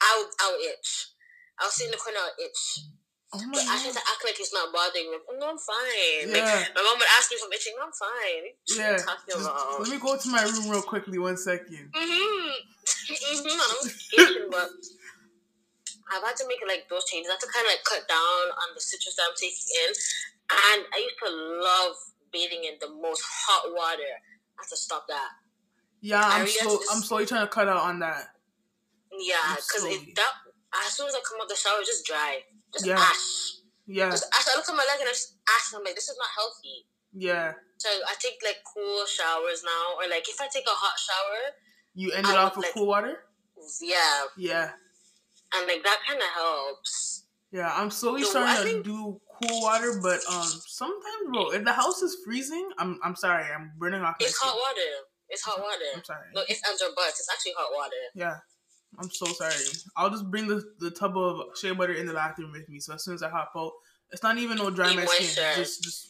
I 0.00 0.10
would, 0.18 0.30
I 0.42 0.46
would 0.50 0.64
itch. 0.74 1.14
I'll 1.60 1.70
sit 1.70 1.86
in 1.86 1.94
the 1.94 2.00
corner, 2.00 2.18
I'll 2.18 2.34
itch. 2.40 2.88
Oh 3.34 3.38
my 3.42 3.50
But 3.50 3.66
I 3.66 3.76
had 3.82 3.90
god. 3.90 3.98
to 3.98 4.02
act 4.14 4.22
like 4.22 4.38
it's 4.38 4.54
not 4.54 4.70
bothering 4.70 5.10
me. 5.10 5.18
Oh, 5.26 5.34
no, 5.34 5.50
I'm 5.50 5.58
fine. 5.58 6.30
Like, 6.30 6.70
my 6.70 6.82
mom 6.86 6.94
would 7.02 7.10
ask 7.18 7.26
me 7.30 7.34
if 7.34 7.42
I'm 7.42 7.50
itching. 7.50 7.74
No, 7.74 7.90
I'm 7.90 7.96
fine. 7.98 8.44
Yeah. 8.70 8.94
talking 9.02 9.34
Just, 9.34 9.42
about? 9.50 9.82
let 9.82 9.90
me 9.90 9.98
go 9.98 10.14
to 10.14 10.28
my 10.30 10.42
room 10.46 10.70
real 10.70 10.86
quickly. 10.86 11.18
One 11.18 11.36
second. 11.36 11.90
Mm-hmm. 11.90 12.54
mm-hmm. 13.10 13.58
I'm 13.58 13.82
itching, 13.90 14.46
but 14.54 14.70
I've 16.14 16.22
had 16.22 16.36
to 16.38 16.46
make 16.46 16.62
like 16.62 16.86
those 16.86 17.04
changes. 17.10 17.26
I 17.26 17.34
had 17.34 17.42
to 17.42 17.50
kind 17.50 17.66
of 17.66 17.74
like 17.74 17.82
cut 17.82 18.06
down 18.06 18.44
on 18.54 18.68
the 18.74 18.80
citrus 18.80 19.18
that 19.18 19.26
I'm 19.26 19.34
taking 19.34 19.66
in, 19.82 19.90
and 20.54 20.80
I 20.94 20.98
used 21.02 21.18
to 21.26 21.30
love 21.58 21.94
bathing 22.30 22.62
in 22.70 22.78
the 22.78 22.94
most 23.02 23.22
hot 23.26 23.66
water. 23.74 24.14
I 24.54 24.62
had 24.62 24.70
to 24.70 24.76
stop 24.78 25.10
that. 25.10 25.42
Yeah, 26.04 26.22
I 26.22 26.38
I'm 26.38 26.46
really 26.46 26.58
have 26.60 26.70
just- 26.70 26.90
I'm 26.92 27.02
slowly 27.02 27.26
trying 27.26 27.42
to 27.46 27.50
cut 27.50 27.66
out 27.66 27.82
on 27.82 27.98
that. 27.98 28.30
Yeah, 29.10 29.58
because 29.58 29.82
that 30.14 30.32
as 30.86 30.92
soon 30.92 31.08
as 31.08 31.14
I 31.14 31.20
come 31.26 31.38
out 31.40 31.44
of 31.44 31.48
the 31.48 31.56
shower, 31.56 31.78
it's 31.80 31.88
just 31.88 32.04
dry, 32.06 32.42
just 32.74 32.86
Yeah. 32.86 32.98
ash, 32.98 33.62
Yeah, 33.86 34.10
just 34.10 34.26
ash. 34.34 34.46
I 34.52 34.56
look 34.56 34.68
at 34.68 34.74
my 34.74 34.84
leg 34.84 35.00
and 35.00 35.08
I 35.08 35.12
just 35.12 35.34
ash. 35.48 35.72
And 35.72 35.78
I'm 35.80 35.84
like, 35.84 35.94
this 35.94 36.08
is 36.08 36.18
not 36.18 36.28
healthy. 36.34 36.86
yeah. 37.14 37.54
So 37.78 37.88
I 37.90 38.14
take 38.18 38.38
like 38.42 38.60
cool 38.64 39.04
showers 39.06 39.62
now, 39.62 39.96
or 39.98 40.08
like 40.08 40.26
if 40.28 40.40
I 40.40 40.48
take 40.48 40.64
a 40.66 40.72
hot 40.74 40.96
shower, 40.98 41.54
You 41.94 42.12
ended 42.12 42.34
I 42.34 42.44
off 42.44 42.56
with 42.56 42.64
like- 42.66 42.74
cool 42.74 42.86
water. 42.86 43.24
yeah, 43.80 44.24
Yeah, 44.36 44.72
and 45.54 45.66
like 45.68 45.82
that 45.82 46.00
kind 46.08 46.20
of 46.20 46.28
helps. 46.28 47.24
yeah. 47.50 47.70
I'm 47.74 47.90
slowly 47.90 48.22
So, 48.24 48.30
starting 48.30 48.54
I 48.54 48.56
to 48.58 48.64
think- 48.64 48.84
do 48.84 49.20
cool 49.36 49.60
water, 49.62 49.98
but 50.02 50.20
um, 50.30 50.46
sometimes, 50.66 51.22
bro, 51.32 51.50
if 51.50 51.64
the 51.64 51.72
house 51.72 52.00
is 52.02 52.16
freezing, 52.24 52.70
I'm 52.78 52.98
I'm 53.04 53.16
sorry, 53.16 53.44
I'm 53.52 53.72
burning 53.76 54.00
off. 54.02 54.16
It's 54.20 54.36
hot 54.38 54.50
skin. 54.50 54.60
water. 54.64 54.90
It's 55.28 55.42
hot 55.42 55.58
water. 55.60 55.90
I'm 55.94 56.04
sorry. 56.04 56.28
No 56.32 56.42
it's 56.48 56.62
under 56.68 56.84
or 56.86 56.94
buts. 56.96 57.20
It's 57.20 57.28
actually 57.30 57.52
hot 57.58 57.70
water. 57.74 58.02
Yeah. 58.14 58.38
I'm 58.98 59.10
so 59.10 59.26
sorry. 59.26 59.54
I'll 59.96 60.10
just 60.10 60.30
bring 60.30 60.46
the, 60.46 60.62
the 60.78 60.90
tub 60.90 61.16
of 61.16 61.56
shea 61.58 61.72
butter 61.72 61.92
in 61.94 62.06
the 62.06 62.14
bathroom 62.14 62.52
with 62.52 62.68
me. 62.68 62.80
So 62.80 62.94
as 62.94 63.04
soon 63.04 63.14
as 63.14 63.22
I 63.22 63.28
hop 63.30 63.52
out, 63.56 63.72
it's 64.10 64.22
not 64.22 64.38
even 64.38 64.58
no 64.58 64.70
dry 64.70 64.94
my 64.94 65.04
skin. 65.06 65.26
Just, 65.56 65.82
just 65.82 66.08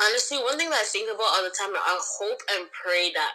Honestly, 0.00 0.38
one 0.40 0.58
thing 0.58 0.68
that 0.70 0.82
I 0.82 0.88
think 0.88 1.06
about 1.08 1.30
all 1.36 1.44
the 1.44 1.54
time, 1.54 1.70
I 1.72 1.96
hope 2.00 2.40
and 2.56 2.66
pray 2.72 3.12
that 3.14 3.32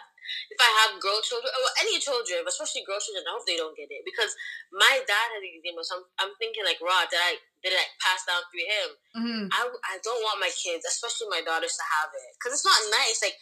if 0.52 0.58
I 0.60 0.68
have 0.84 1.00
girl 1.00 1.16
children, 1.24 1.48
or 1.48 1.70
any 1.80 1.96
children, 1.98 2.44
but 2.44 2.52
especially 2.52 2.84
girl 2.84 3.00
children, 3.00 3.24
I 3.24 3.32
hope 3.32 3.48
they 3.48 3.56
don't 3.56 3.72
get 3.72 3.88
it 3.88 4.04
because 4.04 4.28
my 4.68 5.00
dad 5.08 5.26
has 5.32 5.40
eczema. 5.40 5.80
So 5.80 5.96
I'm, 5.96 6.04
I'm 6.20 6.32
thinking 6.36 6.68
like, 6.68 6.76
Rod, 6.84 7.08
did 7.08 7.16
I 7.16 7.40
did 7.64 7.72
it 7.72 7.80
like 7.80 7.94
pass 8.04 8.28
down 8.28 8.42
through 8.52 8.68
him? 8.68 8.88
mhm. 9.16 9.44
I, 9.50 9.60
I 9.64 9.94
don't 10.04 10.20
want 10.20 10.44
my 10.44 10.52
kids, 10.52 10.84
especially 10.84 11.32
my 11.32 11.40
daughters, 11.40 11.72
to 11.80 11.84
have 11.96 12.12
it 12.12 12.30
because 12.36 12.52
it's 12.60 12.68
not 12.68 12.76
nice. 12.92 13.18
Like 13.24 13.36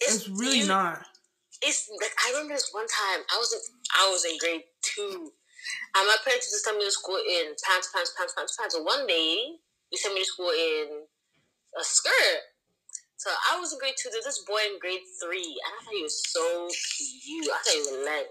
it's, 0.00 0.24
really 0.32 0.64
you- 0.64 0.70
not. 0.72 1.04
It's 1.62 1.88
like 2.00 2.12
I 2.20 2.36
remember 2.36 2.54
this 2.54 2.70
one 2.72 2.86
time 2.86 3.24
I 3.32 3.36
was 3.38 3.52
in 3.52 3.60
I 3.96 4.10
was 4.12 4.24
in 4.24 4.36
grade 4.38 4.68
two, 4.82 5.32
and 5.96 6.04
my 6.04 6.18
parents 6.20 6.52
used 6.52 6.60
to 6.60 6.68
send 6.68 6.78
me 6.78 6.84
to 6.84 6.92
school 6.92 7.16
in 7.16 7.56
pants, 7.64 7.88
pants, 7.94 8.12
pants, 8.16 8.34
pants, 8.36 8.56
pants. 8.56 8.74
So 8.76 8.82
one 8.82 9.06
day 9.06 9.56
they 9.90 9.96
sent 9.96 10.14
me 10.14 10.20
to 10.20 10.28
school 10.28 10.52
in 10.52 11.08
a 11.80 11.84
skirt. 11.84 12.44
So 13.16 13.32
I 13.32 13.56
was 13.58 13.72
in 13.72 13.80
grade 13.80 13.96
two. 13.96 14.12
There's 14.12 14.28
this 14.28 14.44
boy 14.44 14.60
in 14.68 14.76
grade 14.78 15.00
three, 15.16 15.56
and 15.64 15.72
I 15.72 15.78
thought 15.80 15.96
he 15.96 16.04
was 16.04 16.20
so 16.28 16.68
cute. 16.68 17.48
I 17.48 17.58
thought 17.64 17.72
he 17.72 17.84
was 17.88 17.94
a 17.96 18.04
leg, 18.04 18.26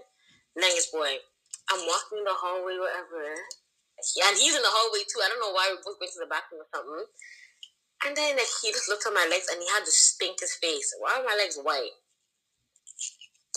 longest 0.54 0.94
boy. 0.94 1.18
I'm 1.66 1.82
walking 1.82 2.22
the 2.22 2.30
hallway, 2.30 2.78
whatever, 2.78 3.26
and 3.26 4.34
he's 4.38 4.54
in 4.54 4.62
the 4.62 4.70
hallway 4.70 5.02
too. 5.10 5.18
I 5.18 5.26
don't 5.26 5.42
know 5.42 5.50
why 5.50 5.74
we 5.74 5.82
both 5.82 5.98
went 5.98 6.14
to 6.14 6.22
the 6.22 6.30
bathroom 6.30 6.62
or 6.62 6.70
something. 6.70 7.10
And 8.06 8.14
then 8.14 8.38
like, 8.38 8.46
he 8.62 8.70
just 8.70 8.86
looked 8.86 9.02
at 9.02 9.16
my 9.16 9.26
legs, 9.26 9.50
and 9.50 9.58
he 9.58 9.66
had 9.74 9.82
to 9.82 9.90
stink 9.90 10.38
his 10.38 10.54
face. 10.62 10.94
Why 11.02 11.18
are 11.18 11.26
my 11.26 11.34
legs 11.34 11.58
white? 11.58 11.90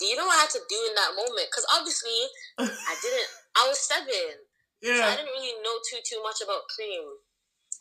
Do 0.00 0.08
you 0.08 0.16
know 0.16 0.24
what 0.24 0.40
I 0.40 0.48
had 0.48 0.54
to 0.56 0.64
do 0.64 0.80
in 0.88 0.94
that 0.96 1.12
moment? 1.12 1.44
Because 1.52 1.68
obviously 1.76 2.16
I 2.56 2.94
didn't. 3.04 3.28
I 3.52 3.68
was 3.68 3.76
seven. 3.84 4.48
So 4.80 4.96
I 4.96 5.12
didn't 5.12 5.36
really 5.36 5.60
know 5.60 5.76
too 5.84 6.00
too 6.00 6.24
much 6.24 6.40
about 6.40 6.64
cream. 6.72 7.04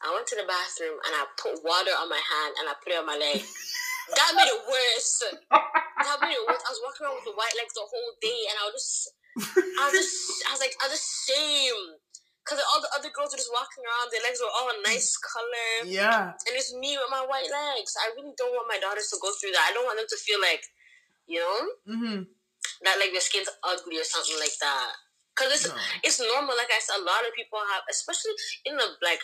I 0.04 0.12
went 0.12 0.28
to 0.32 0.38
the 0.40 0.48
bathroom 0.48 1.00
and 1.08 1.16
I 1.16 1.28
put 1.40 1.64
water 1.64 1.96
on 1.96 2.12
my 2.12 2.20
hand 2.20 2.60
and 2.60 2.68
I 2.68 2.76
put 2.80 2.92
it 2.92 3.00
on 3.00 3.08
my 3.08 3.16
leg. 3.16 3.40
that 4.16 4.32
made 4.36 4.48
it 4.52 4.64
worse. 4.68 5.24
That 5.52 6.18
made 6.24 6.36
it 6.36 6.44
worse. 6.48 6.64
I 6.64 6.72
was 6.72 6.84
walking 6.84 7.04
around 7.08 7.20
with 7.20 7.28
the 7.28 7.36
white 7.36 7.56
legs 7.56 7.76
the 7.76 7.84
whole 7.84 8.12
day 8.24 8.42
and 8.52 8.56
I 8.60 8.64
was 8.68 8.80
just, 8.80 9.04
I 9.80 9.84
was 9.88 9.96
just, 9.96 10.16
I 10.48 10.52
was 10.56 10.62
like, 10.64 10.76
I 10.80 10.88
was 10.88 11.00
just 11.00 11.12
shame. 11.28 12.00
Because 12.44 12.64
all 12.64 12.80
the 12.82 12.92
other 12.96 13.12
girls 13.12 13.36
were 13.36 13.40
just 13.40 13.52
walking 13.52 13.84
around, 13.84 14.10
their 14.10 14.24
legs 14.24 14.40
were 14.40 14.50
all 14.50 14.72
a 14.72 14.80
nice 14.88 15.20
color. 15.20 15.86
Yeah. 15.86 16.34
And 16.48 16.54
it's 16.56 16.72
me 16.74 16.96
with 16.96 17.12
my 17.12 17.22
white 17.28 17.46
legs. 17.52 17.94
I 18.00 18.16
really 18.16 18.34
don't 18.40 18.56
want 18.56 18.72
my 18.72 18.80
daughters 18.80 19.12
to 19.12 19.20
go 19.22 19.30
through 19.38 19.54
that. 19.54 19.70
I 19.70 19.76
don't 19.76 19.86
want 19.86 20.00
them 20.00 20.10
to 20.10 20.20
feel 20.24 20.40
like, 20.42 20.64
you 21.30 21.40
know, 21.40 21.60
Mm-hmm. 21.94 22.20
that 22.84 22.98
like 23.00 23.12
their 23.14 23.22
skin's 23.24 23.50
ugly 23.64 24.02
or 24.02 24.08
something 24.08 24.40
like 24.42 24.58
that. 24.60 24.92
Because 25.36 25.50
it's 25.56 25.68
No. 25.70 25.78
it's 26.04 26.20
normal. 26.20 26.58
Like 26.58 26.74
I 26.74 26.82
said, 26.82 27.00
a 27.00 27.06
lot 27.06 27.22
of 27.24 27.32
people 27.38 27.60
have, 27.62 27.84
especially 27.90 28.34
in 28.66 28.76
the 28.76 28.88
like 29.06 29.22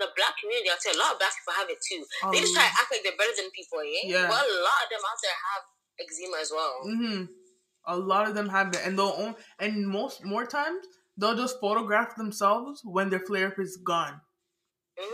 the 0.00 0.08
black 0.16 0.34
community. 0.40 0.68
I'll 0.72 0.80
say 0.80 0.92
a 0.96 1.00
lot 1.00 1.12
of 1.14 1.18
black 1.20 1.32
people 1.36 1.54
have 1.60 1.70
it 1.70 1.80
too. 1.84 2.02
They 2.32 2.40
just 2.40 2.52
try 2.56 2.64
to 2.66 2.74
act 2.80 2.90
like 2.90 3.02
they're 3.04 3.16
better 3.20 3.36
than 3.36 3.50
people, 3.52 3.80
yeah. 3.84 4.02
Um, 4.02 4.10
Yeah. 4.12 4.26
But 4.32 4.42
a 4.44 4.56
lot 4.64 4.80
of 4.84 4.88
them 4.90 5.04
out 5.04 5.18
there 5.22 5.38
have 5.52 5.62
eczema 6.00 6.36
as 6.40 6.50
well. 6.52 6.74
Mm-hmm. 6.84 7.20
A 7.88 7.96
lot 7.96 8.28
of 8.28 8.34
them 8.34 8.48
have 8.50 8.68
it, 8.74 8.80
and 8.84 8.98
they'll 8.98 9.14
own, 9.16 9.36
and 9.60 9.86
most 9.86 10.24
more 10.24 10.44
times 10.44 10.84
they'll 11.16 11.36
just 11.36 11.60
photograph 11.60 12.16
themselves 12.16 12.82
when 12.84 13.08
their 13.10 13.20
flare 13.20 13.48
up 13.48 13.58
is 13.58 13.78
gone. 13.78 14.20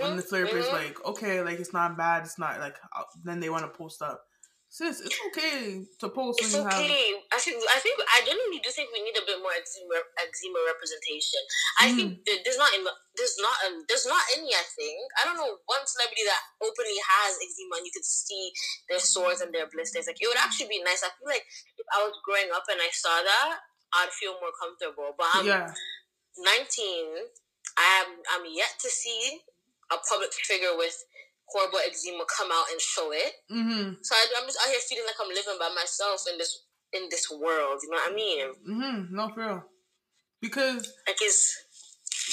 When 0.01 0.13
Mhm, 0.13 0.17
the 0.17 0.23
flare 0.23 0.47
up 0.47 0.53
is 0.55 0.67
mhm. 0.67 0.73
like, 0.73 1.05
okay, 1.05 1.43
like 1.43 1.59
it's 1.61 1.73
not 1.73 1.97
bad, 1.99 2.25
it's 2.25 2.39
not 2.39 2.59
like, 2.59 2.77
uh, 2.97 3.05
then 3.25 3.41
they 3.41 3.51
want 3.51 3.65
to 3.71 3.77
post 3.79 4.01
up. 4.03 4.25
Sis, 4.73 5.05
it's 5.05 5.21
okay 5.29 5.85
to 6.01 6.09
post 6.09 6.41
It's 6.41 6.57
when 6.57 6.65
you 6.65 6.69
have. 6.73 6.81
okay. 6.81 7.13
I 7.29 7.37
think 7.37 7.61
I 7.61 7.77
think 7.77 7.93
I 8.09 8.25
genuinely 8.25 8.57
do 8.65 8.73
think 8.73 8.89
we 8.89 9.05
need 9.05 9.13
a 9.21 9.25
bit 9.29 9.37
more 9.45 9.53
eczema, 9.53 10.01
eczema 10.17 10.61
representation. 10.65 11.45
I 11.77 11.93
Mm. 11.93 11.97
think 12.25 12.41
there's 12.41 12.57
not 12.57 12.73
in- 12.73 12.89
there's 13.13 13.37
not 13.37 13.53
um, 13.69 13.85
there's 13.85 14.09
not 14.09 14.25
any. 14.33 14.49
I 14.57 14.65
think 14.65 14.97
I 15.21 15.29
don't 15.29 15.37
know 15.37 15.61
one 15.69 15.85
celebrity 15.85 16.25
that 16.25 16.41
openly 16.65 16.97
has 17.05 17.37
eczema 17.45 17.77
and 17.77 17.85
you 17.85 17.93
could 17.93 18.09
see 18.09 18.49
their 18.89 18.97
sores 18.99 19.45
and 19.45 19.53
their 19.53 19.69
blisters. 19.69 20.09
Like 20.09 20.17
it 20.17 20.25
would 20.27 20.41
actually 20.41 20.73
be 20.73 20.81
nice. 20.81 21.05
I 21.05 21.13
feel 21.21 21.29
like 21.29 21.45
if 21.77 21.85
I 21.93 22.09
was 22.09 22.17
growing 22.25 22.49
up 22.57 22.65
and 22.73 22.81
I 22.81 22.89
saw 22.97 23.13
that, 23.21 23.61
I'd 23.93 24.09
feel 24.17 24.41
more 24.41 24.57
comfortable. 24.57 25.13
But 25.21 25.29
I'm 25.37 25.47
yeah, 25.53 25.69
19. 26.41 27.29
I'm 27.77 28.09
I'm 28.33 28.45
yet 28.49 28.73
to 28.81 28.89
see 28.89 29.45
a 29.93 30.01
public 30.01 30.33
figure 30.33 30.73
with 30.81 30.97
horrible 31.53 31.79
eczema 31.87 32.25
come 32.37 32.51
out 32.53 32.67
and 32.73 32.81
show 32.81 33.11
it. 33.13 33.33
mm-hmm, 33.51 33.95
So 34.03 34.15
I, 34.15 34.27
I'm 34.41 34.47
just 34.47 34.59
out 34.61 34.69
here 34.71 34.81
feeling 34.89 35.05
like 35.07 35.17
I'm 35.21 35.29
living 35.29 35.59
by 35.59 35.71
myself 35.75 36.25
in 36.31 36.39
this 36.39 36.65
in 36.93 37.09
this 37.11 37.31
world. 37.31 37.81
You 37.83 37.91
know 37.91 37.97
what 37.97 38.13
I 38.13 38.15
mean? 38.15 38.47
mm-hmm. 38.69 39.15
No, 39.17 39.29
for 39.35 39.41
real. 39.41 39.63
Because 40.41 40.93
Like 41.07 41.17
it's 41.21 41.57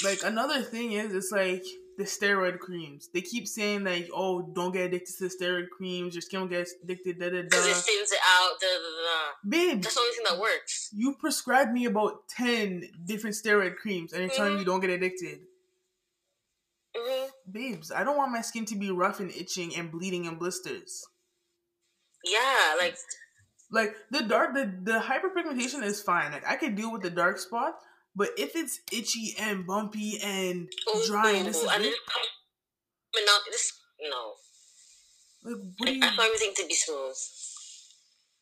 like 0.04 0.22
another 0.24 0.62
thing 0.62 0.92
is, 0.92 1.14
it's 1.14 1.30
like 1.32 1.62
the 1.98 2.04
steroid 2.04 2.58
creams. 2.58 3.08
They 3.12 3.20
keep 3.20 3.46
saying 3.46 3.84
like, 3.84 4.08
oh, 4.14 4.42
don't 4.54 4.72
get 4.72 4.86
addicted 4.86 5.14
to 5.18 5.28
the 5.28 5.34
steroid 5.34 5.68
creams. 5.70 6.14
Your 6.14 6.22
skin 6.22 6.40
will 6.40 6.48
get 6.48 6.68
addicted. 6.82 7.18
Da 7.18 7.26
da 7.30 7.36
da. 7.36 7.42
because 7.42 7.66
it 7.66 7.74
thins 7.76 8.10
it 8.12 8.18
out. 8.38 8.52
Da, 8.60 8.66
da, 8.66 8.90
da. 9.04 9.32
Babe, 9.48 9.82
That's 9.82 9.94
the 9.94 10.00
only 10.00 10.14
thing 10.14 10.24
that 10.30 10.40
works. 10.40 10.88
you 10.92 11.14
prescribed 11.20 11.72
me 11.72 11.84
about 11.84 12.28
ten 12.28 12.84
different 13.04 13.36
steroid 13.36 13.76
creams, 13.76 14.12
and 14.12 14.22
you're 14.22 14.30
telling 14.30 14.56
me 14.56 14.62
Mhm. 14.62 14.66
don't 14.66 14.80
get 14.80 14.90
addicted. 14.90 15.40
Hmm 16.96 17.26
Babes, 17.50 17.90
I 17.90 18.04
don't 18.04 18.16
want 18.16 18.32
my 18.32 18.40
skin 18.42 18.64
to 18.66 18.76
be 18.76 18.90
rough 18.90 19.20
and 19.20 19.30
itching 19.30 19.74
and 19.76 19.90
bleeding 19.90 20.26
and 20.26 20.38
blisters. 20.38 21.02
Yeah, 22.24 22.76
like 22.78 22.96
Like 23.70 23.94
the 24.10 24.22
dark, 24.22 24.54
the 24.54 24.66
the 24.82 24.98
hyperpigmentation 25.00 25.82
is 25.82 26.02
fine. 26.02 26.32
Like 26.32 26.46
I 26.46 26.56
could 26.56 26.74
deal 26.76 26.92
with 26.92 27.02
the 27.02 27.10
dark 27.10 27.38
spot, 27.38 27.74
but 28.14 28.30
if 28.36 28.56
it's 28.56 28.80
itchy 28.92 29.34
and 29.38 29.66
bumpy 29.66 30.18
and 30.22 30.68
Oh, 30.88 31.02
dry 31.06 31.30
and 31.32 31.46
this 31.46 31.56
oh, 31.64 31.70
is 31.70 31.86
it, 31.86 31.94
but 33.12 33.22
not 33.26 33.40
this. 33.46 33.72
No, 34.02 34.34
like 35.44 35.62
what 35.78 35.86
do 35.86 35.94
you 35.94 36.02
I 36.02 36.06
want 36.16 36.20
everything 36.34 36.54
to 36.56 36.66
be 36.66 36.74
smooth. 36.74 37.16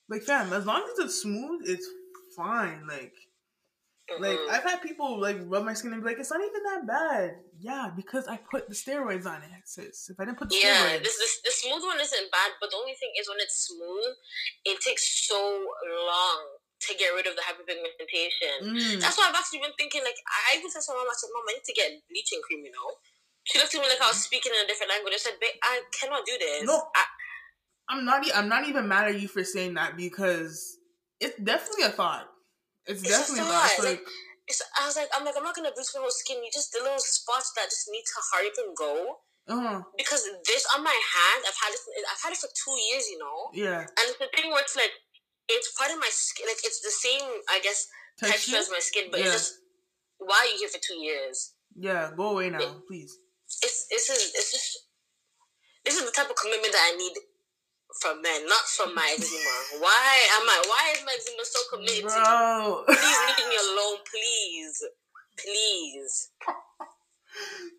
like, 0.09 0.23
fam? 0.23 0.53
As 0.53 0.65
long 0.67 0.83
as 0.93 0.99
it's 1.05 1.23
smooth, 1.23 1.63
it's 1.67 1.87
fine. 2.37 2.87
Like. 2.89 3.13
Like 4.17 4.41
Mhm. 4.41 4.49
I've 4.51 4.63
had 4.65 4.81
people 4.81 5.21
like 5.21 5.37
rub 5.45 5.65
my 5.65 5.75
skin 5.75 5.93
and 5.93 6.01
be 6.03 6.09
like, 6.09 6.19
"It's 6.19 6.31
not 6.33 6.41
even 6.41 6.63
that 6.65 6.87
bad." 6.87 7.45
Yeah, 7.61 7.93
because 7.95 8.27
I 8.27 8.39
put 8.39 8.69
the 8.69 8.75
steroids 8.75 9.27
on 9.27 9.43
it, 9.43 9.69
sis. 9.69 10.09
If 10.09 10.17
I 10.19 10.25
didn't 10.25 10.39
put 10.39 10.49
the 10.49 10.57
Yeah, 10.57 10.97
steroids, 10.97 11.03
this, 11.05 11.17
this 11.19 11.35
the 11.45 11.53
smooth 11.53 11.85
one 11.85 12.01
isn't 12.01 12.31
bad, 12.33 12.53
but 12.61 12.71
the 12.71 12.77
only 12.77 12.95
thing 12.97 13.13
is 13.21 13.29
when 13.29 13.37
it's 13.41 13.69
smooth, 13.69 14.17
it 14.65 14.81
takes 14.81 15.05
so 15.29 15.39
long 15.85 16.39
to 16.89 16.95
get 16.95 17.13
rid 17.13 17.27
of 17.27 17.37
the 17.37 17.43
hyperpigmentation. 17.43 18.57
Mm. 18.65 19.01
That's 19.01 19.19
why 19.19 19.29
I've 19.29 19.35
actually 19.37 19.61
been 19.61 19.77
thinking. 19.77 20.03
Like 20.05 20.17
I 20.25 20.57
even 20.57 20.71
said 20.71 20.81
to 20.89 20.93
my 20.93 21.05
mom, 21.05 21.11
I 21.11 21.15
said, 21.19 21.29
"Mom, 21.35 21.45
I 21.49 21.53
need 21.53 21.65
to 21.69 21.75
get 21.75 21.91
bleaching 22.09 22.41
cream." 22.47 22.65
You 22.65 22.73
know, 22.73 22.97
she 23.45 23.59
looked 23.59 23.75
at 23.75 23.81
me 23.83 23.89
like 23.89 24.01
I 24.01 24.09
was 24.09 24.23
speaking 24.25 24.53
in 24.57 24.65
a 24.65 24.69
different 24.69 24.91
language. 24.91 25.13
I 25.15 25.19
said, 25.21 25.37
"Babe, 25.41 25.59
I 25.63 25.83
cannot 25.93 26.25
do 26.25 26.37
this." 26.39 26.65
No. 26.65 26.89
I, 26.97 27.05
I'm 27.91 28.05
not. 28.05 28.27
e- 28.27 28.33
I'm 28.35 28.49
not 28.49 28.69
even 28.69 28.89
mad 28.89 29.09
at 29.09 29.21
you 29.21 29.29
for 29.29 29.45
saying 29.45 29.75
that 29.75 29.97
because 29.97 30.79
it's 31.21 31.37
definitely 31.41 31.85
a 31.85 31.91
thought. 31.91 32.29
It's, 32.89 33.05
It's 33.05 33.13
a 33.13 33.21
definitely. 33.21 33.53
It's 33.53 33.85
like, 33.85 34.03
it's, 34.49 34.61
I 34.81 34.87
was 34.89 34.97
like, 34.97 35.13
I'm 35.13 35.25
like, 35.29 35.37
I'm 35.37 35.45
not 35.45 35.55
gonna 35.55 35.71
bleach 35.77 35.93
my 35.95 36.01
whole 36.01 36.11
skin. 36.11 36.41
You 36.43 36.49
just 36.53 36.73
the 36.73 36.81
little 36.81 36.99
spots 36.99 37.53
that 37.57 37.69
just 37.69 37.87
need 37.93 38.05
to 38.09 38.19
hurry 38.33 38.49
up 38.49 38.59
and 38.65 38.73
go. 38.75 38.93
uh, 39.53 39.81
Because 40.01 40.25
this 40.49 40.65
on 40.75 40.81
my 40.83 40.97
hand, 40.97 41.41
I've 41.45 41.61
had 41.61 41.73
it. 41.77 41.81
I've 42.09 42.23
had 42.25 42.33
it 42.33 42.41
for 42.41 42.49
two 42.57 42.77
years. 42.89 43.05
You 43.13 43.19
know. 43.21 43.39
yeah, 43.53 43.85
And 43.85 44.05
it's 44.09 44.17
the 44.19 44.29
thing 44.33 44.49
where 44.51 44.65
it's 44.65 44.75
like, 44.77 44.93
it's 45.53 45.69
part 45.77 45.93
of 45.93 46.01
my 46.01 46.09
skin. 46.11 46.49
Like, 46.49 46.65
it's 46.65 46.81
the 46.81 46.93
same, 46.93 47.29
I 47.53 47.61
guess, 47.61 47.87
texture, 48.17 48.57
texture. 48.57 48.57
as 48.65 48.69
my 48.73 48.81
skin, 48.81 49.13
but 49.13 49.21
Yeah. 49.21 49.27
it's 49.33 49.37
just, 49.37 49.53
why 50.19 50.41
are 50.45 50.49
you 50.49 50.59
here 50.65 50.73
for 50.73 50.81
two 50.81 50.97
years? 51.01 51.53
Yeah, 51.77 52.11
go 52.17 52.33
away 52.37 52.49
now, 52.51 52.81
please. 52.89 53.13
It's, 53.63 53.87
this 53.89 54.09
is, 54.11 54.33
it's 54.35 54.51
just, 54.53 54.79
this 55.85 55.95
is 55.97 56.05
the 56.05 56.11
type 56.13 56.29
of 56.29 56.37
commitment 56.37 56.73
that 56.73 56.85
I 56.93 56.97
need 56.97 57.15
from 58.01 58.23
men, 58.23 58.47
not 58.47 58.65
from 58.69 58.95
my 58.95 59.07
eczema. 59.17 59.81
why 59.83 60.13
am 60.39 60.49
I, 60.49 60.63
why 60.67 60.93
is 60.97 61.03
my 61.05 61.15
eczema 61.15 61.45
so 61.45 61.61
committed 61.73 62.09
to? 62.09 62.15
Bro, 62.15 62.85
Please 62.87 63.19
leave 63.27 63.49
me 63.49 63.57
alone, 63.73 63.99
please. 64.07 64.77
Please. 65.39 66.31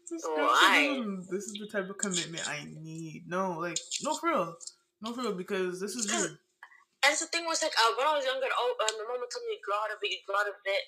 This 0.09 0.23
Oh, 0.25 0.49
I- 0.49 0.95
said, 0.95 1.27
this 1.29 1.43
is 1.45 1.53
the 1.59 1.67
type 1.71 1.89
of 1.89 1.97
commitment 1.97 2.47
I 2.47 2.65
need. 2.69 3.25
No, 3.27 3.59
like, 3.59 3.77
no, 4.01 4.15
for 4.15 4.29
real, 4.29 4.55
no, 5.01 5.13
for 5.13 5.21
real, 5.21 5.33
because 5.37 5.79
this 5.79 5.95
is 5.95 6.11
rude. 6.11 6.37
And 7.05 7.15
the 7.15 7.27
thing 7.31 7.45
was 7.47 7.61
like, 7.63 7.71
uh, 7.79 7.95
when 7.97 8.07
I 8.07 8.15
was 8.19 8.25
younger, 8.25 8.47
oh, 8.51 8.75
uh, 8.75 8.91
my 8.99 9.05
mom 9.07 9.19
would 9.23 9.29
tell 9.31 9.43
me, 9.47 9.55
grow 9.63 9.75
out 9.79 9.91
of 9.91 9.99
it, 10.03 10.19
grow 10.27 10.35
out 10.35 10.47
of 10.51 10.59
it. 10.65 10.83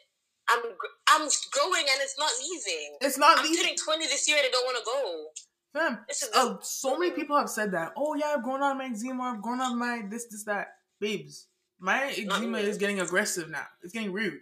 I'm, 0.51 0.59
I'm 1.07 1.23
growing 1.55 1.88
and 1.88 1.99
it's 2.03 2.19
not 2.19 2.32
leaving. 2.43 2.97
It's 2.99 3.15
not 3.17 3.39
I'm 3.39 3.45
leaving, 3.47 3.77
turning 3.79 4.03
20 4.03 4.07
this 4.11 4.27
year 4.27 4.36
and 4.36 4.47
I 4.47 4.51
don't 4.51 4.65
want 4.67 4.75
to 4.75 4.84
go. 4.84 5.32
Fam. 5.74 5.99
Oh, 6.36 6.59
so 6.61 6.97
many 6.97 7.11
people 7.11 7.38
have 7.38 7.49
said 7.49 7.72
that. 7.72 7.93
Oh 7.97 8.15
yeah, 8.15 8.36
I've 8.38 8.43
grown 8.43 8.61
out 8.63 8.72
of 8.72 8.78
my 8.78 8.86
eczema. 8.86 9.24
I've 9.36 9.41
grown 9.41 9.61
out 9.61 9.74
of 9.74 9.78
my 9.78 10.03
this, 10.09 10.26
this, 10.26 10.43
that. 10.45 10.67
Babes, 10.99 11.47
my 11.80 12.13
eczema 12.13 12.59
is 12.59 12.78
getting 12.78 13.01
aggressive 13.01 13.49
now. 13.49 13.65
It's 13.82 13.91
getting 13.91 14.13
rude, 14.13 14.38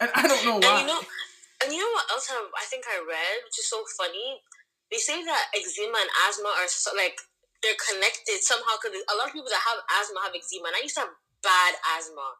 and 0.00 0.10
I 0.14 0.26
don't 0.26 0.44
know 0.44 0.58
And 0.58 0.64
why. 0.64 0.80
you 0.80 0.86
know, 0.86 1.00
and 1.62 1.70
you 1.72 1.78
know 1.78 1.92
what 1.94 2.10
else 2.10 2.26
have, 2.28 2.50
I 2.58 2.66
think 2.66 2.84
I 2.90 2.98
read, 3.06 3.36
which 3.46 3.58
is 3.58 3.70
so 3.70 3.80
funny? 3.96 4.42
They 4.90 4.98
say 4.98 5.22
that 5.22 5.50
eczema 5.54 5.98
and 5.98 6.12
asthma 6.26 6.50
are 6.58 6.66
so, 6.66 6.90
like, 6.94 7.18
they're 7.62 7.78
connected 7.78 8.38
somehow 8.42 8.78
because 8.78 8.94
a 8.98 9.14
lot 9.18 9.30
of 9.30 9.34
people 9.34 9.50
that 9.50 9.62
have 9.62 9.82
asthma 9.98 10.22
have 10.26 10.34
eczema. 10.34 10.70
And 10.70 10.78
I 10.78 10.86
used 10.86 10.94
to 10.98 11.06
have 11.06 11.14
bad 11.42 11.74
asthma. 11.98 12.38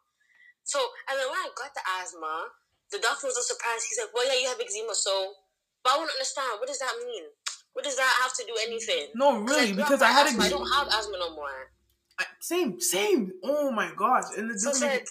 So, 0.63 0.79
and 1.11 1.19
then 1.19 1.27
when 1.31 1.43
I 1.43 1.51
got 1.55 1.75
the 1.75 1.83
asthma, 2.03 2.55
the 2.95 3.03
doctor 3.03 3.31
was 3.31 3.39
so 3.39 3.47
surprised. 3.47 3.87
He's 3.87 3.99
like, 3.99 4.15
well, 4.15 4.27
yeah, 4.27 4.39
you 4.43 4.51
have 4.51 4.63
eczema, 4.63 4.95
so, 4.95 5.39
but 5.83 5.95
I 5.95 6.03
want 6.03 6.11
to 6.11 6.19
understand, 6.19 6.59
what 6.59 6.71
does 6.71 6.83
that 6.83 6.95
mean? 7.03 7.31
What 7.77 7.85
does 7.85 7.97
that 7.97 8.13
have 8.23 8.33
to 8.33 8.45
do 8.47 8.57
anything? 8.67 9.09
No, 9.15 9.41
really, 9.43 9.75
because 9.75 10.01
I 10.01 10.09
had 10.09 10.27
asthma. 10.29 10.45
I 10.45 10.49
don't 10.49 10.67
have 10.73 10.89
asthma 10.89 11.19
no 11.21 11.35
more. 11.37 11.71
I- 12.19 12.25
Same, 12.41 12.81
same. 12.81 13.33
Oh 13.45 13.71
my 13.71 13.93
gosh! 13.95 14.25
And 14.35 14.49
So 14.59 14.71
it's 14.71 14.81
make 14.81 14.91
like, 14.93 15.09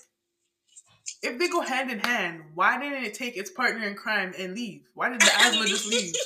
if 1.22 1.38
they 1.38 1.48
go 1.48 1.62
hand 1.62 1.92
in 1.92 2.00
hand, 2.00 2.42
why 2.56 2.80
didn't 2.82 3.04
it 3.04 3.14
take 3.14 3.38
its 3.38 3.52
partner 3.52 3.88
in 3.88 3.94
crime 3.94 4.34
and 4.40 4.56
leave? 4.56 4.82
Why 4.96 5.10
did 5.10 5.22
the 5.22 5.30
asthma 5.46 5.68
just 5.68 5.86
leave? 5.86 6.16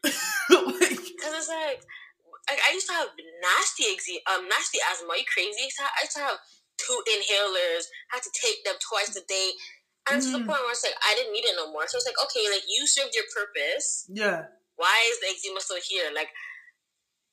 Because 0.46 1.34
it's 1.44 1.48
like, 1.48 1.80
like, 2.48 2.60
I 2.64 2.72
used 2.72 2.86
to 2.86 2.92
have 2.94 3.08
nasty 3.42 3.84
um, 4.32 4.48
nasty 4.48 4.78
asthma. 4.90 5.12
Are 5.12 5.18
you 5.20 5.28
crazy? 5.28 5.60
I 5.60 5.64
used 5.68 5.76
to 5.76 5.82
have, 5.84 5.92
I 5.92 6.02
used 6.04 6.16
to 6.16 6.22
have 6.24 6.38
two 6.78 6.98
inhalers, 7.04 7.84
had 8.12 8.22
to 8.22 8.30
take 8.32 8.64
them 8.64 8.76
twice 8.80 9.12
a 9.16 9.24
day. 9.28 9.50
And 10.08 10.22
to 10.22 10.30
the 10.30 10.38
Mm. 10.38 10.46
point 10.46 10.62
where 10.62 10.70
it's 10.70 10.84
like, 10.84 10.94
I 11.02 11.14
didn't 11.18 11.32
need 11.32 11.44
it 11.44 11.56
no 11.56 11.72
more. 11.72 11.82
So 11.88 11.98
it's 11.98 12.06
like, 12.06 12.14
okay, 12.30 12.46
like, 12.48 12.62
you 12.68 12.86
served 12.86 13.12
your 13.14 13.24
purpose. 13.34 14.06
yeah, 14.08 14.46
Why 14.76 14.96
is 15.10 15.20
the 15.20 15.26
eczema 15.32 15.60
still 15.60 15.78
here? 15.88 16.10
Like, 16.14 16.28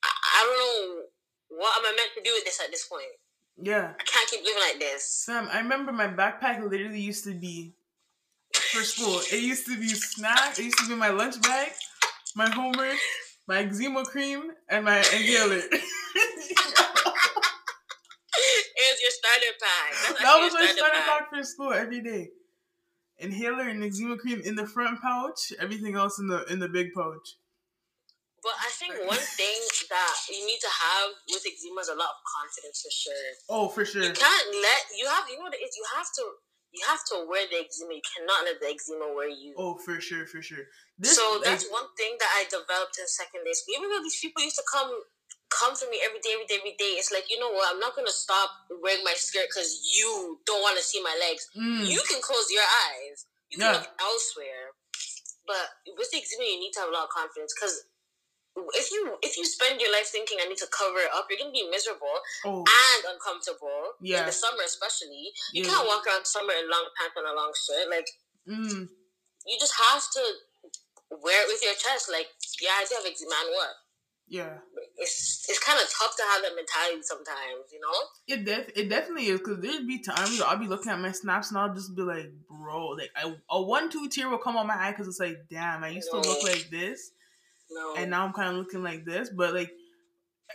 I, 0.02 0.08
I 0.08 0.40
don't 0.44 0.58
know 0.58 1.02
what 1.48 1.76
am 1.78 1.84
I 1.86 1.96
meant 1.96 2.10
to 2.16 2.22
do 2.22 2.32
with 2.34 2.44
this 2.44 2.60
at 2.64 2.70
this 2.70 2.86
point. 2.86 3.12
yeah. 3.62 3.92
I 3.98 4.02
can't 4.04 4.28
keep 4.30 4.44
living 4.44 4.62
like 4.68 4.80
this. 4.80 5.08
Sam, 5.24 5.48
I 5.52 5.58
remember 5.60 5.92
my 5.92 6.08
backpack 6.08 6.62
literally 6.68 7.00
used 7.00 7.24
to 7.24 7.34
be 7.34 7.74
for 8.72 8.82
school. 8.82 9.20
It 9.32 9.42
used 9.42 9.66
to 9.66 9.76
be 9.78 9.88
snack. 9.88 10.58
It 10.58 10.64
used 10.64 10.78
to 10.78 10.88
be 10.88 10.94
my 10.96 11.10
lunch 11.10 11.40
bag, 11.42 11.70
my 12.34 12.48
homework, 12.50 12.98
my 13.46 13.58
eczema 13.58 14.04
cream, 14.04 14.50
and 14.68 14.84
my 14.84 14.98
inhaler. 14.98 15.62
Here's 18.76 19.00
your 19.02 19.10
starter 19.10 19.54
pack. 19.60 19.92
That's 20.08 20.22
that 20.22 20.36
was 20.40 20.52
my 20.52 20.66
starter 20.66 21.02
pack 21.06 21.30
for 21.30 21.42
school 21.44 21.72
every 21.72 22.00
day. 22.02 22.30
Inhaler 23.24 23.68
and 23.68 23.82
eczema 23.82 24.16
cream 24.16 24.40
in 24.44 24.54
the 24.54 24.66
front 24.66 25.00
pouch. 25.00 25.52
Everything 25.58 25.96
else 25.96 26.18
in 26.18 26.28
the 26.28 26.44
in 26.52 26.60
the 26.60 26.68
big 26.68 26.92
pouch. 26.92 27.40
But 28.44 28.60
I 28.60 28.68
think 28.76 28.92
one 29.08 29.24
thing 29.40 29.60
that 29.88 30.16
you 30.28 30.44
need 30.44 30.60
to 30.60 30.68
have 30.68 31.08
with 31.32 31.48
eczema 31.48 31.80
is 31.80 31.88
a 31.88 31.96
lot 31.96 32.12
of 32.12 32.20
confidence 32.28 32.84
for 32.84 32.92
sure. 32.92 33.28
Oh, 33.48 33.66
for 33.72 33.84
sure. 33.88 34.04
You 34.04 34.12
can't 34.12 34.48
let 34.52 34.82
you 34.92 35.08
have 35.08 35.24
you 35.32 35.40
know 35.40 35.48
what 35.48 35.56
it 35.56 35.64
is. 35.64 35.72
You 35.72 35.86
have 35.96 36.10
to 36.20 36.24
you 36.76 36.82
have 36.84 37.00
to 37.14 37.24
wear 37.24 37.48
the 37.48 37.64
eczema. 37.64 37.96
You 37.96 38.04
cannot 38.04 38.44
let 38.44 38.60
the 38.60 38.68
eczema 38.68 39.08
wear 39.16 39.32
you. 39.32 39.56
Oh, 39.56 39.80
for 39.80 39.96
sure, 39.96 40.28
for 40.28 40.44
sure. 40.44 40.68
This, 41.00 41.16
so 41.16 41.40
that's 41.40 41.64
one 41.72 41.88
thing 41.96 42.20
that 42.20 42.30
I 42.36 42.44
developed 42.44 43.00
in 43.00 43.08
second 43.08 43.48
day 43.48 43.56
school. 43.56 43.80
Even 43.80 43.88
though 43.88 44.04
these 44.04 44.20
people 44.20 44.44
used 44.44 44.60
to 44.60 44.66
come 44.68 44.92
come 45.54 45.74
to 45.78 45.86
me 45.90 46.02
every 46.04 46.18
day, 46.20 46.34
every 46.34 46.46
day, 46.50 46.58
every 46.58 46.76
day, 46.76 46.98
it's 46.98 47.10
like 47.14 47.30
you 47.30 47.38
know 47.38 47.50
what? 47.54 47.70
I'm 47.72 47.80
not 47.80 47.94
gonna 47.94 48.10
stop 48.12 48.50
wearing 48.82 49.04
my 49.06 49.14
skirt 49.14 49.46
because 49.48 49.80
you 49.86 50.38
don't 50.46 50.60
want 50.62 50.76
to 50.76 50.84
see 50.84 51.00
my 51.02 51.14
legs. 51.18 51.46
mm, 51.56 51.86
You 51.86 52.02
can 52.10 52.20
close 52.20 52.50
your 52.50 52.66
eyes. 52.90 53.26
You 53.50 53.58
can 53.58 53.70
Yeah. 53.70 53.78
look 53.78 53.88
elsewhere. 54.00 54.74
But 55.46 55.66
with 55.96 56.10
the 56.10 56.18
eczema, 56.18 56.44
you 56.44 56.58
need 56.58 56.72
to 56.74 56.80
have 56.80 56.88
a 56.88 56.92
lot 56.92 57.04
of 57.04 57.10
confidence 57.10 57.52
because 57.54 57.84
if 58.74 58.90
you 58.90 59.18
if 59.22 59.36
you 59.36 59.44
spend 59.44 59.80
your 59.80 59.90
life 59.92 60.06
thinking 60.08 60.38
I 60.40 60.46
need 60.46 60.58
to 60.62 60.70
cover 60.70 60.98
it 61.00 61.10
up, 61.12 61.26
you're 61.28 61.38
gonna 61.38 61.50
be 61.52 61.66
miserable 61.68 62.16
oh, 62.46 62.62
and 62.64 63.00
uncomfortable. 63.14 63.98
Yeah. 64.00 64.20
In 64.20 64.26
the 64.26 64.32
summer, 64.32 64.62
especially, 64.64 65.34
you 65.52 65.62
yeah. 65.62 65.70
can't 65.70 65.86
walk 65.86 66.06
around 66.06 66.24
summer 66.26 66.54
in 66.54 66.70
long 66.70 66.86
pants 66.96 67.14
and 67.18 67.26
a 67.26 67.34
long 67.34 67.52
shirt. 67.54 67.88
Like 67.90 68.08
Mm, 68.46 68.88
you 69.46 69.56
just 69.58 69.72
have 69.80 70.04
to 70.12 70.22
wear 71.10 71.42
it 71.44 71.48
with 71.48 71.62
your 71.64 71.74
chest. 71.74 72.10
Like 72.12 72.28
yeah, 72.60 72.76
I 72.76 72.84
do 72.88 72.94
have 72.96 73.06
eczema. 73.06 73.34
And 73.40 73.50
what? 73.56 73.72
Yeah. 74.28 74.58
It's 74.96 75.46
it's 75.48 75.58
kind 75.58 75.78
of 75.80 75.88
tough 75.90 76.16
to 76.16 76.22
have 76.22 76.42
that 76.42 76.54
mentality 76.54 77.02
sometimes. 77.02 77.72
You 77.72 77.80
know. 77.80 77.94
It 78.28 78.44
def- 78.44 78.76
it 78.76 78.88
definitely 78.88 79.26
is 79.26 79.40
because 79.40 79.60
there'd 79.60 79.86
be 79.86 79.98
times 79.98 80.38
where 80.38 80.48
I'll 80.48 80.56
be 80.58 80.66
looking 80.68 80.92
at 80.92 81.00
my 81.00 81.12
snaps 81.12 81.50
and 81.50 81.58
I'll 81.58 81.74
just 81.74 81.94
be 81.96 82.02
like, 82.02 82.30
bro, 82.48 82.88
like 82.88 83.10
I, 83.16 83.34
a 83.50 83.62
one 83.62 83.90
two 83.90 84.08
tear 84.08 84.28
will 84.28 84.38
come 84.38 84.56
on 84.56 84.66
my 84.66 84.76
eye 84.76 84.92
because 84.92 85.08
it's 85.08 85.20
like, 85.20 85.36
damn, 85.50 85.84
I 85.84 85.88
used 85.90 86.10
to 86.10 86.16
look 86.16 86.42
like 86.44 86.68
this 86.70 87.10
No. 87.70 87.94
and 87.96 88.10
now 88.10 88.24
I'm 88.24 88.32
kind 88.32 88.50
of 88.50 88.56
looking 88.56 88.82
like 88.82 89.04
this. 89.04 89.30
But 89.30 89.52
like, 89.54 89.72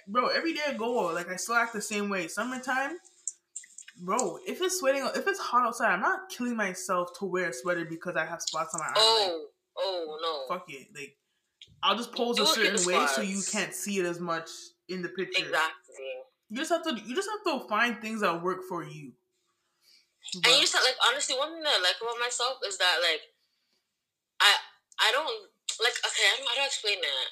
bro, 0.07 0.27
every 0.27 0.53
day 0.53 0.61
I 0.67 0.73
go, 0.73 1.13
like 1.13 1.29
I 1.29 1.35
still 1.35 1.55
act 1.55 1.73
the 1.73 1.81
same 1.81 2.09
way. 2.09 2.27
Summertime, 2.27 2.97
bro, 4.01 4.39
if 4.47 4.61
it's 4.61 4.79
sweating, 4.79 5.07
if 5.15 5.27
it's 5.27 5.39
hot 5.39 5.67
outside, 5.67 5.91
I'm 5.93 6.01
not 6.01 6.29
killing 6.29 6.55
myself 6.55 7.09
to 7.19 7.25
wear 7.25 7.49
a 7.49 7.53
sweater 7.53 7.85
because 7.85 8.15
I 8.15 8.25
have 8.25 8.41
spots 8.41 8.73
on 8.73 8.79
my 8.79 8.87
arm. 8.87 8.95
Like, 8.95 9.03
oh 9.05 9.45
oh 9.77 10.19
no. 10.49 10.55
fuck 10.55 10.65
it, 10.69 10.87
like 10.95 11.15
I'll 11.83 11.95
just 11.95 12.11
pose 12.13 12.37
a 12.37 12.43
Do 12.43 12.43
look 12.43 12.57
at 12.57 12.79
certain 12.79 12.93
way 12.93 13.07
so 13.07 13.21
you 13.21 13.41
can't 13.51 13.73
see 13.73 13.99
it 13.99 14.05
as 14.05 14.19
much 14.19 14.49
in 14.87 15.01
the 15.01 15.09
picture. 15.09 15.43
Exactly. 15.43 16.05
You 16.49 16.57
just 16.57 16.71
have 16.71 16.83
to 16.83 16.95
you 16.95 17.15
just 17.15 17.29
have 17.29 17.61
to 17.61 17.67
find 17.67 18.01
things 18.01 18.21
that 18.21 18.41
work 18.41 18.61
for 18.67 18.83
you. 18.83 19.13
And 20.35 20.45
you 20.45 20.61
just 20.61 20.73
like 20.75 20.97
honestly, 21.07 21.37
one 21.37 21.53
thing 21.53 21.63
that 21.63 21.79
I 21.79 21.81
like 21.81 21.97
about 22.01 22.19
myself 22.19 22.59
is 22.67 22.77
that 22.77 22.97
like 23.01 23.21
I 24.41 24.51
I 24.99 25.11
don't 25.11 25.49
like 25.79 25.97
okay, 26.03 26.25
I 26.27 26.37
don't 26.37 26.45
know 26.45 26.55
how 26.55 26.61
to 26.63 26.67
explain 26.67 26.99
that. 27.01 27.27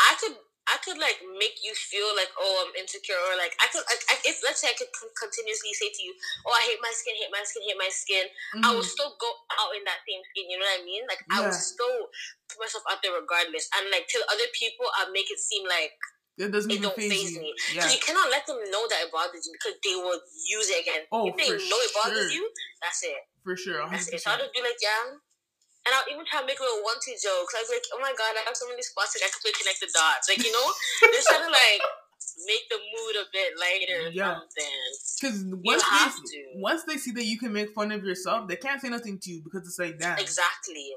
I 0.00 0.14
could 0.20 0.36
I 0.68 0.76
could 0.84 1.00
like 1.00 1.18
make 1.40 1.58
you 1.64 1.72
feel 1.72 2.06
like 2.14 2.28
oh 2.36 2.54
I'm 2.68 2.72
insecure 2.76 3.16
or 3.16 3.34
like 3.40 3.56
I 3.58 3.66
could 3.72 3.84
like 3.88 4.04
I, 4.12 4.20
if 4.28 4.44
let's 4.44 4.60
say 4.60 4.68
I 4.68 4.76
could 4.76 4.92
con- 4.92 5.12
continuously 5.16 5.72
say 5.72 5.88
to 5.88 6.00
you 6.04 6.12
oh 6.44 6.52
I 6.52 6.62
hate 6.68 6.80
my 6.84 6.92
skin 6.92 7.16
hate 7.16 7.32
my 7.32 7.40
skin 7.44 7.64
hate 7.64 7.80
my 7.80 7.88
skin 7.92 8.26
I 8.62 8.76
would 8.76 8.84
Mhm. 8.84 8.92
still 8.92 9.16
go 9.16 9.30
out 9.58 9.72
in 9.72 9.82
that 9.88 10.04
same 10.04 10.20
skin 10.32 10.52
you 10.52 10.60
know 10.60 10.68
what 10.68 10.80
I 10.80 10.84
mean 10.84 11.02
like 11.08 11.24
I 11.32 11.40
will 11.40 11.56
still 11.56 12.12
put 12.52 12.60
myself 12.60 12.84
out 12.92 13.00
there 13.00 13.16
regardless 13.16 13.66
and 13.80 13.88
like 13.88 14.06
to 14.12 14.18
other 14.28 14.48
people 14.52 14.86
I 14.96 15.08
make 15.08 15.32
it 15.32 15.40
seem 15.40 15.64
like 15.66 15.96
It 16.38 16.52
doesn't 16.54 16.70
it 16.70 16.78
even 16.78 16.94
don't 16.94 17.00
phase 17.00 17.34
me. 17.34 17.50
Yeah. 17.74 17.82
So 17.82 17.90
you 17.90 17.98
cannot 17.98 18.30
let 18.30 18.46
them 18.46 18.62
know 18.70 18.86
that 18.86 19.02
it 19.02 19.10
bothers 19.10 19.42
you 19.42 19.52
because 19.58 19.74
they 19.82 19.96
will 19.98 20.22
use 20.46 20.70
it 20.70 20.86
again. 20.86 21.02
Oh, 21.10 21.26
if 21.26 21.34
they 21.34 21.50
know 21.50 21.80
it 21.82 21.90
bothers 21.98 22.30
you, 22.30 22.46
that's 22.78 23.02
it. 23.02 23.18
For 23.42 23.56
sure. 23.58 23.82
That's 23.90 24.06
100%. 24.06 24.14
it. 24.14 24.20
So 24.22 24.30
I'll 24.30 24.38
just 24.38 24.54
be 24.54 24.62
like, 24.62 24.78
yeah. 24.78 25.18
And 25.86 25.94
I'll 25.94 26.08
even 26.10 26.26
try 26.28 26.42
to 26.42 26.46
make 26.48 26.60
little 26.60 26.84
one 26.84 27.00
two 27.00 27.16
jokes. 27.16 27.54
I 27.56 27.62
was 27.64 27.70
like, 27.72 27.84
oh 27.94 28.00
my 28.02 28.12
god, 28.12 28.36
I 28.36 28.44
have 28.44 28.56
so 28.58 28.68
many 28.68 28.82
spots 28.82 29.14
that 29.16 29.24
I 29.24 29.30
can 29.32 29.40
play 29.40 29.54
connect 29.56 29.80
the 29.80 29.88
dots. 29.94 30.28
Like, 30.28 30.42
you 30.42 30.52
know, 30.52 30.66
just 31.14 31.28
try 31.32 31.40
to 31.40 31.48
like 31.48 31.80
make 32.44 32.64
the 32.68 32.76
mood 32.76 33.14
a 33.18 33.26
bit 33.32 33.50
lighter 33.56 34.10
Yeah. 34.12 34.36
Because 35.16 35.42
once 35.64 35.82
they 35.86 36.44
once 36.60 36.82
they 36.84 36.96
see 37.00 37.12
that 37.16 37.24
you 37.24 37.38
can 37.38 37.52
make 37.52 37.72
fun 37.72 37.90
of 37.92 38.04
yourself, 38.04 38.48
they 38.48 38.56
can't 38.60 38.80
say 38.82 38.90
nothing 38.92 39.18
to 39.22 39.28
you 39.30 39.40
because 39.42 39.64
it's 39.64 39.78
like, 39.78 39.96
damn, 39.98 40.18
Exactly. 40.18 40.92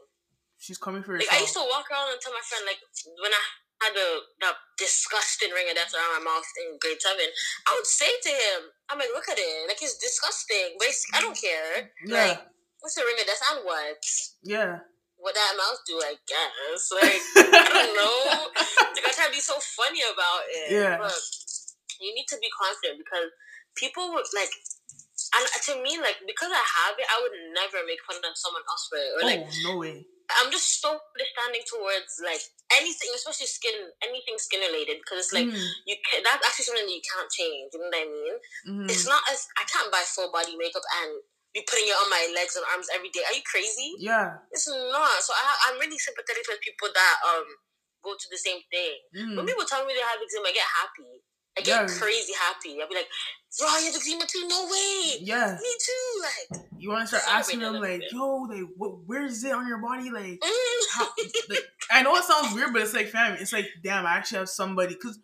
she's 0.60 0.78
coming 0.78 1.04
for 1.04 1.16
Like 1.18 1.32
I 1.32 1.40
used 1.40 1.56
to 1.56 1.64
walk 1.72 1.88
around 1.88 2.12
and 2.12 2.20
tell 2.20 2.34
my 2.34 2.44
friend, 2.44 2.66
like 2.68 2.82
when 3.22 3.32
I 3.32 3.44
had 3.82 3.94
the 3.98 4.10
that 4.46 4.56
disgusting 4.78 5.50
ring 5.56 5.66
of 5.72 5.76
death 5.80 5.94
around 5.96 6.22
my 6.22 6.24
mouth 6.36 6.46
in 6.68 6.78
grade 6.78 7.00
seven, 7.02 7.26
I 7.66 7.74
would 7.80 7.88
say 7.88 8.12
to 8.12 8.30
him, 8.30 8.60
I'm 8.90 9.00
like, 9.00 9.10
look 9.16 9.30
at 9.30 9.40
it, 9.40 9.68
like 9.72 9.82
it's 9.82 9.98
disgusting, 9.98 10.76
but 10.78 10.88
it's, 10.90 11.06
I 11.16 11.22
don't 11.22 11.38
care. 11.38 11.90
yeah, 12.06 12.28
Like, 12.36 12.42
what's 12.82 12.96
the 12.98 13.06
ring 13.06 13.18
of 13.22 13.26
death 13.30 13.46
and 13.54 13.62
what? 13.64 14.02
yeah. 14.44 14.80
What 15.22 15.38
that 15.38 15.54
mouth 15.54 15.78
do, 15.86 16.02
I 16.02 16.18
guess. 16.26 16.90
Like 16.98 17.22
I 17.38 17.70
don't 17.70 17.94
know. 17.94 18.50
Like 18.98 19.06
I 19.06 19.12
try 19.14 19.30
to 19.30 19.38
be 19.38 19.40
so 19.40 19.54
funny 19.78 20.02
about 20.02 20.42
it. 20.50 20.74
Yeah. 20.74 20.98
But 20.98 21.14
you 22.02 22.10
need 22.18 22.26
to 22.34 22.42
be 22.42 22.50
confident 22.50 22.98
because 22.98 23.30
people 23.78 24.10
would 24.18 24.26
like 24.34 24.50
and 25.32 25.46
to 25.70 25.74
me, 25.86 26.02
like 26.02 26.18
because 26.26 26.50
I 26.50 26.60
have 26.82 26.98
it, 26.98 27.06
I 27.06 27.22
would 27.22 27.38
never 27.54 27.86
make 27.86 28.02
fun 28.04 28.18
of 28.20 28.34
someone 28.34 28.66
else 28.66 28.90
for 28.90 28.98
it. 28.98 29.14
Or 29.14 29.22
like 29.22 29.46
oh 29.46 29.54
no 29.70 29.78
way. 29.78 30.10
I'm 30.42 30.50
just 30.50 30.80
so 30.82 30.96
understanding 30.96 31.62
towards 31.70 32.18
like 32.24 32.42
anything, 32.74 33.12
especially 33.14 33.46
skin, 33.52 33.78
anything 34.02 34.40
skin 34.42 34.64
related, 34.64 35.04
because 35.04 35.28
it's 35.30 35.36
like 35.36 35.46
Mhm, 35.46 35.60
you 35.86 35.96
can, 36.02 36.24
that's 36.24 36.42
actually 36.42 36.66
something 36.66 36.88
that 36.88 36.98
you 36.98 37.04
can't 37.04 37.30
change. 37.30 37.70
You 37.76 37.84
know 37.84 37.92
what 37.92 38.00
I 38.02 38.08
mean? 38.10 38.36
mhm. 38.66 38.88
It's 38.90 39.06
not 39.06 39.22
as 39.30 39.46
I 39.60 39.68
can't 39.70 39.92
buy 39.92 40.02
full 40.08 40.32
body 40.34 40.56
makeup 40.58 40.84
and 41.04 41.22
be 41.54 41.62
putting 41.68 41.88
it 41.88 41.98
on 42.00 42.10
my 42.10 42.24
legs 42.36 42.56
and 42.56 42.66
arms 42.72 42.88
every 42.96 43.10
day. 43.10 43.22
Are 43.28 43.36
you 43.36 43.44
crazy? 43.44 43.96
yeah. 44.00 44.40
It's 44.52 44.68
not. 44.68 45.20
So 45.22 45.34
I, 45.36 45.72
I'm 45.72 45.80
really 45.80 46.00
sympathetic 46.00 46.44
with 46.48 46.62
people 46.62 46.88
that 46.94 47.16
um 47.28 47.46
go 48.04 48.14
to 48.18 48.28
the 48.32 48.38
same 48.38 48.62
thing. 48.72 48.96
mhm. 49.16 49.36
When 49.38 49.46
people 49.46 49.66
tell 49.68 49.86
me 49.86 49.94
they 49.94 50.00
have 50.02 50.18
eczema, 50.22 50.48
I 50.50 50.54
get 50.54 50.70
happy. 50.80 51.12
I 51.58 51.62
get 51.62 51.82
Yeah. 51.92 51.98
crazy 52.00 52.34
happy. 52.40 52.80
I'll 52.82 52.88
be 52.88 52.96
like, 52.96 53.10
bro, 53.60 53.68
you 53.78 53.92
have 53.92 53.96
eczema 53.96 54.26
too? 54.26 54.48
No 54.48 54.64
way. 54.72 55.20
Yeah. 55.20 55.58
Me 55.62 55.72
too. 55.84 56.10
Like, 56.24 56.62
You 56.80 56.90
want 56.90 57.02
to 57.04 57.08
start 57.20 57.24
asking 57.28 57.60
them 57.60 57.74
like, 57.76 58.00
bit. 58.00 58.12
yo, 58.14 58.48
like, 58.50 58.64
what, 58.78 59.04
where 59.06 59.26
is 59.26 59.44
it 59.44 59.52
on 59.52 59.68
your 59.68 59.78
body? 59.80 60.10
Like, 60.10 60.40
mm. 60.40 60.82
how, 60.96 61.08
like, 61.50 61.66
I 61.92 62.02
know 62.02 62.16
it 62.16 62.24
sounds 62.24 62.56
weird, 62.56 62.72
but 62.74 62.82
it's 62.82 62.94
like, 62.94 63.10
fam, 63.10 63.34
it's 63.40 63.52
like, 63.54 63.68
damn, 63.84 64.06
I 64.06 64.14
actually 64.16 64.40
have 64.40 64.50
somebody 64.50 64.96
because 64.96 65.20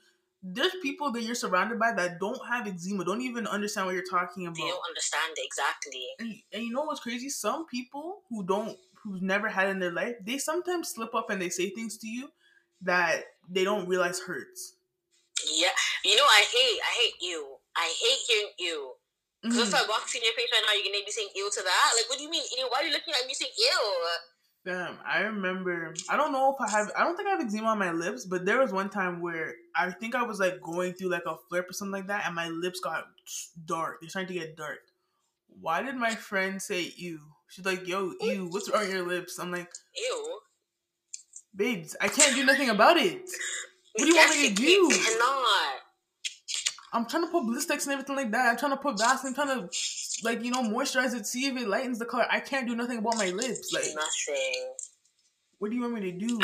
there's 0.53 0.71
people 0.81 1.11
that 1.11 1.23
you're 1.23 1.35
surrounded 1.35 1.77
by 1.79 1.91
that 1.93 2.19
don't 2.19 2.39
have 2.47 2.67
eczema, 2.67 3.03
don't 3.03 3.21
even 3.21 3.45
understand 3.47 3.85
what 3.87 3.95
you're 3.95 4.03
talking 4.09 4.45
about. 4.47 4.55
they 4.55 4.61
don't 4.67 4.87
understand 4.87 5.35
exactly. 5.37 6.05
And, 6.19 6.35
and 6.53 6.63
you 6.63 6.71
know 6.71 6.83
what's 6.83 7.01
crazy? 7.01 7.29
Some 7.29 7.65
people 7.67 8.21
who 8.29 8.43
don't, 8.45 8.77
who've 9.03 9.21
never 9.21 9.49
had 9.49 9.67
it 9.67 9.71
in 9.71 9.79
their 9.79 9.91
life, 9.91 10.15
they 10.23 10.37
sometimes 10.37 10.89
slip 10.89 11.13
up 11.13 11.29
and 11.29 11.41
they 11.41 11.49
say 11.49 11.69
things 11.71 11.97
to 11.99 12.07
you 12.07 12.29
that 12.81 13.23
they 13.49 13.63
don't 13.63 13.87
realize 13.87 14.19
hurts. 14.19 14.73
Yeah, 15.53 15.69
you 16.03 16.15
know 16.15 16.23
I 16.25 16.45
hate 16.49 16.79
I 16.81 16.91
hate 16.97 17.17
you. 17.21 17.45
I 17.75 17.85
hate 17.93 18.19
hearing 18.27 18.53
you. 18.57 18.91
Because 19.43 19.69
Mhm. 19.69 19.73
if 19.73 19.75
I 19.75 19.85
walk 19.87 20.09
in 20.15 20.23
your 20.23 20.33
face 20.33 20.49
right 20.51 20.63
now, 20.65 20.73
you're 20.73 20.89
gonna 20.91 21.05
be 21.05 21.11
saying 21.11 21.29
ew 21.35 21.49
to 21.53 21.61
that. 21.61 21.91
Like, 21.95 22.09
what 22.09 22.17
do 22.17 22.23
you 22.23 22.29
mean? 22.29 22.43
Ew? 22.57 22.67
Why 22.69 22.81
are 22.81 22.85
you 22.85 22.91
looking 22.91 23.13
at 23.13 23.25
me 23.27 23.33
saying 23.35 23.53
ew? 23.55 24.07
Damn, 24.67 24.97
I 25.05 25.21
remember. 25.21 25.93
I 26.09 26.17
don't 26.17 26.33
know 26.33 26.53
if 26.53 26.59
I 26.59 26.69
have. 26.69 26.91
I 26.97 27.05
don't 27.05 27.15
think 27.15 27.29
I 27.29 27.31
have 27.31 27.39
eczema 27.39 27.69
on 27.69 27.79
my 27.79 27.93
lips, 27.93 28.25
but 28.25 28.43
there 28.45 28.59
was 28.59 28.73
one 28.73 28.89
time 28.89 29.21
where 29.21 29.53
I 29.73 29.91
think 29.91 30.13
I 30.13 30.23
was 30.23 30.41
like 30.41 30.59
going 30.61 30.91
through 30.91 31.07
like 31.07 31.23
a 31.25 31.37
flip 31.47 31.69
or 31.69 31.73
something 31.73 31.93
like 31.93 32.07
that, 32.07 32.25
and 32.25 32.35
my 32.35 32.49
lips 32.49 32.81
got 32.81 33.05
dark. 33.65 34.01
They're 34.01 34.09
starting 34.09 34.35
to 34.35 34.45
get 34.45 34.57
dark. 34.57 34.79
Why 35.47 35.81
did 35.83 35.95
my 35.95 36.15
friend 36.15 36.61
say 36.61 36.91
ew? 36.97 37.21
She's 37.47 37.63
like, 37.63 37.87
"Yo, 37.87 38.11
ew, 38.19 38.49
what's 38.51 38.69
wrong 38.69 38.81
with 38.81 38.91
your 38.91 39.07
lips?" 39.07 39.39
I'm 39.39 39.53
like, 39.53 39.71
Ew. 39.95 40.39
"Babes, 41.55 41.95
I 42.01 42.09
can't 42.09 42.35
do 42.35 42.45
nothing 42.45 42.69
about 42.69 42.97
it. 42.97 43.21
What 43.93 44.03
do 44.03 44.07
you 44.07 44.15
want 44.17 44.31
me 44.31 44.35
to 44.35 44.49
Yes, 44.49 44.59
you 44.59 44.89
do? 44.89 44.95
Cannot. 44.95 45.86
I'm 46.93 47.05
trying 47.05 47.23
to 47.25 47.29
put 47.29 47.43
blistex 47.43 47.83
and 47.83 47.93
everything 47.93 48.15
like 48.15 48.31
that. 48.31 48.49
I'm 48.51 48.57
trying 48.57 48.71
to 48.71 48.77
put 48.77 48.97
Vaseline, 48.97 49.33
trying 49.33 49.59
to 49.59 49.69
like 50.23 50.43
you 50.43 50.51
know 50.51 50.63
moisturize 50.63 51.13
it, 51.13 51.25
see 51.27 51.47
if 51.47 51.57
it 51.57 51.67
lightens 51.67 51.99
the 51.99 52.05
color. 52.05 52.25
I 52.31 52.39
can't 52.39 52.67
do 52.67 52.75
nothing 52.75 52.99
about 52.99 53.17
my 53.17 53.29
lips. 53.29 53.71
Like, 53.73 53.83
Nothing. 53.93 54.73
what 55.59 55.69
do 55.69 55.75
you 55.75 55.81
want 55.81 55.95
me 55.95 56.11
to 56.11 56.17
do? 56.17 56.39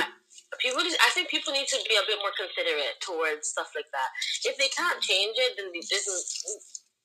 People, 0.61 0.81
just, 0.85 0.97
I 1.01 1.09
think 1.15 1.29
people 1.29 1.51
need 1.53 1.65
to 1.67 1.77
be 1.89 1.95
a 1.97 2.05
bit 2.05 2.19
more 2.21 2.29
considerate 2.37 3.01
towards 3.01 3.47
stuff 3.49 3.71
like 3.73 3.89
that. 3.89 4.09
If 4.45 4.57
they 4.57 4.69
can't 4.69 5.01
change 5.01 5.33
it, 5.37 5.57
then 5.57 5.71
they 5.73 5.81
doesn't. 5.81 6.25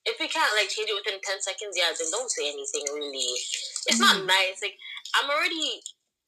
If 0.05 0.17
they 0.19 0.27
can't 0.27 0.53
like 0.55 0.69
change 0.69 0.89
it 0.89 0.95
within 0.95 1.19
ten 1.23 1.41
seconds, 1.41 1.75
yeah, 1.75 1.89
then 1.97 2.07
don't 2.11 2.29
say 2.29 2.47
anything. 2.49 2.85
Really, 2.93 3.25
it's 3.87 3.99
not 3.99 4.17
Mhm. 4.21 4.25
nice. 4.27 4.61
Like 4.61 4.77
I'm 5.15 5.29
already 5.29 5.81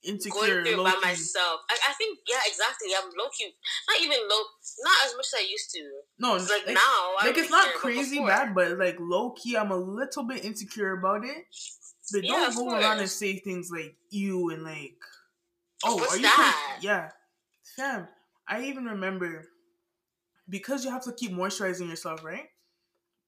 Insecure, 0.04 0.64
going 0.64 0.78
by 0.78 0.96
myself. 1.04 1.62
I, 1.70 1.78
I 1.90 1.94
think, 1.94 2.20
yeah, 2.28 2.40
exactly. 2.48 2.90
I'm 2.98 3.10
low 3.10 3.30
key, 3.38 3.54
not 3.88 4.02
even 4.02 4.18
low, 4.28 4.42
not 4.84 4.94
as 5.06 5.16
much 5.16 5.28
as 5.28 5.40
I 5.40 5.48
used 5.48 5.72
to. 5.72 5.92
No, 6.18 6.36
It's 6.36 6.50
like, 6.50 6.66
like, 6.66 6.76
now, 6.76 7.14
like 7.24 7.38
it's 7.38 7.52
not 7.52 7.74
crazy 7.76 8.20
bad, 8.20 8.56
but 8.56 8.80
like 8.80 8.98
low 9.00 9.32
key, 9.32 9.56
I'm 9.56 9.72
a 9.72 9.78
little 9.78 10.24
bit 10.24 10.44
insecure 10.44 10.94
about 10.94 11.24
it. 11.24 11.46
But 12.12 12.24
Yeah, 12.24 12.50
don't 12.52 12.56
go 12.56 12.80
around 12.80 13.00
and 13.00 13.10
say 13.10 13.38
things 13.38 13.70
like 13.72 13.96
you 14.10 14.50
and 14.50 14.64
like, 14.64 14.98
oh, 15.84 15.98
What's 15.98 16.14
are 16.14 16.18
you? 16.18 16.24
that? 16.24 16.80
Yeah, 16.82 17.10
fam. 17.76 18.08
I 18.48 18.64
even 18.64 18.86
remember 18.86 19.46
because 20.50 20.84
you 20.84 20.92
have 20.92 21.04
to 21.04 21.14
keep 21.14 21.32
moisturizing 21.32 21.90
yourself, 21.90 22.24
right? 22.24 22.48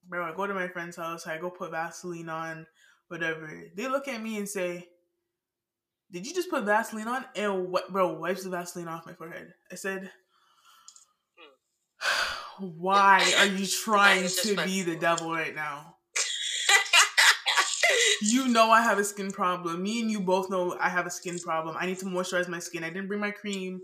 Bro, 0.07 0.26
I 0.26 0.36
go 0.36 0.47
to 0.47 0.53
my 0.53 0.67
friend's 0.67 0.97
house, 0.97 1.28
I 1.28 1.38
go 1.38 1.49
put 1.49 1.71
Vaseline 1.71 2.30
on, 2.30 2.67
whatever. 3.07 3.71
They 3.76 3.88
look 3.88 4.07
at 4.07 4.21
me 4.21 4.38
and 4.38 4.49
say, 4.49 4.88
"Did 6.14 6.26
you 6.26 6.34
just 6.34 6.49
put 6.49 6.64
Vaseline 6.64 7.07
on?" 7.09 7.26
And 7.36 7.70
what, 7.70 7.91
bro, 7.91 8.14
wipes 8.14 8.43
the 8.43 8.49
Vaseline 8.49 8.88
off 8.88 9.05
my 9.05 9.14
forehead. 9.14 9.53
I 9.72 9.76
said. 9.76 10.09
Why 12.59 13.34
are 13.39 13.45
you 13.47 13.66
trying 13.84 14.30
to 14.43 14.55
be 14.64 14.84
the 14.84 14.95
devil 14.95 15.32
right 15.32 15.55
now? 15.55 15.95
You 18.22 18.47
know 18.47 18.72
I 18.72 18.82
have 18.82 18.99
a 18.99 19.03
skin 19.03 19.32
problem. 19.32 19.84
Me 19.84 19.99
and 20.01 20.09
you 20.09 20.22
both 20.22 20.49
know 20.49 20.78
I 20.80 20.88
have 20.89 21.05
a 21.05 21.09
skin 21.09 21.38
problem. 21.39 21.76
I 21.78 21.86
need 21.86 21.99
to 21.99 22.05
moisturize 22.05 22.47
my 22.47 22.59
skin. 22.59 22.84
I 22.84 22.89
didn't 22.89 23.07
bring 23.07 23.20
my 23.20 23.32
cream 23.32 23.82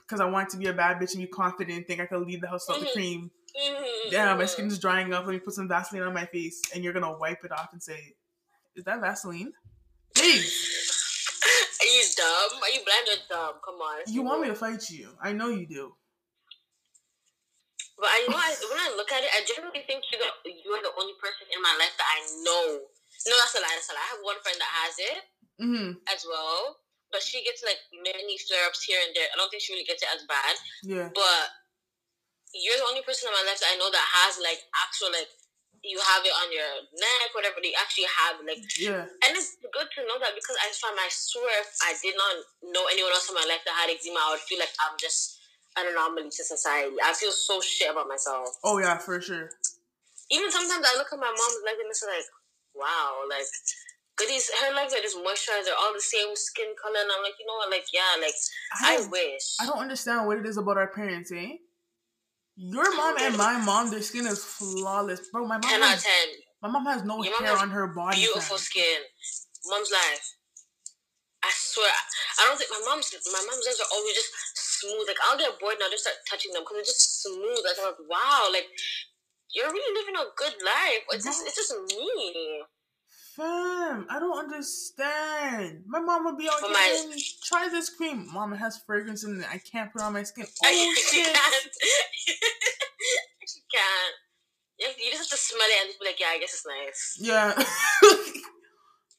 because 0.00 0.18
I 0.20 0.24
wanted 0.24 0.48
to 0.50 0.56
be 0.56 0.66
a 0.66 0.72
bad 0.72 0.96
bitch 0.98 1.12
and 1.14 1.22
be 1.22 1.26
confident 1.28 1.76
and 1.76 1.86
think 1.86 2.00
I 2.00 2.06
could 2.06 2.26
leave 2.26 2.40
the 2.40 2.48
house 2.48 2.66
without 2.66 2.80
the 2.80 2.86
Mhm. 2.86 2.92
cream. 2.92 3.30
Mhm, 3.54 4.10
Damn, 4.10 4.38
my 4.38 4.44
mhm. 4.44 4.48
skin's 4.48 4.78
drying 4.78 5.12
up. 5.12 5.26
Let 5.26 5.32
me 5.34 5.40
put 5.40 5.52
some 5.54 5.68
Vaseline 5.68 6.04
on 6.04 6.14
my 6.14 6.24
face 6.24 6.62
and 6.74 6.82
you're 6.82 6.94
gonna 6.94 7.12
wipe 7.18 7.44
it 7.44 7.52
off 7.52 7.68
and 7.72 7.82
say, 7.82 8.14
Is 8.74 8.84
that 8.84 9.00
Vaseline? 9.00 9.52
Hey, 10.16 10.42
Are 11.82 11.90
you 11.90 12.02
dumb? 12.14 12.52
Are 12.62 12.70
you 12.70 12.82
blind 12.86 13.06
or 13.10 13.18
dumb? 13.26 13.54
Come 13.58 13.82
on. 13.82 14.06
you 14.06 14.22
want 14.22 14.38
me 14.42 14.48
to 14.48 14.54
fight 14.54 14.86
you. 14.90 15.10
I 15.18 15.34
know 15.34 15.50
you 15.50 15.66
do. 15.66 15.90
But 17.98 18.06
I 18.10 18.22
know 18.30 18.38
I, 18.38 18.50
when 18.70 18.78
I 18.78 18.94
look 18.94 19.10
at 19.10 19.22
it, 19.22 19.30
I 19.34 19.42
generally 19.46 19.82
think 19.86 20.06
you're 20.10 20.22
the, 20.22 20.50
you're 20.62 20.82
the 20.82 20.94
only 20.94 21.14
person 21.18 21.46
in 21.50 21.58
my 21.58 21.74
life 21.78 21.94
that 21.98 22.06
I 22.06 22.18
know. 22.46 22.86
No, 23.26 23.34
that's 23.42 23.54
a 23.54 23.62
lie. 23.62 23.74
That's 23.74 23.90
a 23.90 23.94
lie. 23.94 24.02
I 24.02 24.10
have 24.14 24.22
one 24.22 24.38
friend 24.42 24.58
that 24.58 24.72
has 24.86 24.94
it 24.98 25.20
Mm-hmm. 25.62 25.94
as 26.10 26.26
well, 26.26 26.82
but 27.14 27.22
she 27.22 27.44
gets 27.46 27.62
like 27.62 27.78
many 27.94 28.34
flare 28.50 28.66
ups 28.66 28.82
here 28.82 28.98
and 28.98 29.14
there. 29.14 29.30
I 29.30 29.38
don't 29.38 29.46
think 29.46 29.62
she 29.62 29.74
really 29.76 29.86
gets 29.86 30.02
it 30.02 30.10
as 30.10 30.26
bad. 30.26 30.54
Yeah. 30.82 31.08
But 31.14 31.44
you're 32.50 32.80
the 32.82 32.88
only 32.90 33.06
person 33.06 33.30
in 33.30 33.36
my 33.38 33.46
life 33.46 33.62
that 33.62 33.70
I 33.70 33.78
know 33.78 33.86
that 33.86 34.08
has 34.26 34.42
like 34.42 34.58
actual 34.74 35.14
like 35.14 35.30
you 35.82 35.98
have 35.98 36.22
it 36.22 36.30
on 36.30 36.48
your 36.54 36.70
neck, 36.94 37.34
whatever. 37.34 37.58
They 37.58 37.74
actually 37.74 38.06
have 38.06 38.38
like, 38.46 38.62
Yeah. 38.78 39.02
and 39.02 39.30
it's 39.34 39.58
good 39.58 39.88
to 39.98 40.00
know 40.06 40.18
that 40.22 40.34
because 40.38 40.54
I 40.62 40.70
find 40.78 40.94
I 40.98 41.10
swear 41.10 41.50
if 41.62 41.70
I 41.82 41.94
did 41.98 42.14
not 42.14 42.34
know 42.70 42.86
anyone 42.86 43.10
else 43.10 43.26
in 43.28 43.34
my 43.34 43.46
life 43.46 43.66
that 43.66 43.74
had 43.74 43.90
eczema, 43.90 44.22
I 44.22 44.30
would 44.38 44.44
feel 44.46 44.62
like 44.62 44.70
I'm 44.78 44.94
just 44.98 45.42
an 45.74 45.90
anomaly 45.90 46.30
to 46.30 46.42
society. 46.46 46.94
I 47.02 47.12
feel 47.14 47.32
so 47.34 47.58
shit 47.60 47.90
about 47.90 48.06
myself. 48.06 48.62
Oh 48.62 48.78
yeah, 48.78 48.98
for 48.98 49.18
sure. 49.20 49.50
Even 50.30 50.50
sometimes 50.50 50.86
I 50.86 50.94
look 50.96 51.10
at 51.12 51.18
my 51.18 51.28
mom's 51.28 51.60
legs 51.66 51.80
and 51.82 51.90
it's 51.90 52.02
like, 52.06 52.30
wow, 52.74 53.26
like. 53.28 53.46
Goodies, 54.14 54.50
her 54.60 54.74
legs 54.74 54.92
are 54.92 55.00
just 55.00 55.16
moisturized. 55.16 55.64
They're 55.64 55.74
all 55.80 55.94
the 55.94 56.00
same 56.00 56.36
skin 56.36 56.66
color, 56.76 57.00
and 57.00 57.10
I'm 57.10 57.22
like, 57.24 57.32
you 57.40 57.46
know 57.46 57.54
what? 57.56 57.70
Like, 57.70 57.86
yeah, 57.94 58.20
like 58.20 58.34
I 58.84 59.02
I 59.02 59.08
wish. 59.08 59.56
I 59.58 59.64
don't 59.64 59.78
understand 59.78 60.26
what 60.26 60.36
it 60.36 60.44
is 60.44 60.58
about 60.58 60.76
our 60.76 60.88
parents, 60.88 61.32
eh? 61.32 61.56
Your 62.56 62.94
mom 62.96 63.16
and 63.20 63.36
my 63.36 63.58
mom, 63.58 63.90
their 63.90 64.02
skin 64.02 64.26
is 64.26 64.44
flawless, 64.44 65.28
bro. 65.32 65.46
My 65.46 65.56
mom, 65.56 65.62
Ten 65.62 65.82
out 65.82 65.96
of 65.96 66.02
ten. 66.02 66.28
my 66.62 66.68
mom 66.68 66.84
has 66.86 67.02
no 67.04 67.22
Your 67.22 67.32
hair 67.40 67.52
has 67.56 67.62
on 67.62 67.70
her 67.70 67.86
body. 67.88 68.16
beautiful 68.20 68.56
fam. 68.56 68.64
skin. 68.64 69.00
Mom's 69.66 69.90
life. 69.90 70.36
I 71.42 71.50
swear, 71.54 71.90
I 72.38 72.46
don't 72.46 72.54
think 72.58 72.70
my 72.70 72.82
mom's 72.86 73.10
my 73.32 73.42
mom's 73.42 73.66
legs 73.66 73.80
are 73.82 73.90
always 73.90 74.14
just 74.14 74.30
smooth. 74.78 75.08
Like 75.08 75.18
I'll 75.26 75.38
get 75.38 75.58
bored 75.58 75.74
and 75.74 75.82
I'll 75.82 75.90
just 75.90 76.04
start 76.06 76.16
touching 76.30 76.52
them 76.52 76.62
because 76.62 76.76
they're 76.78 76.92
just 76.92 77.22
smooth. 77.22 77.62
Like 77.66 77.78
I'm 77.82 77.86
like, 77.90 78.02
wow, 78.06 78.46
like 78.52 78.68
you're 79.50 79.72
really 79.72 79.90
living 79.98 80.14
a 80.20 80.28
good 80.38 80.54
life. 80.62 81.02
It's 81.18 81.24
just 81.26 81.42
it's 81.46 81.56
just 81.58 81.74
me. 81.98 82.62
Fam, 83.36 84.06
I 84.10 84.18
don't 84.18 84.38
understand. 84.38 85.84
My 85.86 86.00
mom 86.00 86.24
would 86.26 86.36
be 86.36 86.44
here 86.44 86.52
my- 86.62 87.18
try 87.44 87.68
this 87.70 87.88
cream. 87.88 88.28
Mom, 88.32 88.52
it 88.52 88.58
has 88.58 88.78
fragrance 88.86 89.24
in 89.24 89.40
it. 89.40 89.46
I 89.50 89.58
can't 89.58 89.92
put 89.92 90.02
it 90.02 90.04
on 90.04 90.12
my 90.12 90.22
skin. 90.22 90.44
I 90.64 90.68
Oh 90.70 90.94
shit. 91.10 91.26
can't. 91.34 91.64
you 93.40 93.62
can't. 93.72 94.14
You 94.98 95.10
just 95.10 95.30
have 95.30 95.38
to 95.38 95.44
smell 95.44 95.60
it 95.68 95.80
and 95.82 95.88
just 95.90 96.00
be 96.00 96.06
like, 96.06 96.20
yeah, 96.20 96.26
I 96.32 96.38
guess 96.38 96.54
it's 96.54 96.66
nice. 96.66 97.16
Yeah. 97.20 97.64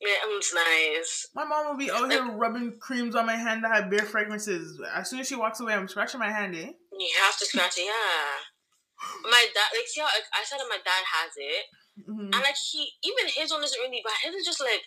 Yeah, 0.04 0.20
it's 0.36 0.52
nice. 0.54 1.28
my 1.34 1.46
mom 1.48 1.64
will 1.66 1.78
be 1.80 1.90
out 1.90 2.12
here 2.12 2.28
rubbing 2.36 2.76
creams 2.82 3.16
on 3.16 3.26
my 3.26 3.38
hand 3.38 3.64
that 3.64 3.72
have 3.72 3.90
bare 3.90 4.04
fragrances. 4.04 4.76
As 4.94 5.10
soon 5.10 5.22
as 5.22 5.30
she 5.30 5.36
walks 5.40 5.62
away, 5.62 5.72
I'm 5.74 5.88
scratching 5.88 6.20
my 6.20 6.28
hand, 6.30 6.54
eh? 6.56 6.76
You 6.92 7.10
have 7.24 7.38
to 7.40 7.46
scratch 7.46 7.78
it, 7.78 7.86
yeah. 7.88 9.24
My 9.24 9.46
dad, 9.56 9.72
like, 9.72 9.88
see 9.88 10.02
how 10.02 10.08
I, 10.08 10.20
I 10.36 10.44
said 10.44 10.60
that 10.60 10.68
my 10.68 10.76
dad 10.84 11.04
has 11.08 11.32
it, 11.38 11.64
Mhm. 12.00 12.34
and 12.34 12.42
like 12.42 12.58
he, 12.58 12.94
even 13.04 13.28
his 13.30 13.52
one 13.52 13.64
isn't 13.64 13.80
really 13.82 14.02
bad. 14.04 14.18
His 14.24 14.36
is 14.42 14.46
just 14.46 14.60
like 14.62 14.84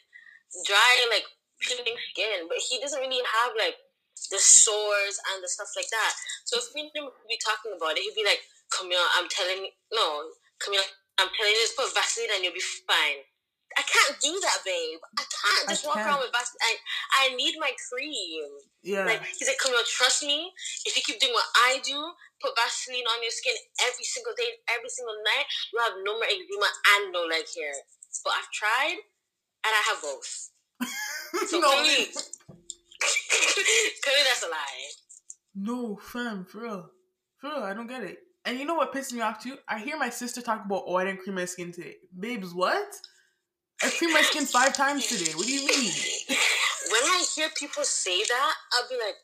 dry, 0.66 1.06
like 1.10 1.26
peeling 1.60 1.96
skin, 2.12 2.48
but 2.48 2.58
he 2.58 2.80
doesn't 2.80 3.00
really 3.00 3.22
have 3.22 3.52
like 3.56 3.76
the 4.30 4.38
sores 4.38 5.20
and 5.32 5.42
the 5.42 5.48
stuff 5.48 5.70
like 5.76 5.88
that. 5.90 6.12
So 6.44 6.58
if 6.58 6.72
we 6.74 6.90
would 6.94 7.12
be 7.28 7.38
talking 7.38 7.72
about 7.76 7.96
it, 7.98 8.02
he'd 8.02 8.14
be 8.18 8.24
like, 8.24 8.42
"Camille, 8.70 9.06
I'm 9.14 9.28
telling 9.28 9.70
no, 9.92 10.30
Camille, 10.58 10.82
I'm 11.18 11.30
telling 11.30 11.52
you, 11.52 11.62
just 11.62 11.76
put 11.76 11.94
Vaseline 11.94 12.30
and 12.34 12.44
you'll 12.44 12.54
be 12.56 12.60
fine." 12.88 13.22
I 13.76 13.82
can't 13.84 14.16
do 14.20 14.32
that, 14.40 14.58
babe. 14.64 14.98
I 15.20 15.24
can't 15.28 15.68
I 15.68 15.72
just 15.76 15.84
walk 15.84 16.00
can't. 16.00 16.08
around 16.08 16.20
with 16.24 16.32
Vaseline. 16.32 16.64
I, 16.64 17.28
I 17.28 17.36
need 17.36 17.56
my 17.60 17.72
cream. 17.92 18.48
Yeah. 18.82 19.04
Like 19.04 19.20
he's 19.36 19.48
like, 19.48 19.60
Camille, 19.60 19.84
trust 19.84 20.24
me. 20.24 20.48
If 20.88 20.96
you 20.96 21.02
keep 21.04 21.20
doing 21.20 21.32
what 21.36 21.44
I 21.68 21.80
do, 21.84 21.96
put 22.40 22.56
Vaseline 22.56 23.04
on 23.04 23.20
your 23.20 23.30
skin 23.36 23.52
every 23.84 24.04
single 24.08 24.32
day, 24.32 24.56
every 24.72 24.88
single 24.88 25.16
night, 25.24 25.44
you'll 25.72 25.84
have 25.84 26.00
no 26.00 26.16
more 26.16 26.24
eczema 26.24 26.70
and 26.96 27.12
no 27.12 27.28
leg 27.28 27.44
hair. 27.52 27.76
But 28.24 28.32
I've 28.40 28.50
tried, 28.50 28.96
and 29.64 29.72
I 29.76 29.82
have 29.92 30.00
both. 30.02 30.50
So 31.48 31.60
no, 31.60 31.68
clearly, 31.68 32.06
clearly 34.02 34.24
that's 34.24 34.42
a 34.42 34.48
lie. 34.48 34.88
no, 35.54 35.96
fam, 35.96 36.44
for 36.44 36.62
real. 36.62 36.90
For 37.38 37.50
real, 37.50 37.62
I 37.64 37.74
don't 37.74 37.86
get 37.88 38.02
it. 38.04 38.18
And 38.44 38.58
you 38.58 38.64
know 38.64 38.74
what 38.74 38.92
pisses 38.94 39.12
me 39.12 39.20
off 39.20 39.42
too? 39.42 39.58
I 39.68 39.78
hear 39.78 39.98
my 39.98 40.08
sister 40.08 40.40
talk 40.40 40.64
about, 40.64 40.84
oh, 40.86 40.96
I 40.96 41.04
didn't 41.04 41.20
cream 41.20 41.34
my 41.34 41.44
skin 41.44 41.72
today. 41.72 41.96
Babes, 42.18 42.54
what? 42.54 42.86
I 43.82 43.90
creamed 43.90 44.14
my 44.14 44.22
skin 44.22 44.46
five 44.46 44.74
times 44.74 45.06
today. 45.06 45.32
What 45.34 45.46
do 45.46 45.52
you 45.52 45.66
mean? 45.66 45.92
When 46.90 47.02
I 47.02 47.24
hear 47.34 47.48
people 47.56 47.84
say 47.84 48.22
that, 48.24 48.54
I'll 48.72 48.88
be 48.88 48.94
like, 48.94 49.16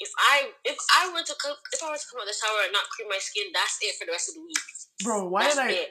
if 0.00 0.10
I 0.18 0.50
if 0.64 0.76
I 0.96 1.10
were 1.12 1.22
to 1.22 1.34
come 1.42 1.56
if 1.72 1.82
I 1.82 1.90
were 1.90 1.96
to 1.96 2.04
come 2.10 2.20
out 2.20 2.26
the 2.26 2.32
shower 2.32 2.62
and 2.64 2.72
not 2.72 2.84
cream 2.90 3.08
my 3.08 3.18
skin, 3.18 3.46
that's 3.52 3.78
it 3.82 3.96
for 3.98 4.06
the 4.06 4.12
rest 4.12 4.28
of 4.30 4.34
the 4.36 4.42
week. 4.42 4.58
Bro, 5.04 5.28
why 5.28 5.42
That's 5.44 5.56
did 5.56 5.62
I 5.62 5.70
it. 5.70 5.88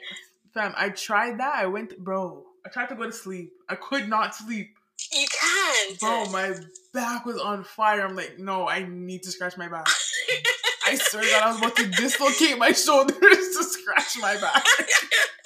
fam, 0.54 0.74
I 0.76 0.88
tried 0.90 1.38
that. 1.40 1.54
I 1.56 1.66
went 1.66 1.98
bro, 1.98 2.44
I 2.66 2.70
tried 2.70 2.88
to 2.88 2.94
go 2.94 3.04
to 3.04 3.12
sleep. 3.12 3.52
I 3.68 3.74
could 3.74 4.08
not 4.08 4.34
sleep. 4.34 4.70
You 5.12 5.26
can't. 5.40 6.00
Bro, 6.00 6.26
my 6.30 6.54
back 6.92 7.24
was 7.24 7.38
on 7.38 7.64
fire. 7.64 8.04
I'm 8.06 8.16
like, 8.16 8.38
no, 8.38 8.66
I 8.68 8.84
need 8.88 9.22
to 9.24 9.30
scratch 9.30 9.56
my 9.56 9.68
back. 9.68 9.86
I 10.86 10.96
swear 10.96 11.22
God, 11.24 11.42
I 11.42 11.48
was 11.50 11.58
about 11.58 11.76
to 11.76 11.86
dislocate 11.88 12.58
my 12.58 12.72
shoulders 12.72 13.18
to 13.20 13.62
scratch 13.64 14.16
my 14.20 14.36
back. 14.40 14.64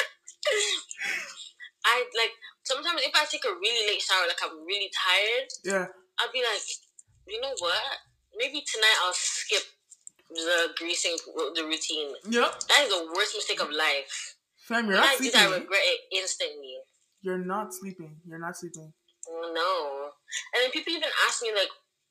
I 1.92 2.08
like 2.16 2.32
sometimes 2.64 3.04
if 3.04 3.12
I 3.12 3.28
take 3.28 3.44
a 3.44 3.52
really 3.52 3.84
late 3.86 4.00
shower, 4.00 4.24
like 4.24 4.40
I'm 4.40 4.64
really 4.64 4.88
tired, 4.88 5.48
Yeah. 5.64 5.86
I'll 6.18 6.32
be 6.32 6.40
like, 6.40 6.64
you 7.28 7.40
know 7.40 7.52
what? 7.60 7.84
Maybe 8.36 8.64
tonight 8.64 8.98
I'll 9.04 9.12
skip 9.16 9.62
the 10.32 10.72
greasing 10.80 11.16
the 11.54 11.64
routine. 11.68 12.16
Yep. 12.24 12.50
That 12.72 12.80
is 12.84 12.88
the 12.88 13.12
worst 13.14 13.36
mistake 13.36 13.60
of 13.60 13.68
life. 13.70 14.36
Fam, 14.56 14.88
you're 14.88 14.96
When 14.96 15.04
not 15.04 15.12
I 15.12 15.16
sleeping. 15.20 15.40
I 15.40 15.44
regret 15.52 15.84
it 15.84 16.00
instantly. 16.16 16.76
You're 17.20 17.44
not 17.44 17.74
sleeping. 17.74 18.16
You're 18.24 18.40
not 18.40 18.56
sleeping. 18.56 18.92
Oh 19.28 19.52
no! 19.54 20.10
And 20.54 20.64
then 20.64 20.70
people 20.72 20.92
even 20.92 21.10
ask 21.28 21.42
me 21.42 21.52
like, 21.54 21.70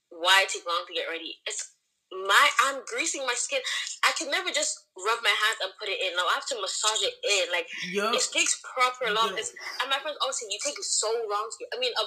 why 0.09 0.43
I 0.43 0.45
take 0.47 0.65
long 0.65 0.85
to 0.87 0.93
get 0.93 1.09
ready? 1.09 1.39
It's 1.45 1.70
my 2.11 2.45
I'm 2.67 2.83
greasing 2.91 3.23
my 3.23 3.33
skin. 3.39 3.63
I 4.03 4.11
can 4.19 4.27
never 4.29 4.51
just 4.51 4.83
rub 4.99 5.23
my 5.23 5.31
hands 5.31 5.59
and 5.63 5.71
put 5.79 5.87
it 5.87 5.99
in. 6.03 6.11
No, 6.19 6.27
I 6.27 6.35
have 6.35 6.47
to 6.51 6.59
massage 6.59 6.99
it 7.07 7.15
in. 7.23 7.47
Like 7.51 7.67
it 8.11 8.23
takes 8.35 8.59
proper 8.67 9.07
long. 9.15 9.31
It's, 9.39 9.55
and 9.79 9.87
my 9.87 9.99
friends 10.03 10.19
always 10.19 10.35
say 10.39 10.51
you 10.51 10.59
take 10.59 10.75
so 10.83 11.07
long 11.31 11.47
to. 11.47 11.59
I 11.71 11.79
mean, 11.79 11.95
a, 11.95 12.03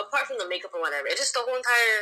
apart 0.00 0.24
from 0.26 0.40
the 0.40 0.48
makeup 0.48 0.72
and 0.72 0.80
whatever, 0.80 1.04
it's 1.06 1.20
just 1.20 1.36
the 1.36 1.44
whole 1.44 1.56
entire. 1.56 2.00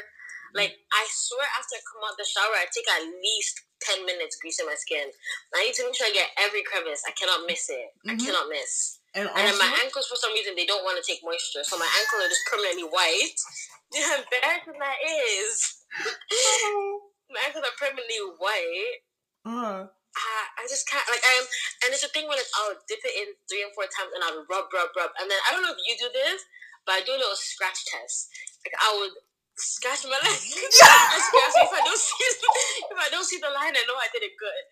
Like 0.54 0.74
I 0.90 1.06
swear, 1.10 1.46
after 1.58 1.78
I 1.78 1.82
come 1.86 2.02
out 2.06 2.18
the 2.18 2.26
shower, 2.26 2.54
I 2.58 2.66
take 2.74 2.86
at 2.90 3.06
least 3.06 3.54
ten 3.82 4.02
minutes 4.02 4.34
greasing 4.42 4.66
my 4.66 4.74
skin. 4.74 5.06
I 5.54 5.62
need 5.66 5.74
to 5.78 5.86
make 5.86 5.94
sure 5.94 6.10
I 6.10 6.14
get 6.14 6.30
every 6.42 6.62
crevice. 6.66 7.02
I 7.06 7.14
cannot 7.14 7.46
miss 7.46 7.70
it. 7.70 7.94
I 8.06 8.14
Mhm. 8.18 8.26
cannot 8.26 8.50
miss. 8.50 8.98
And 9.14 9.26
And 9.30 9.46
then 9.46 9.58
my 9.58 9.70
ankles, 9.82 10.06
for 10.06 10.14
some 10.18 10.32
reason, 10.34 10.54
they 10.54 10.66
don't 10.66 10.82
want 10.82 10.98
to 10.98 11.06
take 11.06 11.22
moisture, 11.22 11.62
so 11.62 11.78
my 11.78 11.86
ankles 11.98 12.22
are 12.22 12.30
just 12.30 12.46
permanently 12.50 12.86
white. 12.86 13.38
How 13.94 14.22
embarrassing 14.22 14.78
that 14.78 14.98
is. 15.06 15.82
my 17.30 17.40
ankles 17.46 17.64
are 17.64 17.76
permanently 17.78 18.20
white. 18.38 19.00
uh, 19.46 19.86
I, 19.88 20.42
I 20.58 20.64
just 20.66 20.90
can't 20.90 21.06
like 21.06 21.22
I'm 21.22 21.46
and 21.86 21.94
it's 21.94 22.02
a 22.02 22.10
thing 22.10 22.26
where 22.26 22.36
like 22.36 22.50
I'll 22.58 22.74
dip 22.90 22.98
it 23.06 23.14
in 23.14 23.30
three 23.46 23.62
and 23.62 23.70
four 23.72 23.86
times 23.86 24.10
and 24.10 24.26
I'll 24.26 24.42
rub 24.50 24.66
rub 24.74 24.90
rub 24.98 25.14
and 25.22 25.30
then 25.30 25.38
I 25.46 25.54
don't 25.54 25.62
know 25.62 25.70
if 25.70 25.80
you 25.86 25.94
do 25.94 26.10
this 26.10 26.42
but 26.82 26.98
I 26.98 27.00
do 27.06 27.14
a 27.14 27.20
little 27.22 27.38
scratch 27.38 27.86
test 27.86 28.26
like 28.66 28.74
I 28.74 28.90
would 28.98 29.14
scratch 29.54 30.02
my 30.02 30.18
leg 30.18 30.34
I 30.34 31.18
scratch 31.30 31.56
if 31.62 31.72
I 31.72 31.82
don't 31.86 32.02
see 32.02 32.26
if 32.90 32.98
I 32.98 33.08
don't 33.14 33.22
see 33.26 33.38
the 33.38 33.54
line 33.54 33.78
I 33.78 33.86
know 33.86 33.94
I 33.94 34.10
did 34.10 34.26
it 34.26 34.34
good 34.34 34.64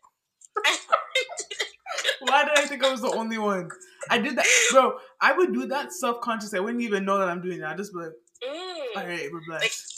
why 2.21 2.45
did 2.45 2.59
I 2.59 2.67
think 2.67 2.85
I 2.85 2.91
was 2.91 3.01
the 3.01 3.11
only 3.11 3.39
one? 3.39 3.69
I 4.11 4.19
did 4.19 4.37
that, 4.37 4.47
bro. 4.73 4.95
I 5.21 5.33
would 5.33 5.53
do 5.53 5.67
that 5.67 5.93
self 5.93 6.21
conscious. 6.21 6.55
I 6.55 6.61
wouldn't 6.61 6.83
even 6.83 7.05
know 7.05 7.19
that 7.19 7.29
I'm 7.29 7.43
doing 7.43 7.61
that. 7.61 7.71
I 7.71 7.77
just 7.77 7.93
be 7.93 8.01
like, 8.01 8.13
mm. 8.43 8.97
all 8.97 9.07
right, 9.07 9.29
we're 9.33 9.41
blessed. 9.47 9.98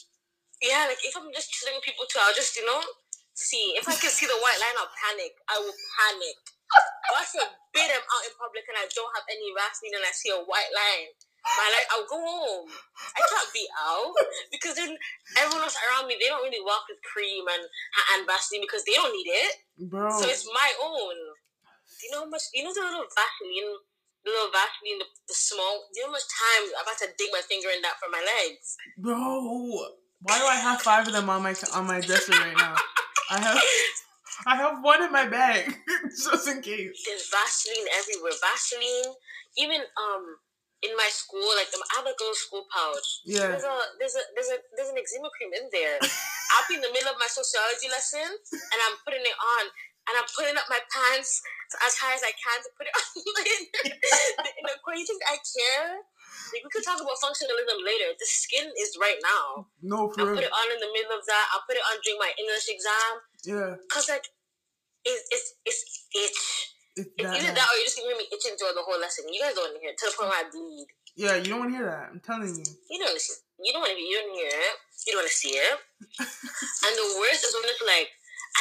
Yeah 0.62 0.88
like 0.88 1.00
if 1.02 1.16
I'm 1.16 1.32
just 1.32 1.52
chilling 1.52 1.76
with 1.76 1.86
people 1.86 2.06
too 2.08 2.20
I'll 2.22 2.36
just 2.36 2.56
you 2.56 2.64
know 2.64 2.80
see 3.34 3.74
if 3.76 3.88
I 3.88 3.96
can 3.96 4.12
see 4.12 4.28
the 4.28 4.40
white 4.40 4.60
line 4.60 4.76
I'll 4.76 4.92
panic 4.92 5.36
I 5.48 5.56
will 5.60 5.76
panic 5.96 6.38
God 7.10 7.26
forbid 7.26 7.90
I'm 7.90 8.06
out 8.06 8.26
in 8.28 8.34
public 8.38 8.64
and 8.70 8.78
I 8.78 8.86
don't 8.94 9.12
have 9.16 9.26
any 9.26 9.50
Vaseline 9.56 9.98
and 9.98 10.06
I 10.06 10.14
see 10.14 10.30
a 10.30 10.38
white 10.38 10.70
line 10.70 11.10
my 11.40 11.68
life, 11.72 11.88
I'll 11.92 12.08
go 12.08 12.20
home. 12.20 12.68
I 13.16 13.20
can't 13.24 13.52
be 13.52 13.64
out 13.80 14.12
because 14.52 14.76
then 14.76 14.92
everyone 15.40 15.64
else 15.64 15.78
around 15.88 16.06
me 16.06 16.20
they 16.20 16.28
don't 16.28 16.44
really 16.44 16.60
walk 16.60 16.84
with 16.88 17.00
cream 17.00 17.48
and 17.48 17.64
and 18.16 18.28
Vaseline 18.28 18.60
because 18.60 18.84
they 18.84 18.94
don't 18.94 19.12
need 19.12 19.28
it. 19.28 19.52
bro. 19.88 20.12
So 20.20 20.28
it's 20.28 20.44
my 20.52 20.70
own. 20.84 21.16
Do 21.16 22.00
you 22.04 22.10
know 22.12 22.28
how 22.28 22.30
much? 22.30 22.44
You 22.52 22.64
know 22.64 22.74
the 22.76 22.84
little 22.84 23.08
Vaseline, 23.08 23.72
the 24.24 24.30
little 24.30 24.52
Vaseline, 24.52 25.00
the, 25.00 25.08
the 25.28 25.36
small. 25.36 25.88
Do 25.92 26.00
you 26.00 26.04
know 26.06 26.12
how 26.12 26.20
much 26.20 26.28
time 26.28 26.62
I've 26.76 26.84
about 26.84 26.98
to 27.04 27.08
dig 27.16 27.32
my 27.32 27.44
finger 27.48 27.72
in 27.72 27.80
that 27.82 27.96
for 27.96 28.12
my 28.12 28.20
legs? 28.20 28.76
Bro, 29.00 29.16
why 30.22 30.38
do 30.38 30.44
I 30.44 30.56
have 30.56 30.82
five 30.82 31.06
of 31.06 31.12
them 31.12 31.28
on 31.30 31.42
my 31.42 31.54
on 31.74 31.86
my 31.86 32.00
dresser 32.00 32.32
right 32.32 32.56
now? 32.56 32.74
I 33.30 33.40
have 33.40 33.62
I 34.46 34.56
have 34.56 34.82
one 34.82 35.02
in 35.02 35.12
my 35.12 35.26
bag 35.28 35.68
just 36.08 36.48
in 36.48 36.62
case. 36.62 37.02
There's 37.06 37.28
Vaseline 37.30 37.88
everywhere. 37.98 38.32
Vaseline, 38.40 39.14
even 39.58 39.80
um. 39.80 40.24
In 40.80 40.96
my 40.96 41.12
school, 41.12 41.44
like 41.60 41.68
um, 41.76 41.84
I 41.92 42.00
have 42.00 42.08
like 42.08 42.16
a 42.16 42.24
little 42.24 42.40
school 42.40 42.64
pouch. 42.72 43.20
Yeah. 43.28 43.52
There's 43.52 43.68
a 43.68 43.76
there's 44.00 44.16
a 44.16 44.24
there's 44.32 44.48
a 44.48 44.56
there's 44.72 44.88
an 44.88 44.96
eczema 44.96 45.28
cream 45.36 45.52
in 45.52 45.68
there. 45.68 46.00
I'll 46.56 46.64
be 46.72 46.80
in 46.80 46.80
the 46.80 46.88
middle 46.88 47.12
of 47.12 47.20
my 47.20 47.28
sociology 47.28 47.92
lesson 47.92 48.24
and 48.24 48.78
I'm 48.88 48.96
putting 49.04 49.20
it 49.20 49.36
on 49.60 49.64
and 50.08 50.16
I'm 50.16 50.24
putting 50.32 50.56
up 50.56 50.66
my 50.72 50.80
pants 50.88 51.44
as 51.84 51.94
high 52.00 52.16
as 52.16 52.24
I 52.24 52.32
can 52.32 52.58
to 52.64 52.70
put 52.80 52.88
it 52.88 52.94
on. 52.96 53.06
in 54.56 54.64
the 54.66 54.80
corner, 54.80 54.98
you 54.98 55.06
think 55.06 55.20
I 55.28 55.36
care? 55.36 56.00
Like 56.52 56.62
we 56.66 56.70
could 56.70 56.82
talk 56.84 56.98
about 57.00 57.16
functionalism 57.22 57.78
later. 57.86 58.10
The 58.18 58.26
skin 58.26 58.66
is 58.78 58.98
right 59.00 59.18
now. 59.22 59.70
No, 59.82 60.10
I'll 60.10 60.34
put 60.34 60.42
it 60.42 60.50
on 60.52 60.66
in 60.74 60.80
the 60.82 60.90
middle 60.92 61.14
of 61.14 61.22
that. 61.26 61.44
I'll 61.54 61.64
put 61.66 61.78
it 61.78 61.84
on 61.86 61.96
during 62.02 62.18
my 62.18 62.32
English 62.38 62.66
exam. 62.68 63.12
Yeah, 63.46 63.70
Cause 63.88 64.08
like 64.10 64.26
it, 65.06 65.18
it's 65.32 65.54
it's 65.64 65.80
itch. 66.12 66.30
it's 67.00 67.10
It's 67.16 67.22
that. 67.22 67.32
either 67.38 67.52
that 67.54 67.66
or 67.70 67.74
you're 67.78 67.88
just 67.88 67.96
gonna 67.96 68.12
hear 68.12 68.20
me 68.20 68.28
itching 68.28 68.54
throughout 68.58 68.76
the 68.76 68.84
whole 68.84 68.98
lesson. 69.00 69.30
You 69.30 69.40
guys 69.40 69.54
don't 69.56 69.70
want 69.70 69.78
to 69.78 69.82
hear 69.82 69.94
it 69.94 69.98
to 70.02 70.06
the 70.10 70.14
point 70.18 70.28
where 70.34 70.42
I 70.42 70.46
bleed. 70.50 70.86
Yeah, 71.16 71.34
you 71.40 71.48
don't 71.50 71.60
want 71.66 71.70
to 71.72 71.76
hear 71.78 71.88
that. 71.90 72.12
I'm 72.12 72.20
telling 72.22 72.50
you. 72.54 72.64
You 72.90 72.98
don't 73.02 73.14
listen. 73.14 73.36
You 73.62 73.72
don't 73.72 73.82
want 73.82 73.92
to. 73.92 74.00
You 74.00 74.16
don't 74.20 74.34
hear 74.36 74.48
it. 74.52 74.74
You 75.06 75.10
don't 75.16 75.20
want 75.24 75.30
to 75.32 75.36
see 75.36 75.54
it. 75.56 75.74
and 76.20 76.92
the 76.96 77.08
worst 77.18 77.42
is 77.44 77.52
when 77.56 77.66
it's 77.66 77.82
like, 77.84 78.08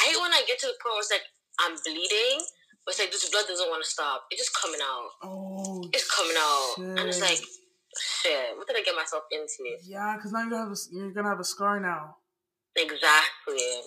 hate 0.10 0.18
when 0.20 0.32
I 0.32 0.42
get 0.48 0.58
to 0.64 0.68
the 0.68 0.76
point 0.80 0.96
where 0.98 1.04
it's 1.04 1.12
like 1.12 1.24
I'm 1.60 1.76
bleeding, 1.84 2.40
but 2.84 2.96
it's 2.96 3.00
like 3.00 3.12
this 3.12 3.28
blood 3.28 3.44
doesn't 3.48 3.68
want 3.68 3.84
to 3.84 3.88
stop. 3.90 4.24
It's 4.32 4.40
just 4.40 4.56
coming 4.56 4.80
out. 4.82 5.08
Oh, 5.24 5.84
It's 5.92 6.08
coming 6.08 6.36
out, 6.36 7.00
and 7.00 7.04
it's 7.08 7.20
like, 7.20 7.40
shit. 8.00 8.56
What 8.56 8.66
did 8.66 8.76
I 8.76 8.82
get 8.82 8.94
myself 8.96 9.24
into? 9.30 9.76
yeah, 9.84 10.16
because 10.16 10.32
now 10.32 10.42
you 10.42 10.54
have 10.54 10.68
a, 10.68 10.76
you're 10.92 11.12
gonna 11.12 11.28
have 11.28 11.40
a 11.40 11.44
scar 11.44 11.80
now. 11.80 12.16
Exactly. 12.76 13.82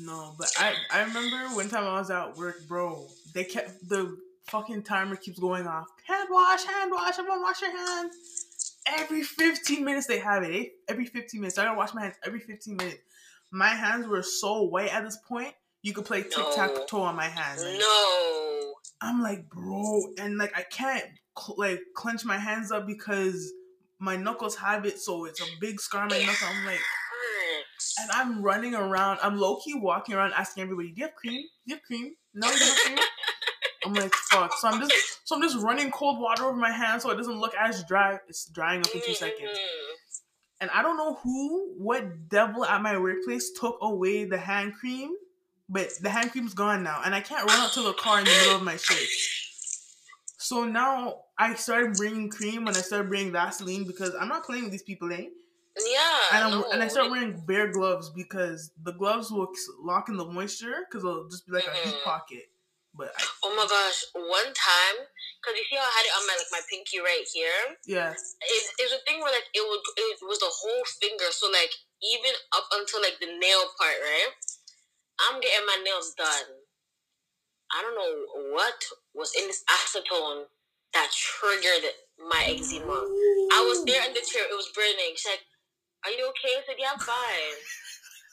No, 0.00 0.34
but 0.38 0.48
I 0.58 0.74
I 0.92 1.02
remember 1.04 1.54
one 1.54 1.68
time 1.68 1.84
I 1.84 1.98
was 1.98 2.10
at 2.10 2.36
work, 2.36 2.66
bro. 2.66 3.06
They 3.34 3.44
kept 3.44 3.88
the 3.88 4.16
fucking 4.48 4.82
timer 4.82 5.16
keeps 5.16 5.38
going 5.38 5.66
off. 5.66 5.86
Hand 6.06 6.28
wash, 6.30 6.64
hand 6.64 6.90
wash. 6.92 7.18
Everyone 7.18 7.42
wash 7.42 7.60
your 7.62 7.76
hands. 7.76 8.14
Every 8.86 9.22
15 9.22 9.84
minutes 9.84 10.06
they 10.06 10.18
have 10.18 10.42
it. 10.42 10.54
Eh? 10.54 10.68
Every 10.88 11.06
15 11.06 11.40
minutes. 11.40 11.58
I 11.58 11.64
gotta 11.64 11.76
wash 11.78 11.94
my 11.94 12.02
hands 12.02 12.16
every 12.24 12.40
15 12.40 12.76
minutes. 12.76 12.98
My 13.50 13.68
hands 13.68 14.06
were 14.06 14.22
so 14.22 14.62
white 14.62 14.92
at 14.92 15.04
this 15.04 15.16
point. 15.28 15.54
You 15.82 15.92
could 15.92 16.04
play 16.06 16.22
tic 16.22 16.44
tac 16.54 16.70
toe 16.88 17.02
on 17.02 17.14
my 17.16 17.28
hands. 17.28 17.62
Like, 17.62 17.78
No. 17.78 18.74
I'm 19.00 19.22
like, 19.22 19.48
bro, 19.50 20.00
and 20.18 20.38
like 20.38 20.56
I 20.56 20.62
can't 20.62 21.04
cl- 21.38 21.56
like 21.58 21.80
clench 21.94 22.24
my 22.24 22.38
hands 22.38 22.70
up 22.72 22.86
because 22.86 23.52
my 23.98 24.16
knuckles 24.16 24.56
have 24.56 24.84
it, 24.84 24.98
so 24.98 25.24
it's 25.24 25.40
a 25.40 25.46
big 25.60 25.80
scar 25.80 26.02
on 26.02 26.08
my 26.08 26.18
knuckle. 26.18 26.48
I'm 26.50 26.66
like, 26.66 26.80
and 28.00 28.10
I'm 28.12 28.42
running 28.42 28.74
around. 28.74 29.18
I'm 29.22 29.38
low 29.38 29.56
key 29.56 29.74
walking 29.74 30.14
around 30.14 30.32
asking 30.34 30.62
everybody, 30.62 30.88
"Do 30.90 31.00
you 31.00 31.06
have 31.06 31.14
cream? 31.14 31.40
Do 31.42 31.48
you 31.66 31.74
have 31.76 31.82
cream? 31.82 32.14
No, 32.34 32.48
you 32.50 32.58
don't 32.58 32.68
have 32.68 32.78
cream." 32.78 32.98
I'm 33.86 33.92
like, 33.92 34.14
fuck. 34.14 34.50
So 34.58 34.68
I'm 34.68 34.80
just, 34.80 34.94
so 35.28 35.36
I'm 35.36 35.42
just 35.42 35.58
running 35.58 35.90
cold 35.90 36.18
water 36.18 36.44
over 36.44 36.56
my 36.56 36.70
hand 36.70 37.02
so 37.02 37.10
it 37.10 37.16
doesn't 37.16 37.38
look 37.38 37.52
as 37.60 37.84
dry. 37.84 38.18
It's 38.28 38.46
drying 38.46 38.80
up 38.80 38.86
in 38.94 39.02
two 39.02 39.12
seconds. 39.14 39.50
Mhm. 39.58 40.20
And 40.62 40.70
I 40.70 40.80
don't 40.82 40.96
know 40.96 41.16
who, 41.22 41.74
what 41.76 42.28
devil 42.30 42.64
at 42.64 42.80
my 42.80 42.96
workplace 42.96 43.50
took 43.50 43.76
away 43.82 44.24
the 44.24 44.38
hand 44.38 44.72
cream, 44.74 45.10
but 45.68 45.90
the 46.00 46.08
hand 46.08 46.32
cream's 46.32 46.54
gone 46.54 46.82
now, 46.82 47.02
and 47.04 47.14
I 47.14 47.20
can't 47.20 47.44
run 47.46 47.60
out 47.60 47.72
to 47.72 47.82
the 47.82 47.92
car 47.92 48.20
in 48.20 48.24
the 48.24 48.30
middle 48.30 48.56
of 48.56 48.62
my 48.62 48.76
shift. 48.76 49.43
So 50.44 50.66
now 50.68 51.24
I 51.38 51.54
started 51.54 51.96
bringing 51.96 52.28
cream 52.28 52.68
and 52.68 52.76
I 52.76 52.82
started 52.84 53.08
bringing 53.08 53.32
Vaseline 53.32 53.84
because 53.88 54.12
I'm 54.12 54.28
not 54.28 54.44
playing 54.44 54.64
with 54.64 54.72
these 54.72 54.82
people, 54.84 55.10
eh? 55.10 55.32
Yeah. 55.80 56.20
And, 56.36 56.50
no. 56.52 56.68
and 56.70 56.82
I 56.82 56.88
start 56.88 57.10
wearing 57.10 57.40
bare 57.48 57.72
gloves 57.72 58.12
because 58.14 58.70
the 58.84 58.92
gloves 58.92 59.32
will 59.32 59.48
lock 59.80 60.10
in 60.10 60.18
the 60.18 60.26
moisture 60.28 60.84
because 60.84 61.02
it'll 61.02 61.32
just 61.32 61.46
be 61.48 61.54
like 61.56 61.64
a 61.66 61.72
heat 61.72 61.96
Mhm. 61.96 62.04
pocket. 62.04 62.44
But 62.92 63.08
I, 63.16 63.24
Oh 63.42 63.56
my 63.56 63.64
gosh! 63.66 64.04
One 64.12 64.52
time, 64.52 64.96
cause 65.42 65.56
you 65.56 65.64
see 65.64 65.76
how 65.80 65.88
I 65.88 65.96
had 65.96 66.04
it 66.06 66.14
on 66.20 66.26
my 66.28 66.36
like 66.36 66.52
my 66.52 66.60
pinky 66.68 67.00
right 67.00 67.24
here. 67.32 67.76
yeah, 67.86 68.12
It, 68.12 68.62
it 68.78 68.84
was 68.84 69.00
a 69.00 69.02
thing 69.08 69.20
where 69.24 69.32
like 69.32 69.48
it 69.52 69.64
would 69.64 69.80
it 69.96 70.18
was 70.28 70.38
the 70.44 70.52
whole 70.52 70.84
finger, 71.00 71.32
so 71.32 71.48
like 71.50 71.72
even 72.04 72.36
up 72.52 72.68
until 72.76 73.00
like 73.00 73.16
the 73.18 73.32
nail 73.40 73.64
part, 73.80 73.96
right? 73.98 74.30
I'm 75.24 75.40
getting 75.40 75.66
my 75.66 75.80
nails 75.82 76.12
done. 76.14 76.60
I 77.72 77.80
don't 77.82 77.96
know 77.96 78.52
what 78.54 78.78
was 79.14 79.32
in 79.38 79.46
this 79.46 79.62
acetone 79.70 80.50
that 80.92 81.10
triggered 81.14 81.90
my 82.30 82.42
eczema. 82.50 82.98
I 83.54 83.62
was 83.66 83.82
there 83.86 84.02
in 84.06 84.14
the 84.14 84.22
chair, 84.22 84.46
it 84.46 84.54
was 84.54 84.70
burning. 84.74 85.14
She's 85.14 85.30
like, 85.30 85.42
Are 86.06 86.14
you 86.14 86.26
okay? 86.34 86.54
I 86.58 86.62
said, 86.66 86.78
Yeah, 86.78 86.94
I'm 86.94 87.02
fine. 87.02 87.58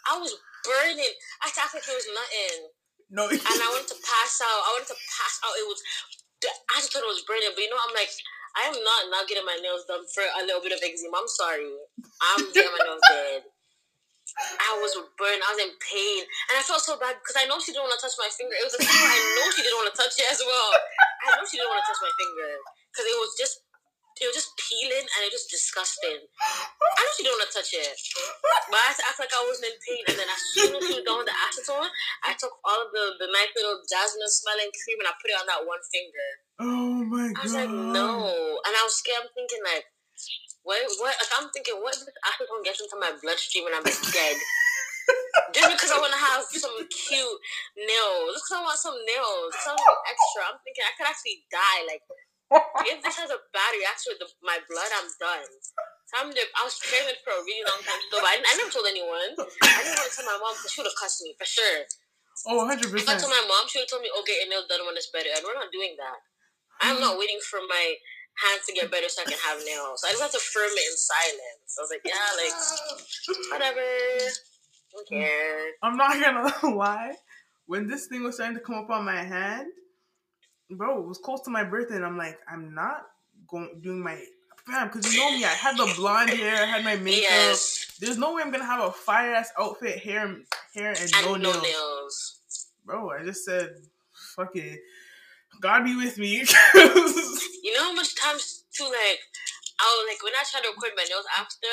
I 0.10 0.18
was 0.18 0.34
burning. 0.66 1.14
I 1.46 1.50
thought 1.54 1.74
like 1.74 1.86
it 1.86 1.94
was 1.98 2.10
nothing. 2.14 2.58
no, 3.10 3.24
And 3.30 3.58
I 3.62 3.68
wanted 3.74 3.90
to 3.94 4.00
pass 4.02 4.42
out. 4.42 4.62
I 4.66 4.70
wanted 4.78 4.90
to 4.94 5.00
pass 5.10 5.34
out. 5.46 5.54
It 5.58 5.66
was 5.70 5.82
the 6.42 6.50
acetone 6.74 7.06
was 7.06 7.22
burning, 7.30 7.54
but 7.54 7.62
you 7.62 7.70
know, 7.70 7.78
I'm 7.78 7.94
like, 7.94 8.10
I 8.58 8.66
am 8.70 8.78
not 8.82 9.02
not 9.14 9.30
getting 9.30 9.46
my 9.46 9.58
nails 9.62 9.86
done 9.86 10.04
for 10.10 10.26
a 10.26 10.42
little 10.46 10.62
bit 10.62 10.74
of 10.74 10.82
eczema. 10.82 11.18
I'm 11.18 11.30
sorry. 11.30 11.70
I'm 12.22 12.50
getting 12.54 12.74
my 12.74 12.82
nails 12.82 13.06
done. 13.06 13.46
I 14.40 14.78
was 14.80 14.96
burned. 15.20 15.42
I 15.44 15.50
was 15.54 15.62
in 15.62 15.74
pain, 15.80 16.22
and 16.52 16.56
I 16.58 16.64
felt 16.64 16.82
so 16.82 16.96
bad 16.98 17.20
because 17.20 17.36
I 17.36 17.46
know 17.46 17.60
she 17.60 17.76
didn't 17.76 17.86
want 17.88 17.96
to 18.00 18.04
touch 18.04 18.16
my 18.18 18.32
finger. 18.32 18.56
It 18.56 18.66
was 18.66 18.76
a 18.76 18.82
finger 18.82 19.08
I 19.12 19.20
know 19.38 19.48
she 19.52 19.62
didn't 19.64 19.80
want 19.80 19.90
to 19.92 19.98
touch 19.98 20.16
it 20.18 20.28
as 20.32 20.42
well. 20.42 20.72
I 21.28 21.38
know 21.38 21.46
she 21.46 21.60
didn't 21.60 21.72
want 21.72 21.84
to 21.84 21.90
touch 21.92 22.02
my 22.02 22.14
finger 22.16 22.50
because 22.90 23.06
it 23.08 23.18
was 23.20 23.32
just, 23.38 23.56
it 24.22 24.26
was 24.30 24.38
just 24.38 24.54
peeling 24.58 25.06
and 25.06 25.22
it 25.26 25.34
was 25.34 25.46
disgusting. 25.50 26.20
I 26.22 27.00
know 27.02 27.12
she 27.16 27.24
didn't 27.26 27.38
want 27.38 27.48
to 27.50 27.56
touch 27.58 27.72
it, 27.74 27.96
but 28.72 28.78
I 28.78 28.86
had 28.94 28.98
to 29.02 29.06
act 29.10 29.20
like 29.22 29.34
I 29.34 29.42
wasn't 29.46 29.74
in 29.74 29.78
pain. 29.82 30.04
And 30.10 30.16
then 30.18 30.30
as 30.30 30.42
soon 30.56 30.72
as 30.78 30.82
she 30.86 30.94
was 30.98 31.06
done 31.06 31.20
with 31.22 31.30
the 31.30 31.38
acetone, 31.38 31.90
I 32.26 32.34
took 32.38 32.54
all 32.66 32.80
of 32.86 32.90
the 32.94 33.18
the 33.22 33.30
nice 33.30 33.52
little 33.58 33.82
jasmine 33.86 34.30
smelling 34.30 34.72
cream 34.72 35.02
and 35.02 35.10
I 35.10 35.14
put 35.18 35.34
it 35.34 35.38
on 35.42 35.48
that 35.50 35.66
one 35.66 35.82
finger. 35.90 36.30
oh 36.62 36.98
my 37.06 37.34
god! 37.34 37.40
I 37.40 37.44
was 37.46 37.56
like, 37.58 37.72
no, 37.72 38.10
and 38.62 38.74
I 38.78 38.82
was 38.86 38.96
scared. 38.98 39.26
I'm 39.26 39.32
thinking 39.34 39.62
like. 39.66 39.86
What? 40.64 40.82
What? 41.02 41.16
Like 41.18 41.34
I'm 41.38 41.50
thinking, 41.52 41.78
what 41.82 41.98
if 41.98 42.06
this 42.06 42.18
acetone 42.26 42.64
gets 42.64 42.82
into 42.82 42.98
my 43.00 43.12
bloodstream 43.22 43.66
and 43.68 43.76
I'm 43.76 43.86
dead? 43.86 44.38
Just 45.56 45.72
because 45.74 45.92
I 45.92 46.00
want 46.00 46.14
to 46.14 46.22
have 46.22 46.44
some 46.48 46.78
cute 46.88 47.38
nails. 47.76 48.36
Just 48.38 48.46
because 48.48 48.58
I 48.60 48.64
want 48.64 48.80
some 48.80 48.98
nails. 49.04 49.52
Something 49.64 49.98
extra. 50.08 50.42
I'm 50.48 50.60
thinking 50.64 50.86
I 50.86 50.94
could 50.96 51.10
actually 51.10 51.44
die. 51.50 51.82
Like, 51.88 52.04
if 52.88 53.00
this 53.02 53.16
has 53.18 53.32
a 53.32 53.40
bad 53.56 53.72
reaction 53.76 54.16
with 54.16 54.22
the, 54.24 54.30
my 54.44 54.60
blood, 54.68 54.92
I'm 54.96 55.10
done. 55.20 55.48
So 56.12 56.14
I'm 56.20 56.30
the, 56.36 56.44
I 56.60 56.68
was 56.68 56.76
preparing 56.76 57.16
for 57.24 57.32
a 57.32 57.42
really 57.48 57.64
long 57.64 57.80
time 57.84 58.00
still, 58.12 58.20
but 58.20 58.28
I, 58.28 58.44
I 58.44 58.54
never 58.60 58.68
told 58.68 58.88
anyone. 58.92 59.32
I 59.40 59.80
didn't 59.88 59.96
want 59.96 60.12
to 60.12 60.16
tell 60.16 60.28
my 60.28 60.36
mom 60.36 60.56
because 60.60 60.72
she 60.76 60.84
would 60.84 60.92
have 60.92 61.00
cussed 61.00 61.24
me 61.24 61.32
for 61.40 61.48
sure. 61.48 61.88
Oh, 62.52 62.68
100%. 62.68 62.84
If 62.92 63.08
I 63.08 63.16
told 63.16 63.32
my 63.32 63.46
mom, 63.48 63.72
she 63.72 63.80
would 63.80 63.88
have 63.88 63.94
told 63.96 64.04
me, 64.04 64.12
"Oh, 64.12 64.24
get 64.28 64.44
your 64.44 64.52
nails 64.52 64.68
done 64.68 64.84
when 64.84 65.00
it's 65.00 65.08
better," 65.14 65.32
and 65.32 65.44
we're 65.48 65.56
not 65.56 65.72
doing 65.72 65.96
that. 65.96 66.20
I'm 66.82 67.00
not 67.00 67.16
waiting 67.16 67.40
for 67.40 67.62
my 67.64 67.96
hands 68.38 68.66
to 68.68 68.74
get 68.74 68.92
better 68.92 69.10
so 69.10 69.22
I 69.22 69.26
can 69.26 69.38
have 69.48 69.60
nails. 69.66 70.02
So 70.02 70.08
I 70.08 70.12
just 70.12 70.22
have 70.22 70.32
to 70.32 70.40
firm 70.40 70.70
it 70.72 70.86
in 70.90 70.98
silence. 70.98 71.78
I 71.78 71.82
was 71.82 71.92
like, 71.92 72.06
yeah, 72.06 72.30
like 72.38 72.56
whatever. 73.52 73.88
Don't 74.92 75.08
mm. 75.08 75.22
care. 75.22 75.72
I'm 75.84 75.98
not 75.98 76.20
gonna 76.20 76.76
lie. 76.76 77.16
When 77.68 77.88
this 77.88 78.08
thing 78.08 78.24
was 78.24 78.36
starting 78.36 78.58
to 78.58 78.64
come 78.64 78.76
up 78.76 78.90
on 78.90 79.06
my 79.06 79.24
hand, 79.24 79.68
bro, 80.70 81.00
it 81.00 81.08
was 81.08 81.20
close 81.20 81.42
to 81.42 81.52
my 81.52 81.64
birthday, 81.64 81.96
and 81.96 82.06
I'm 82.06 82.18
like, 82.18 82.38
I'm 82.52 82.74
not 82.74 83.04
going 83.48 83.80
doing 83.82 84.04
my 84.04 84.22
fam 84.66 84.88
because 84.88 85.14
you 85.14 85.20
know 85.20 85.32
me. 85.32 85.46
I 85.46 85.50
had 85.50 85.78
the 85.78 85.92
blonde 85.96 86.32
hair, 86.32 86.64
I 86.64 86.66
had 86.66 86.84
my 86.84 86.96
makeup. 86.96 87.24
Yes, 87.30 87.98
There's 88.00 88.18
no 88.18 88.34
way 88.34 88.42
I'm 88.44 88.52
gonna 88.52 88.66
have 88.66 88.84
a 88.84 88.92
fire 88.92 89.34
ass 89.34 89.52
outfit, 89.58 90.00
hair, 90.00 90.36
hair, 90.74 90.90
and, 90.90 91.00
and 91.00 91.26
no, 91.26 91.36
no 91.36 91.52
nails. 91.52 91.64
nails. 91.64 92.38
Bro, 92.86 93.12
I 93.12 93.24
just 93.24 93.46
said, 93.46 93.76
fuck 94.36 94.56
it. 94.56 94.80
God 95.62 95.86
be 95.86 95.96
with 95.96 96.18
me. 96.18 96.44
You 97.62 97.78
know 97.78 97.94
how 97.94 97.96
much 97.96 98.18
times 98.18 98.66
too 98.74 98.90
like 98.90 99.22
I 99.78 99.86
was 99.86 100.06
like 100.10 100.22
when 100.26 100.34
I 100.34 100.42
tried 100.44 100.66
to 100.66 100.74
record 100.74 100.98
my 100.98 101.06
nails 101.06 101.30
after, 101.38 101.70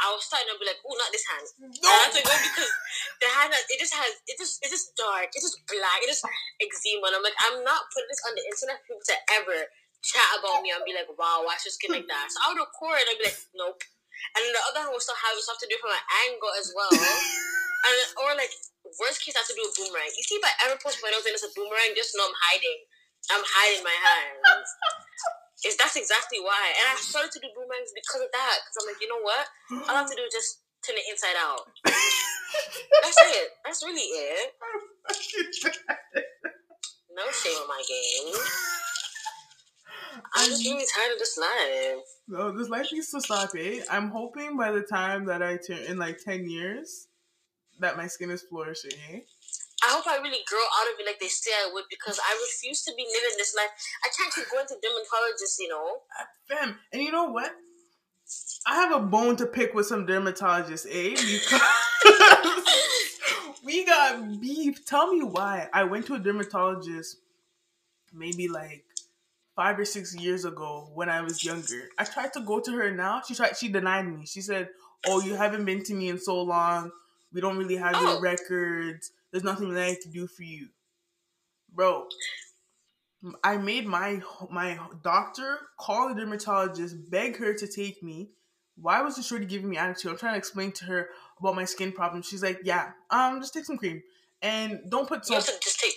I 0.00 0.08
was 0.14 0.24
starting 0.24 0.48
to 0.48 0.56
be 0.56 0.64
like, 0.64 0.80
oh, 0.84 0.96
not 0.96 1.12
this 1.12 1.26
hand. 1.28 1.46
no. 1.60 1.88
I 1.90 2.08
had 2.08 2.16
to 2.16 2.22
go 2.24 2.32
because 2.32 2.72
the 3.20 3.28
hand 3.28 3.52
it 3.52 3.78
just 3.80 3.92
has 3.92 4.08
it 4.24 4.40
just 4.40 4.64
it's 4.64 4.72
just 4.72 4.96
dark, 4.96 5.28
it's 5.36 5.44
just 5.44 5.60
black, 5.68 6.00
it 6.00 6.08
just 6.08 6.24
eczema. 6.60 7.12
And 7.12 7.20
I'm 7.20 7.24
like, 7.24 7.36
I'm 7.44 7.60
not 7.60 7.92
putting 7.92 8.08
this 8.08 8.24
on 8.24 8.32
the 8.36 8.44
internet 8.48 8.80
for 8.80 8.96
people 8.96 9.04
to 9.04 9.16
ever 9.36 9.58
chat 10.00 10.28
about 10.40 10.64
me 10.64 10.72
and 10.72 10.80
be 10.88 10.96
like, 10.96 11.12
wow, 11.12 11.44
why 11.44 11.60
is 11.60 11.68
your 11.68 11.76
skin 11.76 11.92
like 11.92 12.08
that? 12.08 12.32
So 12.32 12.40
I 12.40 12.56
would 12.56 12.64
record 12.64 13.04
and 13.04 13.08
I'd 13.12 13.20
be 13.20 13.28
like, 13.28 13.40
nope. 13.52 13.84
And 14.36 14.40
then 14.48 14.52
the 14.56 14.64
other 14.72 14.80
hand 14.86 14.92
will 14.96 15.04
still 15.04 15.18
have 15.18 15.36
stuff 15.44 15.60
to 15.60 15.68
do 15.68 15.76
from 15.76 15.92
my 15.92 16.02
angle 16.24 16.52
as 16.56 16.72
well. 16.72 16.90
and 17.86 17.96
or 18.24 18.32
like 18.38 18.50
worst 18.96 19.20
case 19.20 19.36
I 19.36 19.44
have 19.44 19.50
to 19.52 19.56
do 19.56 19.66
a 19.66 19.72
boomerang. 19.76 20.08
You 20.08 20.24
see 20.24 20.40
if 20.40 20.44
I 20.46 20.52
ever 20.68 20.80
post 20.80 21.04
my 21.04 21.12
nails 21.12 21.28
and 21.28 21.36
it's 21.36 21.44
a 21.44 21.52
boomerang, 21.52 21.92
just 21.92 22.16
know 22.16 22.24
I'm 22.24 22.38
hiding. 22.50 22.87
I'm 23.30 23.44
hiding 23.44 23.84
my 23.84 23.96
hands. 23.96 24.68
It's 25.64 25.76
that's 25.76 25.96
exactly 25.96 26.38
why. 26.40 26.72
And 26.78 26.86
I 26.88 26.94
started 26.96 27.32
to 27.32 27.40
do 27.40 27.48
boomerangs 27.54 27.90
because 27.94 28.22
of 28.22 28.30
that. 28.32 28.56
Because 28.62 28.76
I'm 28.80 28.86
like, 28.88 29.00
you 29.02 29.08
know 29.10 29.22
what? 29.22 29.44
All 29.88 29.96
I 29.96 30.00
have 30.06 30.10
to 30.10 30.16
do 30.16 30.22
is 30.22 30.32
just 30.32 30.62
turn 30.86 30.96
it 30.96 31.04
inside 31.10 31.36
out. 31.36 31.66
That's 31.84 33.18
it. 33.18 33.48
That's 33.64 33.82
really 33.84 34.06
it. 34.06 34.54
No 37.14 37.26
shame 37.32 37.58
on 37.58 37.68
my 37.68 37.82
game. 37.82 38.34
I'm 40.34 40.48
just 40.48 40.64
really 40.64 40.84
tired 40.94 41.12
of 41.12 41.18
this 41.18 41.38
life. 41.38 42.04
No, 42.28 42.56
this 42.56 42.68
life 42.68 42.88
needs 42.92 43.10
to 43.10 43.20
stop, 43.20 43.50
eh? 43.56 43.80
I'm 43.90 44.08
hoping 44.10 44.56
by 44.56 44.70
the 44.70 44.82
time 44.82 45.26
that 45.26 45.42
I 45.42 45.56
turn 45.56 45.78
in 45.88 45.98
like 45.98 46.18
10 46.24 46.48
years 46.48 47.08
that 47.80 47.96
my 47.96 48.06
skin 48.06 48.30
is 48.30 48.42
flourishing, 48.42 48.92
eh? 49.10 49.20
I 49.84 49.94
hope 49.94 50.06
I 50.06 50.16
really 50.16 50.42
grow 50.46 50.58
out 50.58 50.92
of 50.92 50.98
it 50.98 51.06
like 51.06 51.20
they 51.20 51.28
say 51.28 51.50
I 51.52 51.70
would 51.72 51.84
because 51.88 52.18
I 52.18 52.34
refuse 52.34 52.82
to 52.84 52.92
be 52.96 53.02
living 53.06 53.36
this 53.38 53.54
life. 53.54 53.70
I 54.04 54.08
can't 54.16 54.34
keep 54.34 54.50
going 54.50 54.66
to 54.66 54.74
dermatologists, 54.74 55.58
you 55.60 55.68
know. 55.68 55.98
Fam, 56.48 56.76
and 56.92 57.02
you 57.02 57.12
know 57.12 57.30
what? 57.30 57.52
I 58.66 58.74
have 58.74 58.92
a 58.92 59.00
bone 59.00 59.36
to 59.36 59.46
pick 59.46 59.74
with 59.74 59.86
some 59.86 60.06
dermatologists, 60.06 60.86
eh? 60.90 61.10
Because 61.10 61.60
we 63.64 63.84
got 63.84 64.40
beef. 64.40 64.84
Tell 64.84 65.12
me 65.12 65.22
why. 65.22 65.68
I 65.72 65.84
went 65.84 66.06
to 66.06 66.14
a 66.14 66.18
dermatologist 66.18 67.16
maybe 68.12 68.48
like 68.48 68.84
five 69.54 69.78
or 69.78 69.84
six 69.84 70.14
years 70.14 70.44
ago 70.44 70.90
when 70.94 71.08
I 71.08 71.20
was 71.22 71.44
younger. 71.44 71.88
I 71.98 72.04
tried 72.04 72.32
to 72.34 72.40
go 72.40 72.60
to 72.60 72.72
her 72.72 72.90
now. 72.90 73.22
She 73.26 73.34
tried. 73.34 73.56
She 73.56 73.68
denied 73.68 74.06
me. 74.06 74.26
She 74.26 74.40
said, 74.40 74.68
"Oh, 75.06 75.20
you 75.20 75.34
haven't 75.34 75.64
been 75.64 75.82
to 75.84 75.94
me 75.94 76.08
in 76.08 76.18
so 76.18 76.42
long. 76.42 76.90
We 77.32 77.40
don't 77.40 77.58
really 77.58 77.76
have 77.76 77.94
Oh. 77.96 78.12
your 78.12 78.20
records. 78.20 79.10
There's 79.30 79.44
nothing 79.44 79.72
that 79.74 79.84
I 79.88 79.96
can 80.00 80.10
do 80.12 80.26
for 80.26 80.42
you, 80.42 80.68
bro." 81.72 82.08
I 83.42 83.56
made 83.56 83.86
my 83.86 84.22
my 84.50 84.78
doctor 85.02 85.58
call 85.78 86.08
the 86.08 86.14
dermatologist, 86.14 87.10
beg 87.10 87.36
her 87.38 87.52
to 87.52 87.66
take 87.66 88.02
me. 88.02 88.30
Why 88.76 89.02
was 89.02 89.16
the 89.16 89.24
shorty 89.24 89.44
giving 89.44 89.68
me 89.68 89.76
attitude? 89.76 90.12
I'm 90.12 90.18
trying 90.18 90.34
to 90.34 90.38
explain 90.38 90.70
to 90.72 90.84
her 90.84 91.08
about 91.40 91.56
my 91.56 91.64
skin 91.64 91.90
problem. 91.92 92.22
She's 92.22 92.44
like, 92.44 92.60
"Yeah, 92.62 92.92
um, 93.10 93.40
just 93.40 93.52
take 93.52 93.64
some 93.64 93.76
cream 93.76 94.02
and 94.40 94.88
don't 94.88 95.08
put 95.08 95.26
soap." 95.26 95.44
just 95.44 95.80
take. 95.80 95.94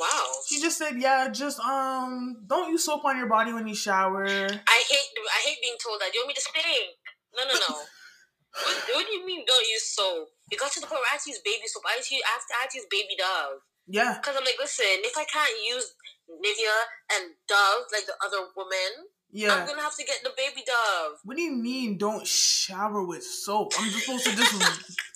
Wow. 0.00 0.32
She 0.48 0.60
just 0.60 0.76
said, 0.76 1.00
"Yeah, 1.00 1.28
just 1.28 1.60
um, 1.60 2.42
don't 2.48 2.70
use 2.72 2.84
soap 2.84 3.04
on 3.04 3.16
your 3.16 3.28
body 3.28 3.52
when 3.52 3.68
you 3.68 3.76
shower." 3.76 4.26
I 4.26 4.82
hate. 4.90 5.10
I 5.38 5.40
hate 5.46 5.58
being 5.62 5.76
told 5.78 6.00
that. 6.00 6.12
You 6.12 6.20
want 6.20 6.28
me 6.28 6.34
to 6.34 6.40
stink? 6.40 6.98
No, 7.36 7.44
no, 7.46 7.54
no. 7.54 7.76
what, 7.76 8.76
what 8.94 9.06
do 9.06 9.12
you 9.12 9.24
mean? 9.24 9.44
Don't 9.46 9.68
use 9.68 9.94
soap? 9.94 10.28
It 10.50 10.60
got 10.60 10.72
to 10.72 10.80
the 10.80 10.86
point 10.86 11.00
where 11.00 11.08
I 11.08 11.16
had 11.16 11.24
to 11.24 11.30
use 11.30 11.40
baby 11.44 11.64
soap. 11.66 11.84
I 11.88 11.96
had 11.96 12.04
to, 12.04 12.14
I 12.14 12.32
have 12.36 12.44
to, 12.44 12.52
I 12.52 12.60
had 12.66 12.70
to 12.70 12.78
use 12.78 12.88
baby 12.90 13.16
Dove 13.16 13.60
Yeah, 13.88 14.20
because 14.20 14.36
I'm 14.36 14.44
like, 14.44 14.60
listen, 14.60 15.00
if 15.00 15.16
I 15.16 15.24
can't 15.24 15.56
use 15.64 15.96
Nivea 16.28 16.78
and 17.16 17.32
Dove 17.48 17.88
like 17.92 18.04
the 18.04 18.16
other 18.20 18.52
woman, 18.56 19.08
yeah. 19.32 19.54
I'm 19.56 19.66
gonna 19.66 19.82
have 19.82 19.96
to 19.96 20.04
get 20.04 20.22
the 20.22 20.30
baby 20.36 20.62
Dove. 20.66 21.18
What 21.24 21.36
do 21.36 21.42
you 21.42 21.56
mean? 21.56 21.98
Don't 21.98 22.26
shower 22.26 23.04
with 23.04 23.24
soap? 23.24 23.72
I'm 23.78 23.90
just 23.90 24.04
supposed 24.04 24.24
to 24.26 24.36
just 24.36 24.54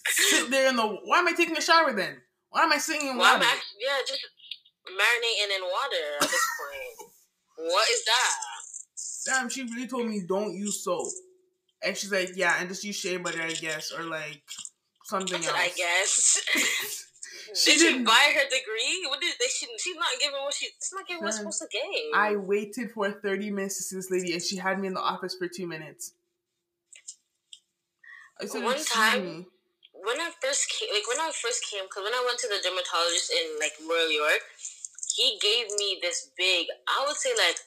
sit 0.09 0.51
there 0.51 0.69
in 0.69 0.77
the. 0.77 0.87
Why 1.05 1.21
am 1.21 1.29
I 1.29 1.33
taking 1.33 1.57
a 1.57 1.63
shower 1.63 1.93
then? 1.93 2.17
Why 2.51 2.65
am 2.65 2.73
I 2.73 2.79
sitting 2.79 3.07
in 3.07 3.13
I'm 3.13 3.19
water? 3.19 3.45
actually, 3.45 3.85
yeah, 3.85 4.01
just 4.07 4.25
marinating 4.89 5.57
in 5.57 5.63
water 5.63 6.07
at 6.21 6.29
this 6.29 6.47
point. 6.59 7.11
what 7.71 7.89
is 7.91 8.05
that? 8.05 8.35
Damn, 9.27 9.49
she 9.49 9.63
really 9.63 9.87
told 9.87 10.07
me 10.07 10.23
don't 10.27 10.55
use 10.55 10.83
soap. 10.83 11.09
And 11.85 11.97
she's 11.97 12.11
like, 12.11 12.31
yeah, 12.35 12.57
and 12.59 12.69
just 12.69 12.83
use 12.83 12.97
shea 12.97 13.19
butter, 13.19 13.43
I 13.43 13.53
guess, 13.53 13.93
or 13.93 14.03
like 14.03 14.43
something 15.09 15.43
else. 15.45 15.53
I 15.55 15.71
guess. 15.77 17.05
She 17.55 17.71
did 17.73 17.81
she 17.81 17.87
didn't- 17.93 18.05
buy 18.05 18.33
her 18.37 18.45
degree? 18.45 19.07
What 19.09 19.23
did 19.23 19.33
they? 19.41 19.47
She, 19.49 19.65
she's 19.79 19.97
not 19.97 20.09
giving 20.21 20.37
what 20.45 20.53
she. 20.53 20.67
It's 20.67 20.93
not 20.93 21.09
giving 21.09 21.25
what's 21.25 21.39
supposed 21.39 21.63
to 21.65 21.69
give. 21.73 22.13
I 22.15 22.37
waited 22.37 22.91
for 22.93 23.11
30 23.11 23.51
minutes 23.51 23.79
to 23.79 23.83
see 23.85 23.97
this 23.97 24.11
lady, 24.11 24.35
and 24.35 24.43
she 24.43 24.57
had 24.57 24.79
me 24.79 24.87
in 24.89 24.93
the 24.93 25.01
office 25.01 25.35
for 25.35 25.49
two 25.49 25.67
minutes. 25.67 26.13
One 28.53 28.77
time- 28.85 29.25
me." 29.25 29.47
when 29.95 30.21
I 30.21 30.31
first 30.45 30.69
came, 30.71 30.91
like 30.95 31.09
when 31.09 31.19
I 31.19 31.33
first 31.35 31.65
came, 31.67 31.83
because 31.89 32.05
when 32.05 32.15
I 32.15 32.23
went 32.25 32.39
to 32.39 32.49
the 32.49 32.61
dermatologist 32.63 33.33
in 33.33 33.59
like 33.59 33.73
Royal 33.83 34.13
York, 34.13 34.45
he 35.17 35.39
gave 35.43 35.67
me 35.81 35.99
this 36.01 36.31
big, 36.37 36.67
I 36.87 37.03
would 37.07 37.17
say 37.17 37.33
like 37.35 37.59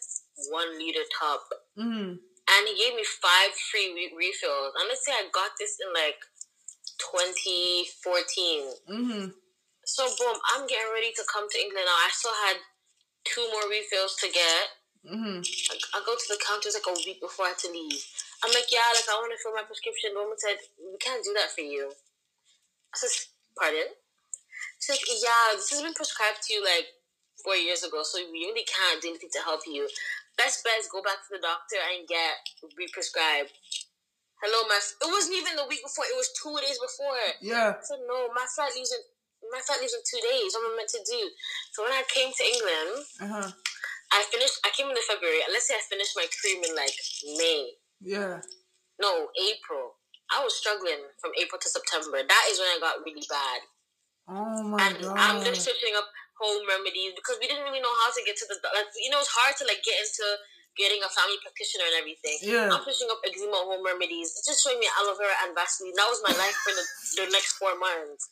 one 0.49 0.77
liter 0.79 1.03
tub, 1.19 1.41
Mhm. 1.77 2.21
and 2.21 2.61
he 2.69 2.73
gave 2.77 2.95
me 2.95 3.03
five 3.03 3.51
free 3.69 3.91
re- 3.97 4.13
refills. 4.15 4.73
And 4.79 4.87
let's 4.87 5.03
say 5.05 5.11
I 5.11 5.27
got 5.33 5.51
this 5.59 5.75
in 5.83 5.91
like 5.91 6.21
2014. 7.01 8.73
Mhm. 8.89 9.33
So 9.85 10.05
boom, 10.17 10.37
I'm 10.53 10.67
getting 10.67 10.91
ready 10.93 11.11
to 11.13 11.23
come 11.31 11.49
to 11.49 11.57
England 11.59 11.85
now. 11.85 11.97
I 11.97 12.09
still 12.13 12.33
had 12.45 12.57
two 13.25 13.49
more 13.51 13.67
refills 13.69 14.15
to 14.17 14.29
get. 14.29 14.69
Mhm. 15.05 15.41
I, 15.71 15.75
I 15.97 16.03
go 16.05 16.15
to 16.15 16.27
the 16.29 16.37
counters 16.45 16.75
like 16.75 16.85
a 16.87 16.93
week 17.05 17.19
before 17.21 17.45
I 17.45 17.49
had 17.49 17.59
to 17.59 17.71
leave. 17.71 18.05
I'm 18.43 18.51
like, 18.53 18.71
yeah, 18.71 18.85
like 18.93 19.09
I 19.09 19.15
want 19.17 19.31
to 19.33 19.39
fill 19.41 19.53
my 19.53 19.63
prescription. 19.63 20.13
The 20.13 20.21
woman 20.21 20.37
said, 20.37 20.57
we 20.79 20.97
can't 20.97 21.23
do 21.23 21.33
that 21.33 21.51
for 21.53 21.61
you. 21.61 21.91
I 22.93 22.97
said, 22.97 23.11
pardon? 23.57 23.89
She's 24.79 24.97
like, 24.97 25.05
yeah, 25.21 25.55
this 25.55 25.69
has 25.71 25.81
been 25.81 25.93
prescribed 25.93 26.41
to 26.43 26.53
you 26.53 26.63
like 26.63 26.87
four 27.43 27.55
years 27.55 27.83
ago, 27.83 28.03
so 28.03 28.19
we 28.19 28.45
really 28.45 28.65
can't 28.65 29.01
do 29.01 29.09
anything 29.09 29.29
to 29.33 29.41
help 29.41 29.61
you. 29.67 29.89
Best 30.37 30.63
bet 30.63 30.79
is 30.79 30.87
go 30.89 31.01
back 31.01 31.21
to 31.27 31.29
the 31.37 31.41
doctor 31.41 31.77
and 31.93 32.07
get 32.07 32.37
re-prescribed. 32.77 33.51
My. 34.71 34.79
It 34.79 35.11
wasn't 35.11 35.35
even 35.35 35.59
the 35.59 35.67
week 35.67 35.83
before. 35.83 36.07
It 36.07 36.15
was 36.15 36.31
two 36.31 36.55
days 36.63 36.79
before. 36.79 37.19
Yeah. 37.43 37.75
I 37.75 37.83
said, 37.83 37.99
no, 38.07 38.31
my 38.31 38.47
flight 38.55 38.71
leaves 38.71 38.95
in 38.95 39.03
my 39.51 39.59
flight 39.67 39.83
leaves 39.83 39.91
in 39.91 39.99
two 40.07 40.21
days. 40.23 40.55
What 40.55 40.63
am 40.63 40.79
I 40.79 40.79
meant 40.79 40.93
to 40.95 41.03
do? 41.03 41.21
So 41.75 41.83
when 41.83 41.91
I 41.91 42.07
came 42.07 42.31
to 42.31 42.43
England, 42.47 42.91
Uh 43.19 43.31
huh. 43.35 43.49
I 44.15 44.23
finished. 44.31 44.63
I 44.63 44.71
came 44.71 44.87
in 44.87 44.95
the 44.95 45.03
February. 45.03 45.43
Let's 45.51 45.67
say 45.67 45.75
I 45.75 45.83
finished 45.91 46.15
my 46.15 46.27
cream 46.39 46.63
in 46.63 46.71
like 46.75 46.95
May. 47.35 47.75
Yeah. 47.99 48.39
No, 48.99 49.27
April. 49.35 49.99
I 50.31 50.39
was 50.45 50.55
struggling 50.55 51.03
from 51.19 51.35
April 51.35 51.59
to 51.59 51.67
September. 51.67 52.23
That 52.23 52.43
is 52.47 52.55
when 52.59 52.71
I 52.71 52.79
got 52.79 53.03
really 53.03 53.27
bad. 53.27 53.59
Oh 54.31 54.63
my 54.63 54.79
And 54.79 54.95
god. 55.03 55.17
I'm 55.17 55.43
just 55.43 55.67
switching 55.67 55.91
up 55.99 56.07
home 56.39 56.63
remedies 56.69 57.11
because 57.19 57.35
we 57.41 57.51
didn't 57.51 57.67
really 57.67 57.83
know 57.83 57.91
how 58.05 58.13
to 58.13 58.21
get 58.23 58.37
to 58.39 58.47
the 58.47 58.55
like. 58.71 58.87
You 58.95 59.11
know, 59.11 59.19
it's 59.19 59.33
hard 59.35 59.57
to 59.59 59.65
like 59.67 59.83
get 59.83 59.99
into 59.99 60.23
getting 60.79 61.03
a 61.03 61.09
family 61.11 61.37
practitioner 61.43 61.87
and 61.91 61.97
everything. 61.99 62.37
Yeah. 62.43 62.71
I'm 62.71 62.83
pushing 62.83 63.09
up 63.11 63.19
eczema 63.27 63.59
home 63.67 63.83
remedies. 63.83 64.31
It's 64.35 64.47
just 64.47 64.63
showing 64.63 64.79
me 64.79 64.87
aloe 64.99 65.15
vera 65.19 65.35
and 65.45 65.51
Vaseline. 65.55 65.95
That 65.97 66.07
was 66.11 66.21
my 66.23 66.33
life 66.35 66.55
for 66.63 66.71
the, 66.75 66.83
the 67.23 67.25
next 67.31 67.59
four 67.59 67.75
months. 67.75 68.31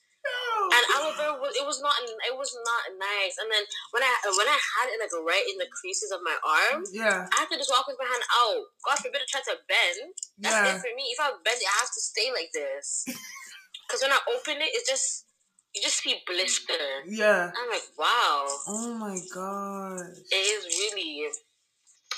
And 0.70 0.84
aloe 1.00 1.16
vera 1.16 1.34
was 1.40 1.56
it 1.56 1.64
was 1.66 1.80
not 1.80 1.96
it 2.04 2.36
was 2.36 2.52
not 2.52 2.84
nice. 3.00 3.40
And 3.40 3.48
then 3.52 3.64
when 3.96 4.04
I 4.04 4.12
when 4.36 4.48
I 4.48 4.60
had 4.60 4.92
it 4.92 5.00
like 5.00 5.16
right 5.24 5.48
in 5.48 5.58
the 5.60 5.68
creases 5.72 6.12
of 6.12 6.20
my 6.24 6.36
arm, 6.44 6.84
Yeah. 6.92 7.28
I 7.32 7.36
had 7.44 7.50
to 7.52 7.58
just 7.58 7.72
walk 7.72 7.88
with 7.88 7.98
my 8.00 8.08
hand 8.08 8.24
out. 8.36 8.68
God 8.84 9.00
forbid 9.00 9.24
I 9.24 9.28
try 9.32 9.44
to 9.52 9.58
bend. 9.68 10.12
That's 10.40 10.56
Yeah. 10.60 10.76
it 10.76 10.84
for 10.84 10.92
me. 10.96 11.12
If 11.16 11.20
I 11.24 11.32
bend 11.44 11.60
it, 11.60 11.68
I 11.72 11.78
have 11.84 11.92
to 11.92 12.02
stay 12.04 12.30
like 12.36 12.52
this. 12.56 13.08
Because 13.90 14.06
when 14.06 14.14
I 14.14 14.22
open 14.30 14.62
it, 14.62 14.70
it 14.70 14.86
just 14.86 15.26
you 15.74 15.82
just 15.82 15.98
see 15.98 16.14
blister. 16.28 16.78
Yeah. 17.10 17.50
I'm 17.50 17.70
like, 17.74 17.90
wow, 17.98 18.46
Oh 18.70 18.94
my 19.02 19.18
god. 19.34 20.02
it 20.30 20.36
is 20.36 20.66
really, 20.66 21.26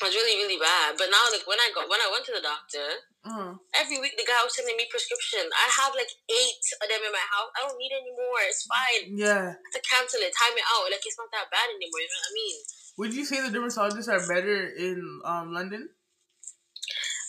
was 0.02 0.14
really 0.18 0.36
really 0.42 0.58
bad. 0.60 0.98
But 0.98 1.10
now, 1.14 1.30
like 1.32 1.46
when 1.46 1.62
I 1.62 1.70
got 1.74 1.88
when 1.90 2.02
I 2.02 2.10
went 2.12 2.26
to 2.28 2.34
the 2.36 2.44
doctor, 2.44 2.88
Uh, 3.22 3.54
every 3.78 4.02
week 4.02 4.18
the 4.18 4.26
guy 4.26 4.42
was 4.42 4.54
sending 4.58 4.74
me 4.74 4.90
prescription. 4.90 5.46
I 5.54 5.68
have 5.78 5.94
like 5.94 6.10
eight 6.26 6.66
of 6.82 6.90
them 6.90 7.06
in 7.06 7.14
my 7.14 7.22
house. 7.30 7.54
I 7.54 7.60
don't 7.70 7.78
need 7.78 7.94
any 7.94 8.10
more. 8.18 8.42
It's 8.50 8.66
fine. 8.66 9.14
yeah. 9.14 9.54
Have 9.54 9.76
to 9.78 9.82
cancel 9.86 10.22
it, 10.26 10.34
time 10.34 10.58
it 10.58 10.66
out. 10.74 10.90
Like 10.90 11.06
it's 11.06 11.20
not 11.22 11.30
that 11.30 11.54
bad 11.54 11.70
anymore. 11.70 12.02
You 12.02 12.10
know 12.10 12.22
what 12.22 12.34
I 12.34 12.40
mean? 12.42 12.58
Would 12.98 13.14
you 13.14 13.24
say 13.30 13.38
the 13.46 13.54
dermatologists 13.54 14.10
are 14.10 14.26
better 14.26 14.74
in 14.74 14.98
um 15.24 15.54
London? 15.54 15.90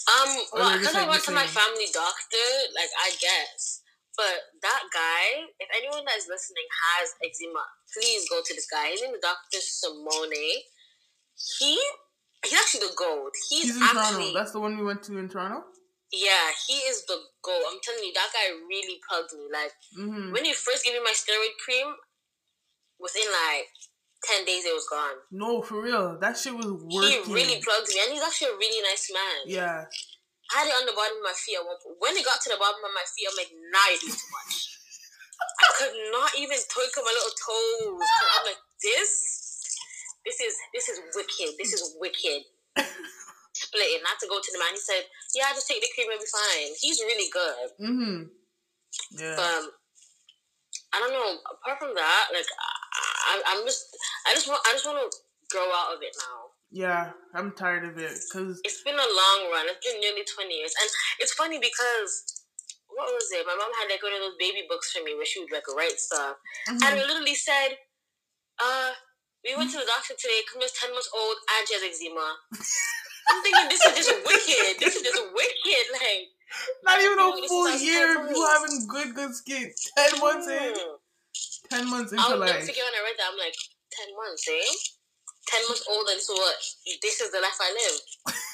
Um, 0.02 0.30
well, 0.52 0.72
because 0.78 0.96
I 0.98 1.06
went 1.06 1.22
to 1.30 1.34
my 1.36 1.46
family 1.46 1.86
doctor, 1.94 2.48
like 2.74 2.90
I 2.98 3.14
guess. 3.20 3.84
But 4.16 4.50
that 4.60 4.82
guy, 4.92 5.46
if 5.62 5.68
anyone 5.72 6.04
that 6.04 6.18
is 6.18 6.28
listening 6.28 6.68
has 6.68 7.14
eczema, 7.24 7.64
please 7.94 8.28
go 8.28 8.42
to 8.44 8.52
this 8.52 8.66
guy. 8.68 8.92
His 8.92 9.00
name 9.00 9.14
is 9.14 9.22
Doctor 9.22 9.60
Simone. 9.62 10.44
He 11.58 11.78
he's 12.44 12.58
actually 12.58 12.86
the 12.88 12.94
gold. 12.96 13.30
He's, 13.50 13.64
He's 13.64 13.76
in 13.76 13.82
Toronto. 13.82 14.00
actually 14.00 14.32
That's 14.34 14.52
the 14.52 14.60
one 14.60 14.76
we 14.78 14.84
went 14.84 15.02
to 15.04 15.18
in 15.18 15.28
Toronto. 15.28 15.64
yeah, 16.12 16.50
he 16.68 16.74
is 16.90 17.04
the 17.06 17.16
gold. 17.42 17.64
I'm 17.70 17.78
telling 17.82 18.04
you, 18.04 18.12
that 18.14 18.30
guy 18.32 18.52
really 18.68 18.98
plugged 19.08 19.32
me. 19.34 19.46
Like 19.52 19.72
Mm-hmm. 19.98 20.32
when 20.32 20.44
he 20.44 20.52
first 20.52 20.84
gave 20.84 20.94
me 20.94 21.00
my 21.04 21.12
steroid 21.14 21.54
cream, 21.64 21.88
within 23.00 23.26
like 23.48 23.68
ten 24.24 24.44
days 24.44 24.64
it 24.64 24.74
was 24.74 24.86
gone. 24.88 25.18
No, 25.30 25.62
for 25.62 25.82
real. 25.82 26.18
That 26.20 26.36
shit 26.38 26.54
was 26.54 26.66
working. 26.66 27.24
He 27.26 27.32
really 27.32 27.58
plugged 27.62 27.88
me, 27.90 28.00
and 28.02 28.12
he's 28.14 28.22
actually 28.22 28.54
a 28.54 28.58
really 28.58 28.80
nice 28.82 29.10
man. 29.12 29.38
Yeah. 29.46 29.84
I 30.52 30.58
had 30.60 30.68
it 30.68 30.76
on 30.76 30.84
the 30.84 30.92
bottom 30.92 31.16
of 31.16 31.24
my 31.24 31.32
feet 31.32 31.56
at 31.56 31.64
one 31.64 31.80
point. 31.80 31.96
When 31.98 32.12
it 32.12 32.24
got 32.28 32.36
to 32.44 32.50
the 32.52 32.60
bottom 32.60 32.84
of 32.84 32.92
my 32.92 33.06
feet, 33.08 33.24
I'm 33.24 33.36
like, 33.40 33.48
nah, 33.72 33.88
you're 33.88 34.12
too 34.12 34.28
much. 34.36 34.54
I 35.64 35.68
could 35.80 35.96
not 36.12 36.28
even 36.36 36.60
twinkle 36.68 37.02
my 37.08 37.14
little 37.16 37.32
toes. 37.40 38.04
I'm 38.36 38.44
like, 38.52 38.60
this, 38.84 39.10
this 40.24 40.38
is 40.40 40.54
this 40.74 40.88
is 40.88 40.98
wicked. 41.14 41.54
This 41.58 41.72
is 41.72 41.96
wicked. 41.98 42.46
Splitting. 43.52 44.00
I 44.00 44.16
had 44.16 44.22
to 44.24 44.28
go 44.32 44.40
to 44.40 44.50
the 44.52 44.58
man. 44.58 44.72
He 44.72 44.80
said, 44.80 45.04
yeah, 45.36 45.52
just 45.52 45.68
take 45.68 45.80
the 45.84 45.88
cream 45.92 46.08
and 46.08 46.20
be 46.20 46.26
fine. 46.26 46.72
He's 46.80 47.00
really 47.04 47.28
good. 47.28 47.66
Mm-hmm. 47.76 48.18
Yeah. 49.20 49.36
But 49.36 49.62
I 50.92 50.96
don't 51.00 51.12
know. 51.12 51.36
Apart 51.44 51.78
from 51.78 51.92
that, 51.94 52.24
like 52.32 52.48
I, 52.48 52.72
I, 53.28 53.34
I'm 53.52 53.64
just, 53.68 53.92
I 54.24 54.32
just 54.32 54.48
want, 54.48 54.60
I 54.64 54.72
just 54.72 54.88
want 54.88 55.04
to 55.04 55.08
grow 55.52 55.68
out 55.68 55.92
of 55.92 56.00
it 56.00 56.16
now. 56.16 56.52
yeah. 56.72 57.12
I'm 57.36 57.52
tired 57.52 57.84
of 57.84 57.96
it 58.00 58.12
because 58.28 58.60
It's 58.64 58.82
been 58.84 58.96
a 58.96 59.10
long 59.12 59.52
run. 59.52 59.68
It's 59.68 59.84
been 59.84 60.00
nearly 60.00 60.24
20 60.24 60.48
years. 60.52 60.72
And 60.80 60.88
it's 61.20 61.32
funny 61.36 61.56
because, 61.60 62.44
what 62.88 63.08
was 63.08 63.28
it? 63.32 63.44
My 63.48 63.56
mom 63.56 63.72
had 63.80 63.88
like 63.92 64.02
one 64.04 64.12
of 64.12 64.20
those 64.20 64.36
baby 64.40 64.64
books 64.68 64.92
for 64.92 65.04
me 65.04 65.12
where 65.16 65.24
she 65.28 65.40
would 65.40 65.52
like 65.52 65.64
write 65.76 65.96
stuff. 66.00 66.36
Mm-hmm. 66.68 66.84
And 66.84 66.92
it 67.00 67.06
literally 67.08 67.36
said, 67.36 67.76
uh, 68.60 68.92
we 69.44 69.56
went 69.56 69.70
to 69.74 69.78
the 69.78 69.88
doctor 69.88 70.14
today, 70.14 70.40
Camille's 70.50 70.72
10 70.78 70.90
months 70.94 71.10
old 71.14 71.36
and 71.50 71.62
she 71.66 71.74
has 71.74 71.82
eczema. 71.82 72.26
I'm 73.30 73.38
thinking, 73.42 73.68
this 73.70 73.82
is 73.82 73.92
just 74.06 74.12
wicked. 74.26 74.78
This 74.82 74.94
is 74.96 75.02
just 75.02 75.22
wicked. 75.34 75.84
Like, 75.94 76.30
not 76.84 77.00
even 77.00 77.18
a 77.18 77.26
this 77.40 77.48
full 77.48 77.70
year 77.78 78.18
of 78.22 78.30
you 78.30 78.38
having 78.44 78.86
good, 78.86 79.14
good 79.14 79.34
skin. 79.34 79.72
Ten 79.96 80.20
months 80.20 80.46
in. 80.46 80.74
mm. 80.74 80.96
Ten 81.70 81.88
months 81.88 82.12
into 82.12 82.22
life. 82.22 82.32
I'll 82.34 82.38
never 82.38 82.58
life. 82.60 82.66
forget 82.66 82.84
when 82.84 82.98
I 82.98 83.02
read 83.06 83.16
that. 83.18 83.30
I'm 83.32 83.38
like, 83.38 83.56
10 83.92 84.12
months, 84.14 84.44
eh? 84.48 84.70
10 85.48 85.68
months 85.68 85.84
old 85.90 86.06
and 86.12 86.20
so 86.20 86.34
what? 86.34 86.58
This 87.02 87.20
is 87.20 87.30
the 87.32 87.40
life 87.40 87.58
I 87.60 87.70
live. 87.72 88.36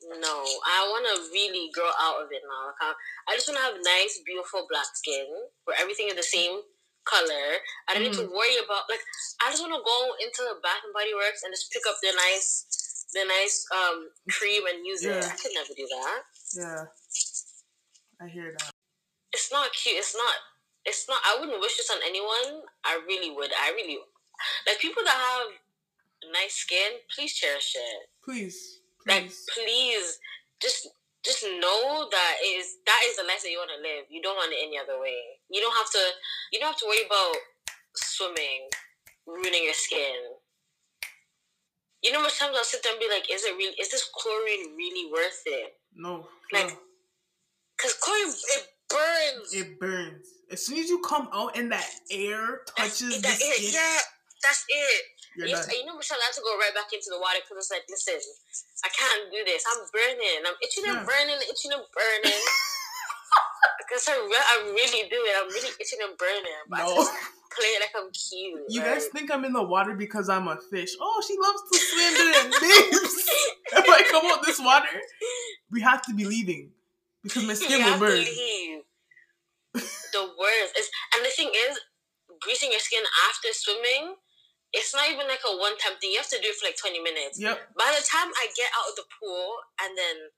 No, 0.00 0.40
I 0.64 0.88
want 0.88 1.04
to 1.12 1.28
really 1.28 1.68
grow 1.76 1.90
out 2.00 2.24
of 2.24 2.32
it 2.32 2.40
now. 2.48 2.72
Like, 2.72 2.80
I, 2.80 2.88
I 3.28 3.36
just 3.36 3.48
want 3.52 3.60
to 3.60 3.64
have 3.68 3.76
nice, 3.84 4.16
beautiful 4.24 4.64
black 4.64 4.88
skin 4.96 5.28
where 5.68 5.76
everything 5.78 6.08
is 6.08 6.16
the 6.16 6.24
same 6.24 6.64
color. 7.10 7.58
I 7.90 7.94
don't 7.98 8.06
need 8.06 8.14
to 8.14 8.30
worry 8.30 8.56
about 8.62 8.86
like. 8.86 9.02
I 9.42 9.50
just 9.50 9.60
want 9.60 9.74
to 9.74 9.82
go 9.82 9.98
into 10.22 10.46
the 10.46 10.62
Bath 10.62 10.86
and 10.86 10.94
Body 10.94 11.10
Works 11.12 11.42
and 11.42 11.50
just 11.50 11.74
pick 11.74 11.82
up 11.90 11.98
the 11.98 12.14
nice, 12.14 13.06
the 13.12 13.26
nice 13.26 13.66
um 13.74 14.14
cream 14.30 14.62
and 14.70 14.86
use 14.86 15.02
it. 15.02 15.18
I 15.18 15.34
could 15.34 15.52
never 15.54 15.74
do 15.74 15.86
that. 15.90 16.20
Yeah. 16.54 16.82
I 18.22 18.28
hear 18.30 18.54
that. 18.54 18.70
It's 19.32 19.50
not 19.50 19.74
cute. 19.74 19.98
It's 19.98 20.14
not. 20.14 20.34
It's 20.86 21.08
not. 21.08 21.20
I 21.26 21.38
wouldn't 21.40 21.60
wish 21.60 21.76
this 21.76 21.90
on 21.90 21.98
anyone. 22.06 22.62
I 22.86 23.02
really 23.06 23.34
would. 23.34 23.50
I 23.50 23.74
really 23.74 23.98
like 24.66 24.78
people 24.78 25.02
that 25.04 25.18
have 25.18 25.50
nice 26.32 26.54
skin. 26.54 27.02
Please 27.14 27.34
cherish 27.34 27.74
it. 27.76 28.08
Please. 28.24 28.80
Like 29.06 29.24
Please. 29.24 29.46
please, 29.54 30.18
just 30.60 30.88
just 31.24 31.44
know 31.44 32.08
that 32.10 32.34
it 32.40 32.56
is 32.60 32.80
that 32.86 33.00
is 33.08 33.16
the 33.16 33.24
life 33.24 33.42
that 33.42 33.50
you 33.50 33.58
want 33.58 33.70
to 33.76 33.82
live. 33.82 34.06
You 34.08 34.22
don't 34.22 34.36
want 34.36 34.52
it 34.52 34.64
any 34.64 34.78
other 34.78 35.00
way. 35.00 35.40
You 35.50 35.60
don't 35.60 35.76
have 35.76 35.90
to. 35.92 36.02
You 36.52 36.60
don't 36.60 36.72
have 36.72 36.80
to 36.80 36.86
worry 36.88 37.04
about 37.06 37.36
swimming 37.94 38.70
ruining 39.26 39.64
your 39.64 39.74
skin. 39.74 40.40
You 42.02 42.12
know, 42.12 42.22
much 42.22 42.38
times 42.38 42.56
I'll 42.56 42.64
sit 42.64 42.82
there 42.82 42.92
and 42.92 43.00
be 43.00 43.08
like, 43.08 43.30
"Is 43.30 43.44
it 43.44 43.56
really? 43.56 43.76
Is 43.78 43.90
this 43.90 44.08
chlorine 44.14 44.76
really 44.76 45.10
worth 45.12 45.42
it?" 45.46 45.76
No. 45.94 46.28
like, 46.52 46.68
no. 46.68 46.78
Because 47.76 47.94
chlorine 48.00 48.32
it 48.32 48.66
burns. 48.88 49.54
It 49.54 49.78
burns. 49.80 50.26
As 50.50 50.64
soon 50.66 50.78
as 50.78 50.88
you 50.88 51.00
come 51.00 51.28
out 51.32 51.56
and 51.56 51.70
that 51.72 51.88
air 52.10 52.62
touches 52.76 53.16
it, 53.16 53.22
the 53.22 53.28
that 53.28 53.38
it. 53.40 53.54
skin, 53.56 53.70
Yeah, 53.74 53.98
that's 54.42 54.64
it. 54.68 55.02
You're 55.36 55.48
done. 55.48 55.66
you 55.70 55.86
know, 55.86 55.96
Michelle, 55.96 56.18
I 56.18 56.26
had 56.30 56.36
to 56.36 56.42
go 56.42 56.54
right 56.58 56.74
back 56.74 56.90
into 56.92 57.10
the 57.12 57.20
water 57.20 57.38
because 57.42 57.66
it's 57.66 57.72
like, 57.72 57.86
listen, 57.88 58.18
I 58.84 58.88
can't 58.90 59.30
do 59.30 59.40
this. 59.46 59.62
I'm 59.68 59.82
burning. 59.94 60.42
I'm 60.46 60.58
itching 60.62 60.84
Yeah. 60.86 60.98
and 60.98 61.06
burning, 61.06 61.38
itching 61.46 61.72
and 61.74 61.86
burning. 61.92 62.42
Because 63.78 64.06
I, 64.08 64.14
re- 64.14 64.48
I 64.54 64.56
really 64.70 65.08
do 65.10 65.18
it. 65.18 65.34
I'm 65.38 65.48
really 65.48 65.70
itching 65.80 65.98
and 66.06 66.16
burning. 66.16 66.62
But 66.68 66.80
I 66.80 66.86
No. 66.86 66.94
just 66.94 67.12
play 67.50 67.66
it 67.74 67.80
like 67.82 67.90
I'm 67.96 68.10
cute. 68.12 68.62
You 68.68 68.80
right? 68.82 68.94
guys 68.94 69.06
think 69.08 69.30
I'm 69.30 69.44
in 69.44 69.52
the 69.52 69.62
water 69.62 69.94
because 69.94 70.28
I'm 70.28 70.46
a 70.46 70.56
fish. 70.70 70.90
Oh, 71.00 71.22
she 71.26 71.34
loves 71.38 71.62
to 71.70 71.78
swim 71.78 72.14
in 72.14 72.50
babes. 72.50 73.30
if 73.82 73.86
I 73.88 74.02
come 74.10 74.26
out 74.30 74.44
this 74.46 74.60
water, 74.60 74.86
we 75.72 75.80
have 75.82 76.02
to 76.02 76.14
be 76.14 76.24
leaving. 76.24 76.70
because 77.22 77.44
my 77.44 77.54
skin 77.58 77.80
you 77.80 77.90
will 77.92 77.98
burn. 77.98 78.18
leave. 78.18 78.82
the 79.74 80.22
worst 80.38 80.72
is, 80.78 80.88
and 81.16 81.24
the 81.26 81.30
thing 81.30 81.50
is, 81.68 81.78
greasing 82.40 82.70
your 82.70 82.80
skin 82.80 83.02
after 83.28 83.48
swimming, 83.52 84.14
it's 84.72 84.94
not 84.94 85.10
even 85.10 85.26
like 85.26 85.42
a 85.42 85.54
one-time 85.56 85.98
thing. 85.98 86.12
You 86.14 86.22
have 86.22 86.30
to 86.30 86.38
do 86.38 86.46
it 86.50 86.56
for 86.58 86.66
like 86.70 86.78
twenty 86.78 87.02
minutes. 87.02 87.38
Yep. 87.42 87.58
By 87.74 87.90
the 87.90 88.04
time 88.06 88.30
I 88.38 88.46
get 88.54 88.70
out 88.78 88.90
of 88.90 88.96
the 88.96 89.06
pool 89.18 89.58
and 89.82 89.98
then 89.98 90.30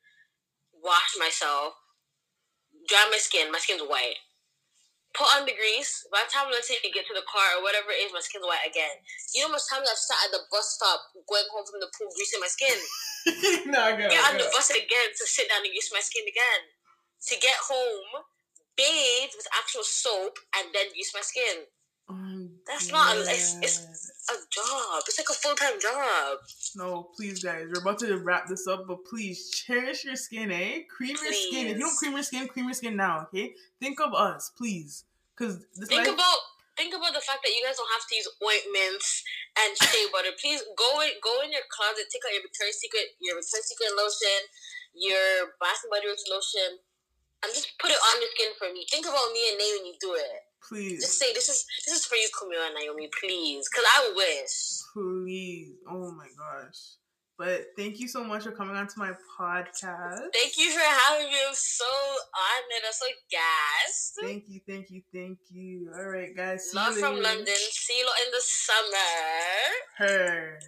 wash 0.80 1.14
myself, 1.20 1.76
dry 2.88 3.04
my 3.12 3.20
skin, 3.20 3.52
my 3.52 3.60
skin's 3.60 3.84
white. 3.84 4.16
Put 5.12 5.28
on 5.36 5.44
the 5.44 5.52
grease. 5.52 6.08
By 6.08 6.24
the 6.24 6.32
time 6.32 6.48
let's 6.48 6.64
say 6.72 6.80
you 6.80 6.88
get 6.88 7.04
to 7.04 7.12
the 7.12 7.28
car 7.28 7.60
or 7.60 7.62
whatever 7.62 7.92
it 7.92 8.00
is, 8.00 8.16
my 8.16 8.24
skin's 8.24 8.48
white 8.48 8.64
again. 8.64 8.96
You 9.36 9.44
know 9.44 9.52
how 9.52 9.60
much 9.60 9.68
times 9.68 9.84
I've 9.84 10.00
sat 10.00 10.24
at 10.24 10.32
the 10.32 10.40
bus 10.48 10.72
stop 10.80 11.04
going 11.28 11.44
home 11.52 11.68
from 11.68 11.84
the 11.84 11.92
pool 11.92 12.08
greasing 12.16 12.40
my 12.40 12.48
skin? 12.48 12.78
no, 13.68 13.76
I 13.76 13.92
got 13.92 14.08
it. 14.08 14.16
Get 14.16 14.24
I 14.24 14.32
on 14.32 14.40
the 14.40 14.48
bus 14.48 14.72
again 14.72 15.08
to 15.12 15.24
sit 15.28 15.52
down 15.52 15.60
and 15.60 15.68
grease 15.68 15.92
my 15.92 16.00
skin 16.00 16.24
again. 16.24 16.60
To 17.28 17.34
get 17.36 17.60
home, 17.60 18.24
bathe 18.72 19.36
with 19.36 19.46
actual 19.52 19.84
soap 19.84 20.40
and 20.56 20.72
then 20.72 20.88
grease 20.96 21.12
my 21.12 21.20
skin. 21.20 21.68
Oh, 22.08 22.48
That's 22.66 22.88
not- 22.90 23.16
it's- 23.20 23.54
God. 23.60 23.64
it's- 23.68 23.84
A 24.30 24.34
job. 24.54 25.02
It's 25.08 25.18
like 25.18 25.26
a 25.30 25.34
full 25.34 25.56
time 25.56 25.80
job. 25.80 26.38
No, 26.76 27.10
please, 27.16 27.42
guys. 27.42 27.66
We're 27.66 27.82
about 27.82 27.98
to 28.00 28.18
wrap 28.18 28.46
this 28.46 28.66
up, 28.68 28.86
but 28.86 29.04
please 29.04 29.50
cherish 29.50 30.04
your 30.04 30.14
skin, 30.16 30.52
eh? 30.52 30.86
Cream 30.88 31.16
your 31.18 31.32
skin. 31.32 31.66
If 31.66 31.76
you 31.76 31.82
don't 31.82 31.96
cream 31.98 32.12
your 32.12 32.22
skin, 32.22 32.46
cream 32.46 32.66
your 32.66 32.74
skin 32.74 32.94
now, 32.96 33.26
okay? 33.26 33.52
Think 33.80 34.00
of 34.00 34.14
us, 34.14 34.52
please. 34.56 35.04
Because 35.34 35.58
this 35.74 35.88
Think 35.88 36.06
life- 36.06 36.14
about 36.14 36.38
think 36.78 36.94
about 36.94 37.12
the 37.12 37.20
fact 37.20 37.42
that 37.42 37.50
you 37.50 37.60
guys 37.66 37.76
don't 37.76 37.90
have 37.92 38.06
to 38.08 38.14
use 38.14 38.28
ointments 38.40 39.24
and 39.58 39.76
shea 39.90 40.06
butter. 40.14 40.30
Please 40.40 40.62
go 40.78 41.00
in 41.02 41.18
go 41.20 41.42
in 41.42 41.50
your 41.50 41.66
closet, 41.68 42.06
take 42.06 42.22
out 42.22 42.32
your 42.32 42.46
Victoria's 42.46 42.78
Secret, 42.78 43.18
your 43.18 43.34
Victoria's 43.36 43.66
Secret 43.68 43.90
lotion, 43.98 44.38
your 44.94 45.50
Bath 45.58 45.82
and 45.82 45.90
Body 45.90 46.06
Works 46.06 46.24
lotion, 46.30 46.78
and 47.42 47.50
just 47.50 47.74
put 47.82 47.90
it 47.90 47.98
on 47.98 48.22
your 48.22 48.30
skin 48.38 48.54
for 48.54 48.70
me. 48.70 48.86
Think 48.86 49.02
about 49.04 49.34
me 49.34 49.50
and 49.50 49.58
Nay 49.58 49.70
when 49.82 49.86
you 49.90 49.96
do 49.98 50.14
it. 50.14 50.46
Please, 50.68 51.00
Just 51.02 51.18
say 51.18 51.32
this 51.34 51.48
is 51.48 51.64
this 51.86 51.94
is 51.98 52.06
for 52.06 52.14
you, 52.16 52.28
Camille 52.38 52.62
and 52.64 52.74
Naomi, 52.74 53.08
please, 53.20 53.68
because 53.68 53.84
I 53.96 54.12
wish. 54.16 54.80
please. 54.94 55.72
Oh 55.90 56.12
my 56.12 56.26
gosh. 56.38 56.76
But 57.38 57.64
thank 57.76 57.98
you 57.98 58.06
so 58.08 58.22
much 58.22 58.44
for 58.44 58.52
coming 58.52 58.76
on 58.76 58.86
to 58.86 58.98
my 58.98 59.10
podcast. 59.38 60.18
Thank 60.32 60.56
you 60.58 60.70
for 60.70 60.78
having 60.80 61.26
me. 61.26 61.36
I'm 61.48 61.54
so 61.54 61.84
honored. 61.84 62.84
I'm 62.86 62.92
so 62.92 63.06
gassed. 63.30 64.18
Thank 64.20 64.44
you, 64.48 64.60
thank 64.68 64.90
you, 64.90 65.02
thank 65.12 65.38
you. 65.50 65.90
All 65.96 66.04
right, 66.04 66.34
guys. 66.36 66.70
see 66.70 66.76
Love 66.76 66.94
you 66.94 67.00
from 67.00 67.14
later. 67.16 67.22
London. 67.22 67.54
See 67.56 67.98
you 67.98 68.06
lot 68.06 68.14
in 68.26 68.30
the 68.32 68.40
summer. 68.40 69.12
Her. 69.98 70.58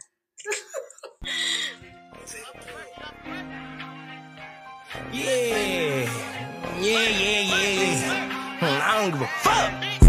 Yeah. 5.13 6.11
Yeah, 6.81 7.09
yeah, 7.09 7.41
yeah. 7.41 8.34
I 8.67 9.03
don't 9.03 9.13
give 9.13 9.23
a 9.23 9.27
fuck. 9.27 10.04